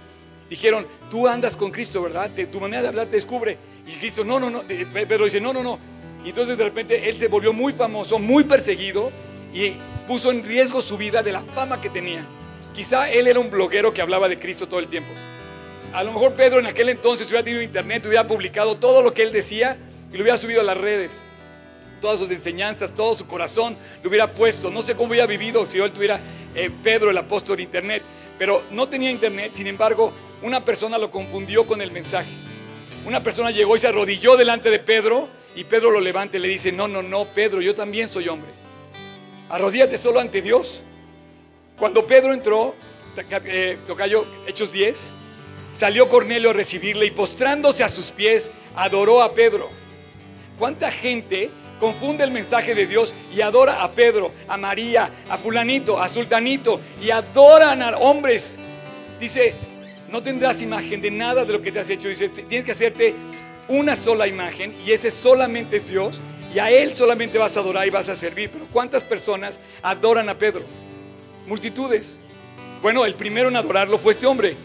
Dijeron, 0.48 0.86
tú 1.10 1.26
andas 1.26 1.56
con 1.56 1.72
Cristo, 1.72 2.00
¿verdad? 2.00 2.30
tu 2.30 2.60
manera 2.60 2.82
de 2.82 2.88
hablar 2.90 3.06
te 3.06 3.16
descubre. 3.16 3.58
Y 3.88 3.90
Cristo, 3.98 4.24
no, 4.24 4.38
no, 4.38 4.50
no. 4.50 4.62
Pedro 4.62 5.24
dice, 5.24 5.40
no, 5.40 5.52
no, 5.52 5.64
no. 5.64 5.80
Y 6.24 6.28
entonces 6.28 6.56
de 6.56 6.62
repente 6.62 7.08
él 7.08 7.18
se 7.18 7.26
volvió 7.26 7.52
muy 7.52 7.72
famoso, 7.72 8.20
muy 8.20 8.44
perseguido 8.44 9.10
y 9.52 9.72
puso 10.06 10.30
en 10.30 10.44
riesgo 10.44 10.80
su 10.80 10.96
vida 10.96 11.24
de 11.24 11.32
la 11.32 11.40
fama 11.40 11.80
que 11.80 11.90
tenía. 11.90 12.24
Quizá 12.74 13.10
él 13.10 13.26
era 13.26 13.38
un 13.38 13.50
bloguero 13.50 13.92
que 13.92 14.00
hablaba 14.00 14.28
de 14.28 14.38
Cristo 14.38 14.68
todo 14.68 14.80
el 14.80 14.88
tiempo. 14.88 15.12
A 15.92 16.04
lo 16.04 16.12
mejor 16.12 16.34
Pedro 16.34 16.60
en 16.60 16.66
aquel 16.66 16.88
entonces 16.88 17.26
hubiera 17.26 17.44
tenido 17.44 17.62
internet, 17.62 18.06
hubiera 18.06 18.26
publicado 18.26 18.76
todo 18.76 19.02
lo 19.02 19.12
que 19.12 19.22
él 19.22 19.32
decía 19.32 19.76
y 20.12 20.16
lo 20.16 20.22
hubiera 20.22 20.38
subido 20.38 20.60
a 20.60 20.64
las 20.64 20.76
redes. 20.76 21.24
Todas 22.00 22.18
sus 22.18 22.30
enseñanzas, 22.30 22.94
todo 22.94 23.14
su 23.14 23.26
corazón 23.26 23.76
lo 24.02 24.08
hubiera 24.08 24.32
puesto. 24.32 24.70
No 24.70 24.82
sé 24.82 24.94
cómo 24.94 25.10
hubiera 25.10 25.26
vivido 25.26 25.66
si 25.66 25.78
él 25.78 25.90
tuviera 25.90 26.20
eh, 26.54 26.70
Pedro 26.82 27.10
el 27.10 27.18
apóstol 27.18 27.56
de 27.56 27.64
internet, 27.64 28.02
pero 28.38 28.62
no 28.70 28.88
tenía 28.88 29.10
internet. 29.10 29.52
Sin 29.54 29.66
embargo, 29.66 30.12
una 30.42 30.64
persona 30.64 30.96
lo 30.96 31.10
confundió 31.10 31.66
con 31.66 31.82
el 31.82 31.90
mensaje. 31.90 32.30
Una 33.04 33.22
persona 33.22 33.50
llegó 33.50 33.76
y 33.76 33.80
se 33.80 33.88
arrodilló 33.88 34.36
delante 34.36 34.70
de 34.70 34.78
Pedro 34.78 35.28
y 35.56 35.64
Pedro 35.64 35.90
lo 35.90 36.00
levanta 36.00 36.36
y 36.36 36.40
le 36.40 36.48
dice, 36.48 36.70
no, 36.70 36.86
no, 36.86 37.02
no, 37.02 37.26
Pedro, 37.34 37.60
yo 37.60 37.74
también 37.74 38.08
soy 38.08 38.28
hombre. 38.28 38.50
Arrodíate 39.48 39.98
solo 39.98 40.20
ante 40.20 40.40
Dios. 40.40 40.84
Cuando 41.80 42.06
Pedro 42.06 42.34
entró, 42.34 42.74
eh, 43.16 43.78
tocayo 43.86 44.26
Hechos 44.46 44.70
10, 44.70 45.14
salió 45.72 46.10
Cornelio 46.10 46.50
a 46.50 46.52
recibirle 46.52 47.06
y 47.06 47.10
postrándose 47.10 47.82
a 47.82 47.88
sus 47.88 48.10
pies, 48.10 48.50
adoró 48.76 49.22
a 49.22 49.32
Pedro. 49.32 49.70
¿Cuánta 50.58 50.92
gente 50.92 51.50
confunde 51.80 52.22
el 52.22 52.32
mensaje 52.32 52.74
de 52.74 52.86
Dios 52.86 53.14
y 53.32 53.40
adora 53.40 53.82
a 53.82 53.92
Pedro, 53.92 54.30
a 54.46 54.58
María, 54.58 55.10
a 55.30 55.38
fulanito, 55.38 55.98
a 55.98 56.10
sultanito 56.10 56.82
y 57.00 57.08
adoran 57.08 57.80
a 57.80 57.96
hombres? 57.96 58.58
Dice, 59.18 59.54
no 60.10 60.22
tendrás 60.22 60.60
imagen 60.60 61.00
de 61.00 61.10
nada 61.10 61.46
de 61.46 61.52
lo 61.54 61.62
que 61.62 61.72
te 61.72 61.78
has 61.78 61.88
hecho. 61.88 62.08
Dice, 62.08 62.28
tienes 62.28 62.66
que 62.66 62.72
hacerte 62.72 63.14
una 63.68 63.96
sola 63.96 64.26
imagen 64.26 64.76
y 64.84 64.92
ese 64.92 65.10
solamente 65.10 65.76
es 65.76 65.88
Dios 65.88 66.20
y 66.54 66.58
a 66.58 66.70
Él 66.70 66.92
solamente 66.92 67.38
vas 67.38 67.56
a 67.56 67.60
adorar 67.60 67.86
y 67.86 67.90
vas 67.90 68.10
a 68.10 68.14
servir. 68.14 68.50
Pero 68.50 68.66
¿cuántas 68.70 69.02
personas 69.02 69.60
adoran 69.82 70.28
a 70.28 70.36
Pedro? 70.36 70.79
Multitudes. 71.46 72.20
Bueno, 72.82 73.04
el 73.04 73.14
primero 73.14 73.48
en 73.48 73.56
adorarlo 73.56 73.98
fue 73.98 74.12
este 74.12 74.26
hombre. 74.26 74.56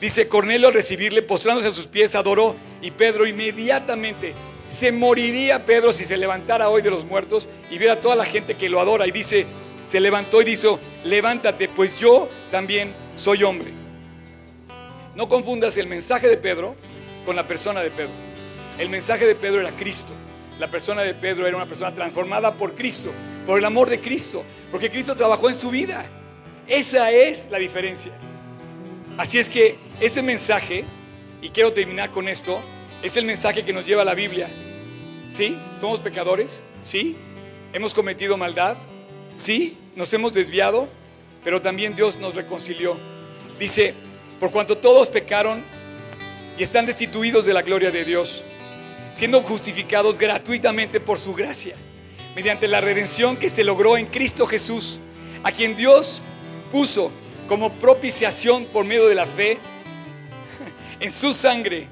Dice 0.00 0.28
Cornelio 0.28 0.68
al 0.68 0.74
recibirle, 0.74 1.22
postrándose 1.22 1.68
a 1.68 1.72
sus 1.72 1.86
pies, 1.86 2.14
adoró 2.14 2.56
y 2.80 2.90
Pedro 2.90 3.26
inmediatamente 3.26 4.34
se 4.70 4.92
moriría 4.92 5.66
Pedro 5.66 5.92
si 5.92 6.04
se 6.04 6.16
levantara 6.16 6.68
hoy 6.68 6.80
de 6.80 6.90
los 6.90 7.04
muertos 7.04 7.48
y 7.70 7.76
viera 7.76 7.94
a 7.94 8.00
toda 8.00 8.14
la 8.14 8.24
gente 8.24 8.56
que 8.56 8.68
lo 8.68 8.80
adora. 8.80 9.06
Y 9.06 9.10
dice, 9.10 9.46
se 9.84 10.00
levantó 10.00 10.40
y 10.40 10.44
dijo, 10.44 10.78
levántate, 11.04 11.68
pues 11.68 11.98
yo 11.98 12.28
también 12.50 12.94
soy 13.16 13.42
hombre. 13.42 13.72
No 15.16 15.28
confundas 15.28 15.76
el 15.76 15.88
mensaje 15.88 16.28
de 16.28 16.36
Pedro 16.36 16.76
con 17.26 17.34
la 17.34 17.46
persona 17.46 17.80
de 17.80 17.90
Pedro. 17.90 18.12
El 18.78 18.88
mensaje 18.88 19.26
de 19.26 19.34
Pedro 19.34 19.60
era 19.60 19.72
Cristo. 19.72 20.12
La 20.58 20.70
persona 20.70 21.02
de 21.02 21.14
Pedro 21.14 21.46
era 21.46 21.56
una 21.56 21.66
persona 21.66 21.92
transformada 21.92 22.54
por 22.54 22.74
Cristo, 22.74 23.10
por 23.46 23.58
el 23.58 23.64
amor 23.64 23.90
de 23.90 24.00
Cristo, 24.00 24.44
porque 24.70 24.90
Cristo 24.90 25.16
trabajó 25.16 25.48
en 25.48 25.56
su 25.56 25.70
vida. 25.70 26.04
Esa 26.70 27.10
es 27.10 27.48
la 27.50 27.58
diferencia. 27.58 28.12
Así 29.18 29.40
es 29.40 29.48
que 29.48 29.76
ese 30.00 30.22
mensaje, 30.22 30.84
y 31.42 31.48
quiero 31.48 31.72
terminar 31.72 32.12
con 32.12 32.28
esto, 32.28 32.62
es 33.02 33.16
el 33.16 33.24
mensaje 33.24 33.64
que 33.64 33.72
nos 33.72 33.84
lleva 33.84 34.04
la 34.04 34.14
Biblia. 34.14 34.48
¿Sí? 35.32 35.58
¿Somos 35.80 35.98
pecadores? 35.98 36.62
¿Sí? 36.80 37.16
¿Hemos 37.72 37.92
cometido 37.92 38.36
maldad? 38.36 38.76
¿Sí? 39.34 39.78
¿Nos 39.96 40.14
hemos 40.14 40.32
desviado? 40.32 40.88
Pero 41.42 41.60
también 41.60 41.96
Dios 41.96 42.18
nos 42.18 42.36
reconcilió. 42.36 42.96
Dice, 43.58 43.92
por 44.38 44.52
cuanto 44.52 44.78
todos 44.78 45.08
pecaron 45.08 45.64
y 46.56 46.62
están 46.62 46.86
destituidos 46.86 47.46
de 47.46 47.52
la 47.52 47.62
gloria 47.62 47.90
de 47.90 48.04
Dios, 48.04 48.44
siendo 49.12 49.42
justificados 49.42 50.20
gratuitamente 50.20 51.00
por 51.00 51.18
su 51.18 51.34
gracia, 51.34 51.74
mediante 52.36 52.68
la 52.68 52.80
redención 52.80 53.36
que 53.36 53.50
se 53.50 53.64
logró 53.64 53.96
en 53.96 54.06
Cristo 54.06 54.46
Jesús, 54.46 55.00
a 55.42 55.50
quien 55.50 55.74
Dios 55.74 56.22
puso 56.70 57.10
como 57.48 57.72
propiciación 57.74 58.66
por 58.66 58.84
medio 58.84 59.08
de 59.08 59.14
la 59.14 59.26
fe 59.26 59.58
en 61.00 61.12
su 61.12 61.32
sangre 61.32 61.88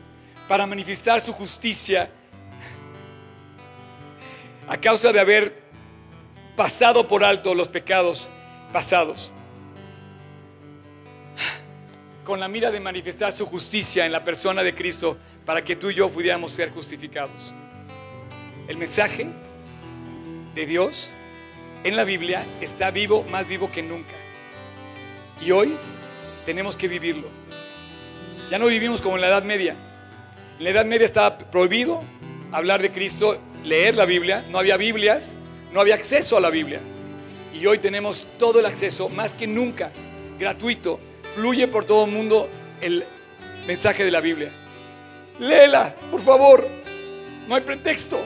para 0.47 0.67
manifestar 0.67 1.21
su 1.21 1.33
justicia 1.33 2.11
a 4.69 4.77
causa 4.77 5.13
de 5.13 5.21
haber 5.21 5.63
pasado 6.57 7.07
por 7.09 7.25
alto 7.25 7.55
los 7.55 7.69
pecados 7.69 8.29
pasados 8.73 9.33
con 12.25 12.41
la 12.41 12.49
mira 12.49 12.71
de 12.71 12.81
manifestar 12.81 13.33
su 13.33 13.47
justicia 13.47 14.07
en 14.07 14.13
la 14.13 14.25
persona 14.25 14.63
de 14.63 14.75
Cristo 14.75 15.17
para 15.45 15.65
que 15.65 15.77
tú 15.77 15.91
y 15.91 15.95
yo 15.95 16.11
pudiéramos 16.11 16.53
ser 16.53 16.71
justificados. 16.71 17.55
El 18.69 18.77
mensaje 18.77 19.29
de 20.55 20.67
Dios 20.67 21.11
en 21.85 21.97
la 21.97 22.05
Biblia 22.05 22.47
está 22.61 22.91
vivo, 22.91 23.25
más 23.31 23.49
vivo 23.49 23.73
que 23.73 23.83
nunca. 23.83 24.15
Y 25.41 25.51
hoy 25.51 25.77
tenemos 26.45 26.77
que 26.77 26.89
vivirlo. 26.89 27.29
Ya 28.51 28.59
no 28.59 28.67
vivimos 28.67 29.01
como 29.01 29.17
en 29.17 29.21
la 29.21 29.29
Edad 29.29 29.43
Media. 29.43 29.77
En 30.59 30.65
la 30.65 30.71
Edad 30.71 30.85
Media 30.87 31.05
estaba 31.05 31.39
prohibido 31.39 32.03
hablar 32.53 32.81
de 32.83 32.91
Cristo, 32.91 33.41
leer 33.65 33.95
la 33.95 34.07
Biblia, 34.07 34.45
no 34.49 34.59
había 34.59 34.77
Biblias, 34.77 35.35
no 35.73 35.81
había 35.81 35.95
acceso 35.95 36.37
a 36.37 36.41
la 36.41 36.51
Biblia. 36.51 36.81
Y 37.53 37.67
hoy 37.67 37.79
tenemos 37.79 38.27
todo 38.39 38.61
el 38.61 38.67
acceso, 38.67 39.09
más 39.09 39.35
que 39.35 39.47
nunca, 39.47 39.93
gratuito, 40.39 40.99
fluye 41.35 41.69
por 41.69 41.85
todo 41.85 42.05
el 42.05 42.11
mundo 42.11 42.49
el 42.81 43.05
mensaje 43.67 44.05
de 44.05 44.11
la 44.11 44.21
Biblia. 44.21 44.51
Léela, 45.39 45.95
por 46.11 46.21
favor. 46.21 46.67
No 47.47 47.55
hay 47.55 47.63
pretexto. 47.63 48.19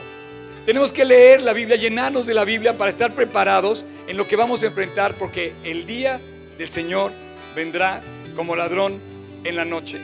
Tenemos 0.65 0.91
que 0.91 1.05
leer 1.05 1.41
la 1.41 1.53
Biblia, 1.53 1.75
llenarnos 1.75 2.25
de 2.25 2.33
la 2.33 2.45
Biblia 2.45 2.77
para 2.77 2.89
estar 2.89 3.13
preparados 3.13 3.85
en 4.07 4.17
lo 4.17 4.27
que 4.27 4.35
vamos 4.35 4.63
a 4.63 4.67
enfrentar, 4.67 5.17
porque 5.17 5.53
el 5.63 5.85
día 5.85 6.21
del 6.57 6.69
Señor 6.69 7.11
vendrá 7.55 8.01
como 8.35 8.55
ladrón 8.55 9.01
en 9.43 9.55
la 9.55 9.65
noche. 9.65 9.99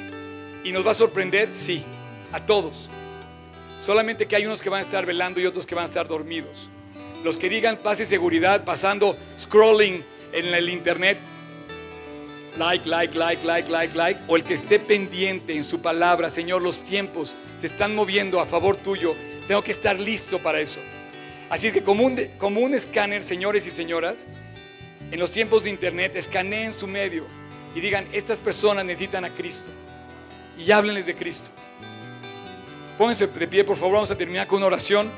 ¿Y 0.64 0.72
nos 0.72 0.86
va 0.86 0.92
a 0.92 0.96
sorprender? 0.96 1.52
Sí, 1.52 1.84
a 2.32 2.46
todos. 2.46 2.90
Solamente 3.78 4.28
que 4.28 4.36
hay 4.36 4.46
unos 4.46 4.62
que 4.62 4.70
van 4.70 4.80
a 4.80 4.82
estar 4.82 5.06
velando 5.06 5.40
y 5.40 5.46
otros 5.46 5.66
que 5.66 5.76
van 5.76 5.84
a 5.84 5.88
estar 5.88 6.08
dormidos. 6.08 6.70
Los 7.24 7.38
que 7.38 7.50
digan 7.50 7.78
paz 7.78 8.00
y 8.02 8.06
seguridad 8.06 8.66
pasando, 8.66 9.18
scrolling 9.38 10.04
en 10.34 10.54
el 10.54 10.70
internet, 10.70 11.18
like, 12.58 12.88
like, 12.88 13.18
like, 13.18 13.46
like, 13.46 13.72
like, 13.72 13.96
like, 13.96 14.22
o 14.28 14.36
el 14.36 14.44
que 14.44 14.54
esté 14.54 14.80
pendiente 14.80 15.56
en 15.56 15.64
su 15.64 15.82
palabra, 15.82 16.30
Señor, 16.30 16.62
los 16.62 16.84
tiempos 16.84 17.36
se 17.56 17.68
están 17.68 17.96
moviendo 17.96 18.40
a 18.40 18.46
favor 18.46 18.76
tuyo, 18.78 19.16
tengo 19.48 19.64
que 19.64 19.72
estar 19.72 20.00
listo 20.00 20.40
para 20.40 20.60
eso. 20.60 20.80
Así 21.50 21.68
es 21.68 21.74
que 21.74 21.82
como 21.82 22.06
un, 22.06 22.18
como 22.38 22.60
un 22.60 22.74
escáner, 22.74 23.24
señores 23.24 23.66
y 23.66 23.72
señoras, 23.72 24.28
en 25.12 25.20
los 25.20 25.32
tiempos 25.32 25.64
de 25.64 25.70
internet, 25.70 26.16
escaneen 26.16 26.74
su 26.74 26.88
medio 26.88 27.26
y 27.76 27.80
digan, 27.80 28.08
estas 28.12 28.40
personas 28.40 28.86
necesitan 28.86 29.26
a 29.26 29.34
Cristo. 29.34 29.70
Y 30.58 30.72
háblenles 30.72 31.06
de 31.06 31.16
Cristo. 31.16 31.50
Pónganse 32.98 33.28
de 33.28 33.48
pie, 33.48 33.64
por 33.64 33.78
favor, 33.78 33.94
vamos 33.94 34.12
a 34.12 34.18
terminar 34.18 34.48
con 34.48 34.58
una 34.58 34.68
oración. 34.68 35.10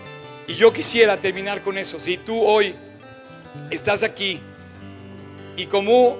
Y 0.48 0.54
yo 0.54 0.72
quisiera 0.72 1.18
terminar 1.18 1.62
con 1.62 1.78
eso. 1.78 2.00
Si 2.00 2.18
tú 2.18 2.42
hoy 2.42 2.76
estás 3.70 4.04
aquí 4.04 4.40
y 5.58 5.66
como 5.66 6.18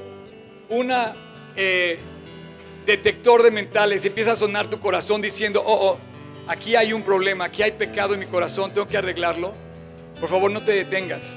una, 0.70 1.16
eh, 1.56 2.00
detector 2.86 3.44
de 3.44 3.52
mentales, 3.52 4.04
empieza 4.06 4.32
a 4.32 4.36
sonar 4.36 4.70
tu 4.70 4.80
corazón 4.80 5.22
diciendo, 5.22 5.62
oh, 5.66 5.92
oh, 5.92 6.00
aquí 6.48 6.76
hay 6.76 6.94
un 6.94 7.04
problema, 7.04 7.46
aquí 7.46 7.62
hay 7.62 7.72
pecado 7.72 8.14
en 8.14 8.20
mi 8.22 8.26
corazón, 8.26 8.74
tengo 8.74 8.88
que 8.88 8.98
arreglarlo, 8.98 9.54
por 10.20 10.30
favor 10.30 10.52
no 10.52 10.64
te 10.64 10.72
detengas. 10.74 11.36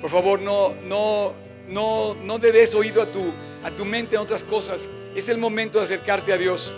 Por 0.00 0.10
favor 0.10 0.40
no, 0.40 0.74
no, 0.82 1.32
no, 1.72 2.14
no 2.22 2.38
le 2.38 2.52
des 2.52 2.74
oído 2.74 3.02
a 3.02 3.06
tu, 3.06 3.32
a 3.64 3.70
tu 3.70 3.84
mente 3.84 4.16
en 4.16 4.22
otras 4.22 4.44
cosas. 4.44 4.88
Es 5.14 5.28
el 5.28 5.38
momento 5.38 5.78
de 5.78 5.84
acercarte 5.84 6.32
a 6.32 6.38
Dios. 6.38 6.74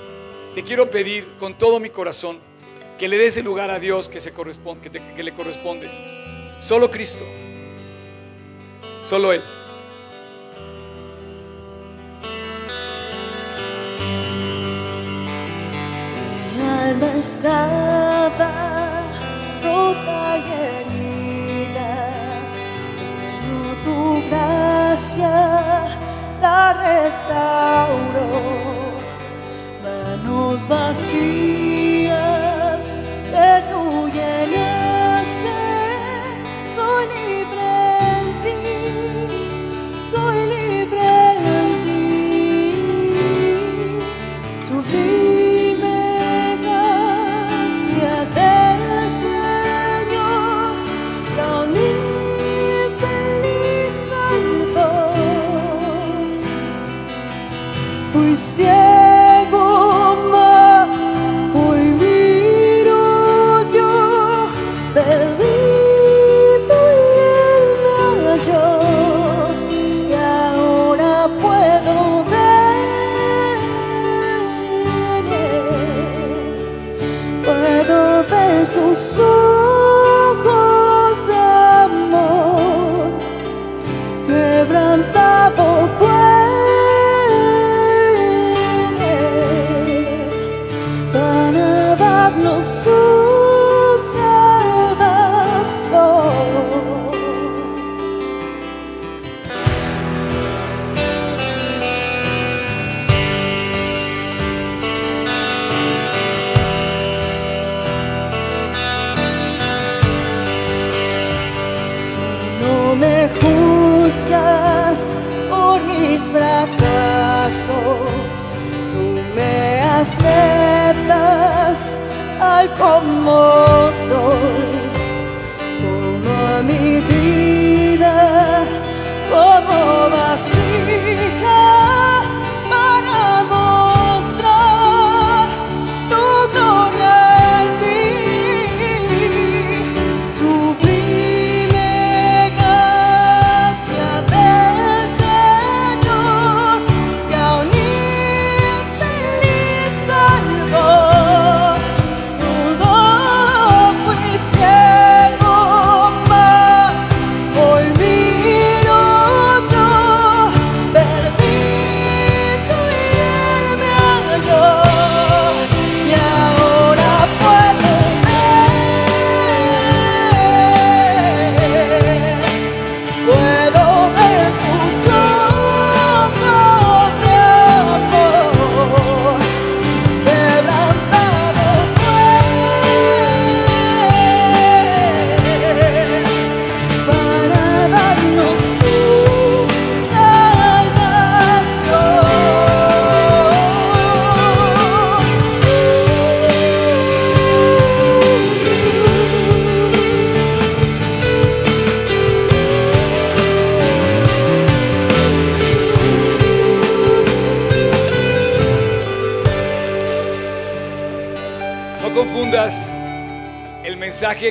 Te 0.55 0.63
quiero 0.63 0.91
pedir 0.91 1.27
con 1.39 1.59
todo 1.59 1.81
mi 1.81 1.91
corazón 1.91 2.39
que 2.99 3.09
le 3.09 3.19
des 3.19 3.37
el 3.37 3.45
lugar 3.45 3.71
a 3.71 3.79
Dios 3.79 4.09
que, 4.09 4.21
se 4.21 4.33
corresponde, 4.33 4.91
que, 4.91 5.23
le 5.23 5.35
corresponde. 5.35 5.91
Solo 6.61 6.91
Cristo. 6.91 7.25
Solo 9.03 9.33
Él. 9.33 9.43
Mi 16.55 16.63
alma 16.63 17.15
estaba 17.19 19.03
rota 19.63 20.39
y 20.39 20.53
herida, 20.63 21.91
tu 23.85 24.29
la 26.41 26.73
restauró. 26.73 28.31
Manos 29.83 30.69
vacías 30.69 32.17
que 33.33 33.63
tú 33.71 34.09
llenaste, 34.09 35.57
soy 36.77 37.05
libre 37.07 37.73
en 38.19 38.29
ti, 38.45 38.63
soy 40.13 40.39
libre 40.47 41.09
en 41.59 41.69
ti. 41.83 41.95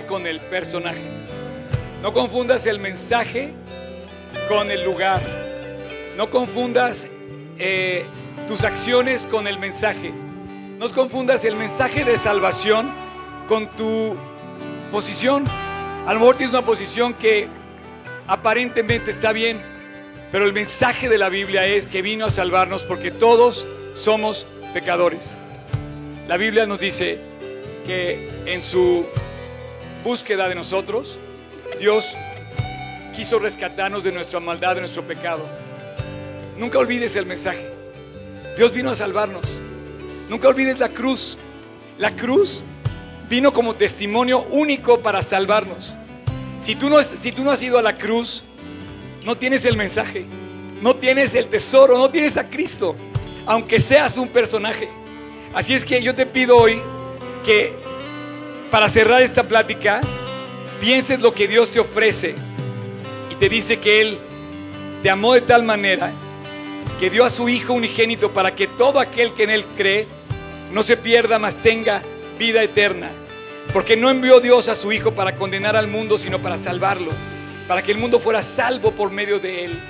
Con 0.01 0.25
el 0.25 0.41
personaje. 0.41 1.01
No 2.01 2.13
confundas 2.13 2.65
el 2.65 2.79
mensaje 2.79 3.53
con 4.47 4.71
el 4.71 4.83
lugar. 4.83 5.21
No 6.17 6.29
confundas 6.31 7.07
eh, 7.59 8.03
tus 8.47 8.63
acciones 8.63 9.25
con 9.25 9.47
el 9.47 9.59
mensaje. 9.59 10.11
No 10.79 10.89
confundas 10.89 11.45
el 11.45 11.55
mensaje 11.55 12.03
de 12.03 12.17
salvación 12.17 12.91
con 13.47 13.67
tu 13.69 14.15
posición. 14.91 15.47
A 15.47 16.13
lo 16.13 16.19
mejor 16.19 16.37
tienes 16.37 16.53
una 16.53 16.65
posición 16.65 17.13
que 17.13 17.47
aparentemente 18.27 19.11
está 19.11 19.31
bien, 19.31 19.61
pero 20.31 20.45
el 20.45 20.53
mensaje 20.53 21.07
de 21.07 21.17
la 21.19 21.29
Biblia 21.29 21.67
es 21.67 21.85
que 21.87 22.01
vino 22.01 22.25
a 22.25 22.29
salvarnos 22.29 22.83
porque 22.83 23.11
todos 23.11 23.67
somos 23.93 24.47
pecadores. 24.73 25.37
La 26.27 26.37
Biblia 26.37 26.65
nos 26.65 26.79
dice 26.79 27.19
que 27.85 28.29
en 28.45 28.61
su 28.61 29.05
búsqueda 30.03 30.47
de 30.47 30.55
nosotros, 30.55 31.17
Dios 31.79 32.17
quiso 33.15 33.39
rescatarnos 33.39 34.03
de 34.03 34.11
nuestra 34.11 34.39
maldad, 34.39 34.75
de 34.75 34.81
nuestro 34.81 35.03
pecado. 35.03 35.47
Nunca 36.57 36.77
olvides 36.77 37.15
el 37.15 37.25
mensaje. 37.25 37.71
Dios 38.57 38.71
vino 38.71 38.91
a 38.91 38.95
salvarnos. 38.95 39.61
Nunca 40.29 40.47
olvides 40.47 40.79
la 40.79 40.89
cruz. 40.89 41.37
La 41.97 42.15
cruz 42.15 42.63
vino 43.29 43.53
como 43.53 43.75
testimonio 43.75 44.43
único 44.49 45.01
para 45.01 45.23
salvarnos. 45.23 45.95
Si 46.59 46.75
tú 46.75 46.89
no, 46.89 47.03
si 47.03 47.31
tú 47.31 47.43
no 47.43 47.51
has 47.51 47.61
ido 47.63 47.79
a 47.79 47.81
la 47.81 47.97
cruz, 47.97 48.43
no 49.23 49.37
tienes 49.37 49.65
el 49.65 49.77
mensaje, 49.77 50.25
no 50.81 50.95
tienes 50.95 51.33
el 51.33 51.47
tesoro, 51.47 51.97
no 51.97 52.09
tienes 52.09 52.37
a 52.37 52.49
Cristo, 52.49 52.95
aunque 53.45 53.79
seas 53.79 54.17
un 54.17 54.29
personaje. 54.29 54.89
Así 55.53 55.73
es 55.73 55.85
que 55.85 56.01
yo 56.01 56.15
te 56.15 56.25
pido 56.25 56.57
hoy 56.57 56.81
que 57.43 57.73
para 58.73 58.89
cerrar 58.89 59.21
esta 59.21 59.47
plática, 59.47 60.01
pienses 60.81 61.21
lo 61.21 61.31
que 61.31 61.47
Dios 61.47 61.69
te 61.69 61.79
ofrece 61.79 62.33
y 63.29 63.35
te 63.35 63.47
dice 63.47 63.77
que 63.77 64.01
Él 64.01 64.17
te 65.03 65.11
amó 65.11 65.35
de 65.35 65.41
tal 65.41 65.61
manera 65.61 66.11
que 66.99 67.11
dio 67.11 67.23
a 67.23 67.29
su 67.29 67.47
Hijo 67.49 67.73
unigénito 67.73 68.33
para 68.33 68.55
que 68.55 68.65
todo 68.65 68.99
aquel 68.99 69.35
que 69.35 69.43
en 69.43 69.51
Él 69.51 69.67
cree 69.77 70.07
no 70.71 70.81
se 70.81 70.97
pierda, 70.97 71.37
mas 71.37 71.57
tenga 71.57 72.01
vida 72.39 72.63
eterna. 72.63 73.11
Porque 73.73 73.95
no 73.95 74.09
envió 74.09 74.39
Dios 74.39 74.67
a 74.69 74.75
su 74.75 74.91
Hijo 74.91 75.13
para 75.13 75.35
condenar 75.35 75.75
al 75.75 75.85
mundo, 75.85 76.17
sino 76.17 76.41
para 76.41 76.57
salvarlo, 76.57 77.11
para 77.67 77.83
que 77.83 77.91
el 77.91 77.99
mundo 77.99 78.19
fuera 78.19 78.41
salvo 78.41 78.89
por 78.89 79.11
medio 79.11 79.37
de 79.37 79.65
Él. 79.65 79.83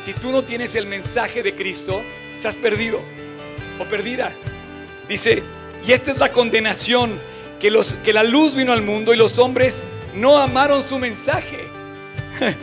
Si 0.00 0.14
tú 0.14 0.32
no 0.32 0.42
tienes 0.42 0.74
el 0.74 0.86
mensaje 0.86 1.42
de 1.42 1.54
Cristo, 1.54 2.02
estás 2.32 2.56
perdido 2.56 2.98
o 3.78 3.84
perdida. 3.84 4.32
Dice, 5.06 5.42
y 5.86 5.92
esta 5.92 6.12
es 6.12 6.18
la 6.18 6.32
condenación, 6.32 7.20
que, 7.62 8.12
la 8.12 8.24
luz 8.24 8.56
vino 8.56 8.72
al 8.72 8.82
mundo 8.82 9.14
y 9.14 9.16
los 9.16 9.38
hombres 9.38 9.84
no 10.14 10.36
amaron 10.36 10.82
su 10.82 10.98
mensaje. 10.98 11.68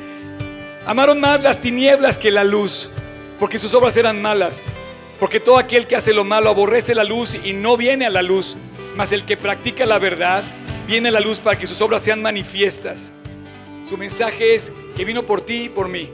Amaron 0.85 1.19
más 1.21 1.41
las 1.41 1.61
tinieblas 1.61 2.17
que 2.17 2.31
la 2.31 2.43
luz, 2.43 2.89
porque 3.39 3.59
sus 3.59 3.73
obras 3.73 3.95
eran 3.95 4.21
malas. 4.21 4.73
Porque 5.19 5.39
todo 5.39 5.57
aquel 5.57 5.87
que 5.87 5.95
hace 5.95 6.13
lo 6.13 6.23
malo 6.23 6.49
aborrece 6.49 6.95
la 6.95 7.03
luz 7.03 7.35
y 7.35 7.53
no 7.53 7.77
viene 7.77 8.07
a 8.07 8.09
la 8.09 8.21
luz, 8.21 8.57
mas 8.95 9.11
el 9.11 9.23
que 9.23 9.37
practica 9.37 9.85
la 9.85 9.99
verdad 9.99 10.43
viene 10.87 11.09
a 11.09 11.11
la 11.11 11.19
luz 11.19 11.39
para 11.39 11.57
que 11.57 11.67
sus 11.67 11.79
obras 11.81 12.01
sean 12.01 12.21
manifiestas. 12.21 13.13
Su 13.85 13.97
mensaje 13.97 14.55
es 14.55 14.73
que 14.97 15.05
vino 15.05 15.23
por 15.23 15.41
ti 15.41 15.63
y 15.63 15.69
por 15.69 15.87
mí, 15.87 16.09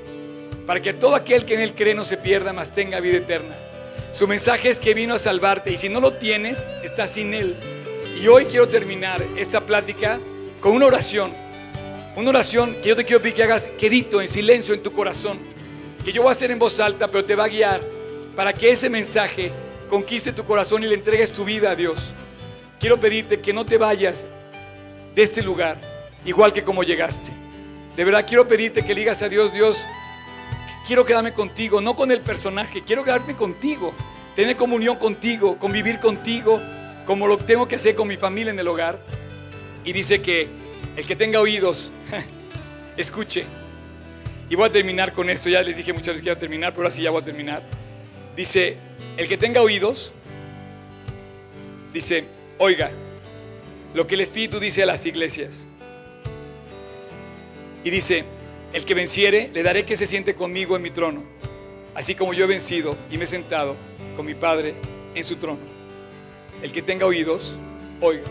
para 0.67 0.81
que 0.81 0.93
todo 0.93 1.15
aquel 1.15 1.45
que 1.45 1.55
en 1.55 1.61
él 1.61 1.73
cree 1.73 1.95
no 1.95 2.03
se 2.03 2.17
pierda, 2.17 2.53
mas 2.53 2.71
tenga 2.71 2.99
vida 2.99 3.17
eterna. 3.17 3.55
Su 4.11 4.27
mensaje 4.27 4.69
es 4.69 4.79
que 4.79 4.93
vino 4.93 5.15
a 5.15 5.19
salvarte 5.19 5.71
y 5.71 5.77
si 5.77 5.89
no 5.89 5.99
lo 6.01 6.13
tienes, 6.13 6.65
estás 6.83 7.11
sin 7.11 7.33
él. 7.33 7.55
Y 8.15 8.27
hoy 8.27 8.45
quiero 8.45 8.69
terminar 8.69 9.25
esta 9.35 9.65
plática 9.65 10.19
con 10.61 10.71
una 10.71 10.85
oración. 10.85 11.33
Una 12.15 12.29
oración 12.29 12.77
que 12.81 12.89
yo 12.89 12.95
te 12.95 13.03
quiero 13.03 13.21
pedir 13.21 13.35
que 13.35 13.43
hagas 13.43 13.67
quedito, 13.67 14.21
en 14.21 14.29
silencio 14.29 14.73
en 14.73 14.81
tu 14.81 14.93
corazón. 14.93 15.37
Que 16.03 16.13
yo 16.13 16.21
voy 16.21 16.29
a 16.29 16.31
hacer 16.31 16.49
en 16.49 16.57
voz 16.57 16.79
alta, 16.79 17.09
pero 17.09 17.25
te 17.25 17.35
va 17.35 17.43
a 17.43 17.49
guiar 17.49 17.81
para 18.33 18.53
que 18.53 18.69
ese 18.69 18.89
mensaje 18.89 19.51
conquiste 19.89 20.31
tu 20.31 20.45
corazón 20.45 20.83
y 20.83 20.87
le 20.87 20.95
entregues 20.95 21.31
tu 21.33 21.43
vida 21.43 21.71
a 21.71 21.75
Dios. 21.75 21.97
Quiero 22.79 22.99
pedirte 22.99 23.41
que 23.41 23.51
no 23.51 23.65
te 23.65 23.77
vayas 23.77 24.27
de 25.13 25.21
este 25.21 25.41
lugar 25.41 25.77
igual 26.25 26.53
que 26.53 26.63
como 26.63 26.83
llegaste. 26.83 27.31
De 27.97 28.03
verdad 28.03 28.25
quiero 28.27 28.47
pedirte 28.47 28.83
que 28.83 28.93
le 28.93 29.01
digas 29.01 29.21
a 29.23 29.29
Dios, 29.29 29.53
Dios, 29.53 29.85
quiero 30.87 31.05
quedarme 31.05 31.33
contigo, 31.33 31.81
no 31.81 31.95
con 31.95 32.11
el 32.11 32.21
personaje, 32.21 32.83
quiero 32.83 33.03
quedarme 33.03 33.35
contigo, 33.35 33.93
tener 34.35 34.55
comunión 34.55 34.97
contigo, 34.97 35.57
convivir 35.57 35.99
contigo, 35.99 36.61
como 37.05 37.27
lo 37.27 37.37
tengo 37.37 37.67
que 37.67 37.75
hacer 37.75 37.95
con 37.95 38.07
mi 38.07 38.17
familia 38.17 38.51
en 38.51 38.59
el 38.59 38.67
hogar. 38.67 38.99
Y 39.83 39.93
dice 39.93 40.21
que 40.21 40.47
el 40.95 41.05
que 41.05 41.15
tenga 41.15 41.39
oídos, 41.39 41.91
escuche. 42.97 43.45
Y 44.49 44.55
voy 44.55 44.67
a 44.67 44.71
terminar 44.71 45.13
con 45.13 45.29
esto, 45.29 45.49
ya 45.49 45.61
les 45.61 45.77
dije 45.77 45.93
muchas 45.93 46.09
veces 46.09 46.21
que 46.21 46.29
iba 46.29 46.35
a 46.35 46.39
terminar, 46.39 46.71
pero 46.73 46.83
ahora 46.83 46.91
sí 46.91 47.01
ya 47.01 47.11
voy 47.11 47.21
a 47.21 47.25
terminar. 47.25 47.63
Dice, 48.35 48.77
el 49.17 49.27
que 49.27 49.37
tenga 49.37 49.61
oídos, 49.61 50.13
dice, 51.93 52.25
oiga 52.57 52.91
lo 53.95 54.05
que 54.05 54.15
el 54.15 54.21
Espíritu 54.21 54.59
dice 54.59 54.83
a 54.83 54.85
las 54.85 55.05
iglesias. 55.05 55.67
Y 57.83 57.89
dice, 57.89 58.25
el 58.73 58.83
que 58.83 58.93
venciere, 58.93 59.49
le 59.53 59.63
daré 59.63 59.85
que 59.85 59.95
se 59.95 60.05
siente 60.05 60.35
conmigo 60.35 60.75
en 60.75 60.81
mi 60.81 60.91
trono, 60.91 61.23
así 61.93 62.13
como 62.13 62.33
yo 62.33 62.43
he 62.43 62.47
vencido 62.47 62.97
y 63.09 63.17
me 63.17 63.23
he 63.23 63.27
sentado 63.27 63.77
con 64.17 64.25
mi 64.25 64.35
Padre 64.35 64.75
en 65.15 65.23
su 65.23 65.37
trono. 65.37 65.74
El 66.61 66.71
que 66.71 66.81
tenga 66.81 67.05
oídos, 67.05 67.57
oiga. 68.01 68.23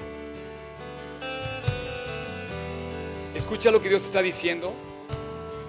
Escucha 3.34 3.70
lo 3.70 3.80
que 3.80 3.88
Dios 3.88 4.04
está 4.04 4.22
diciendo. 4.22 4.72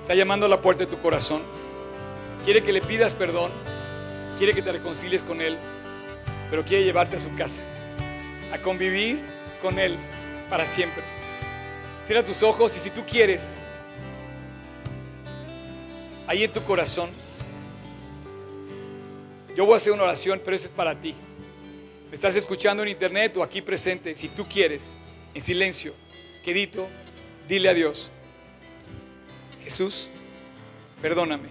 Está 0.02 0.16
llamando 0.16 0.46
a 0.46 0.50
la 0.50 0.62
puerta 0.62 0.86
de 0.86 0.92
tu 0.92 1.00
corazón. 1.00 1.42
Quiere 2.44 2.64
que 2.64 2.72
le 2.72 2.82
pidas 2.82 3.16
perdón. 3.16 3.52
Quiere 4.38 4.54
que 4.54 4.62
te 4.62 4.72
reconcilies 4.72 5.24
con 5.24 5.42
Él. 5.42 5.58
Pero 6.50 6.64
quiere 6.64 6.84
llevarte 6.84 7.18
a 7.18 7.20
su 7.20 7.34
casa. 7.34 7.62
A 8.54 8.62
convivir 8.62 9.20
con 9.62 9.80
Él 9.80 9.98
para 10.50 10.66
siempre. 10.66 11.04
Cierra 12.06 12.24
tus 12.24 12.44
ojos 12.44 12.76
y 12.78 12.80
si 12.80 12.92
tú 12.92 13.04
quieres, 13.04 13.60
ahí 16.28 16.44
en 16.44 16.54
tu 16.54 16.64
corazón, 16.64 17.10
yo 19.56 19.66
voy 19.66 19.74
a 19.74 19.78
hacer 19.78 19.92
una 19.92 20.04
oración, 20.04 20.40
pero 20.44 20.56
esa 20.56 20.68
es 20.68 20.72
para 20.72 20.94
ti. 20.94 21.16
Estás 22.16 22.38
escuchando 22.38 22.82
en 22.82 22.88
internet 22.88 23.36
o 23.36 23.44
aquí 23.44 23.62
presente, 23.62 24.16
si 24.16 24.30
tú 24.30 24.48
quieres, 24.48 24.98
en 25.34 25.42
silencio, 25.42 25.94
quedito, 26.46 26.88
dile 27.46 27.68
a 27.68 27.74
Dios, 27.74 28.10
Jesús, 29.66 30.10
perdóname, 31.02 31.50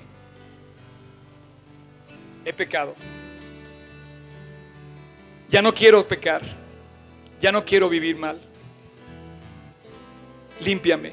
he 2.46 2.52
pecado, 2.54 2.96
ya 5.50 5.60
no 5.60 5.74
quiero 5.74 6.08
pecar, 6.08 6.40
ya 7.42 7.52
no 7.52 7.62
quiero 7.62 7.90
vivir 7.90 8.16
mal, 8.16 8.40
límpiame, 10.60 11.12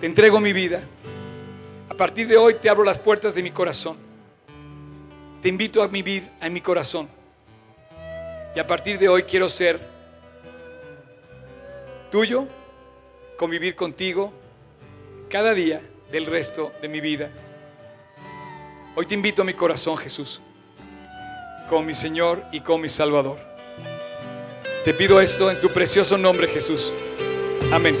te 0.00 0.06
entrego 0.06 0.40
mi 0.40 0.54
vida, 0.54 0.80
a 1.90 1.94
partir 1.94 2.26
de 2.26 2.38
hoy 2.38 2.54
te 2.54 2.70
abro 2.70 2.84
las 2.84 2.98
puertas 2.98 3.34
de 3.34 3.42
mi 3.42 3.50
corazón, 3.50 3.98
te 5.42 5.50
invito 5.50 5.82
a 5.82 5.88
mi 5.88 6.00
vida, 6.00 6.32
a 6.40 6.48
mi 6.48 6.62
corazón, 6.62 7.19
y 8.54 8.58
a 8.58 8.66
partir 8.66 8.98
de 8.98 9.08
hoy 9.08 9.22
quiero 9.22 9.48
ser 9.48 9.80
tuyo, 12.10 12.46
convivir 13.36 13.74
contigo 13.74 14.32
cada 15.28 15.54
día 15.54 15.80
del 16.10 16.26
resto 16.26 16.72
de 16.82 16.88
mi 16.88 17.00
vida. 17.00 17.30
Hoy 18.96 19.06
te 19.06 19.14
invito 19.14 19.42
a 19.42 19.44
mi 19.44 19.54
corazón, 19.54 19.96
Jesús, 19.96 20.40
como 21.68 21.82
mi 21.82 21.94
Señor 21.94 22.42
y 22.50 22.60
como 22.60 22.78
mi 22.78 22.88
Salvador. 22.88 23.38
Te 24.84 24.94
pido 24.94 25.20
esto 25.20 25.50
en 25.50 25.60
tu 25.60 25.72
precioso 25.72 26.18
nombre, 26.18 26.48
Jesús. 26.48 26.94
Amén. 27.70 27.94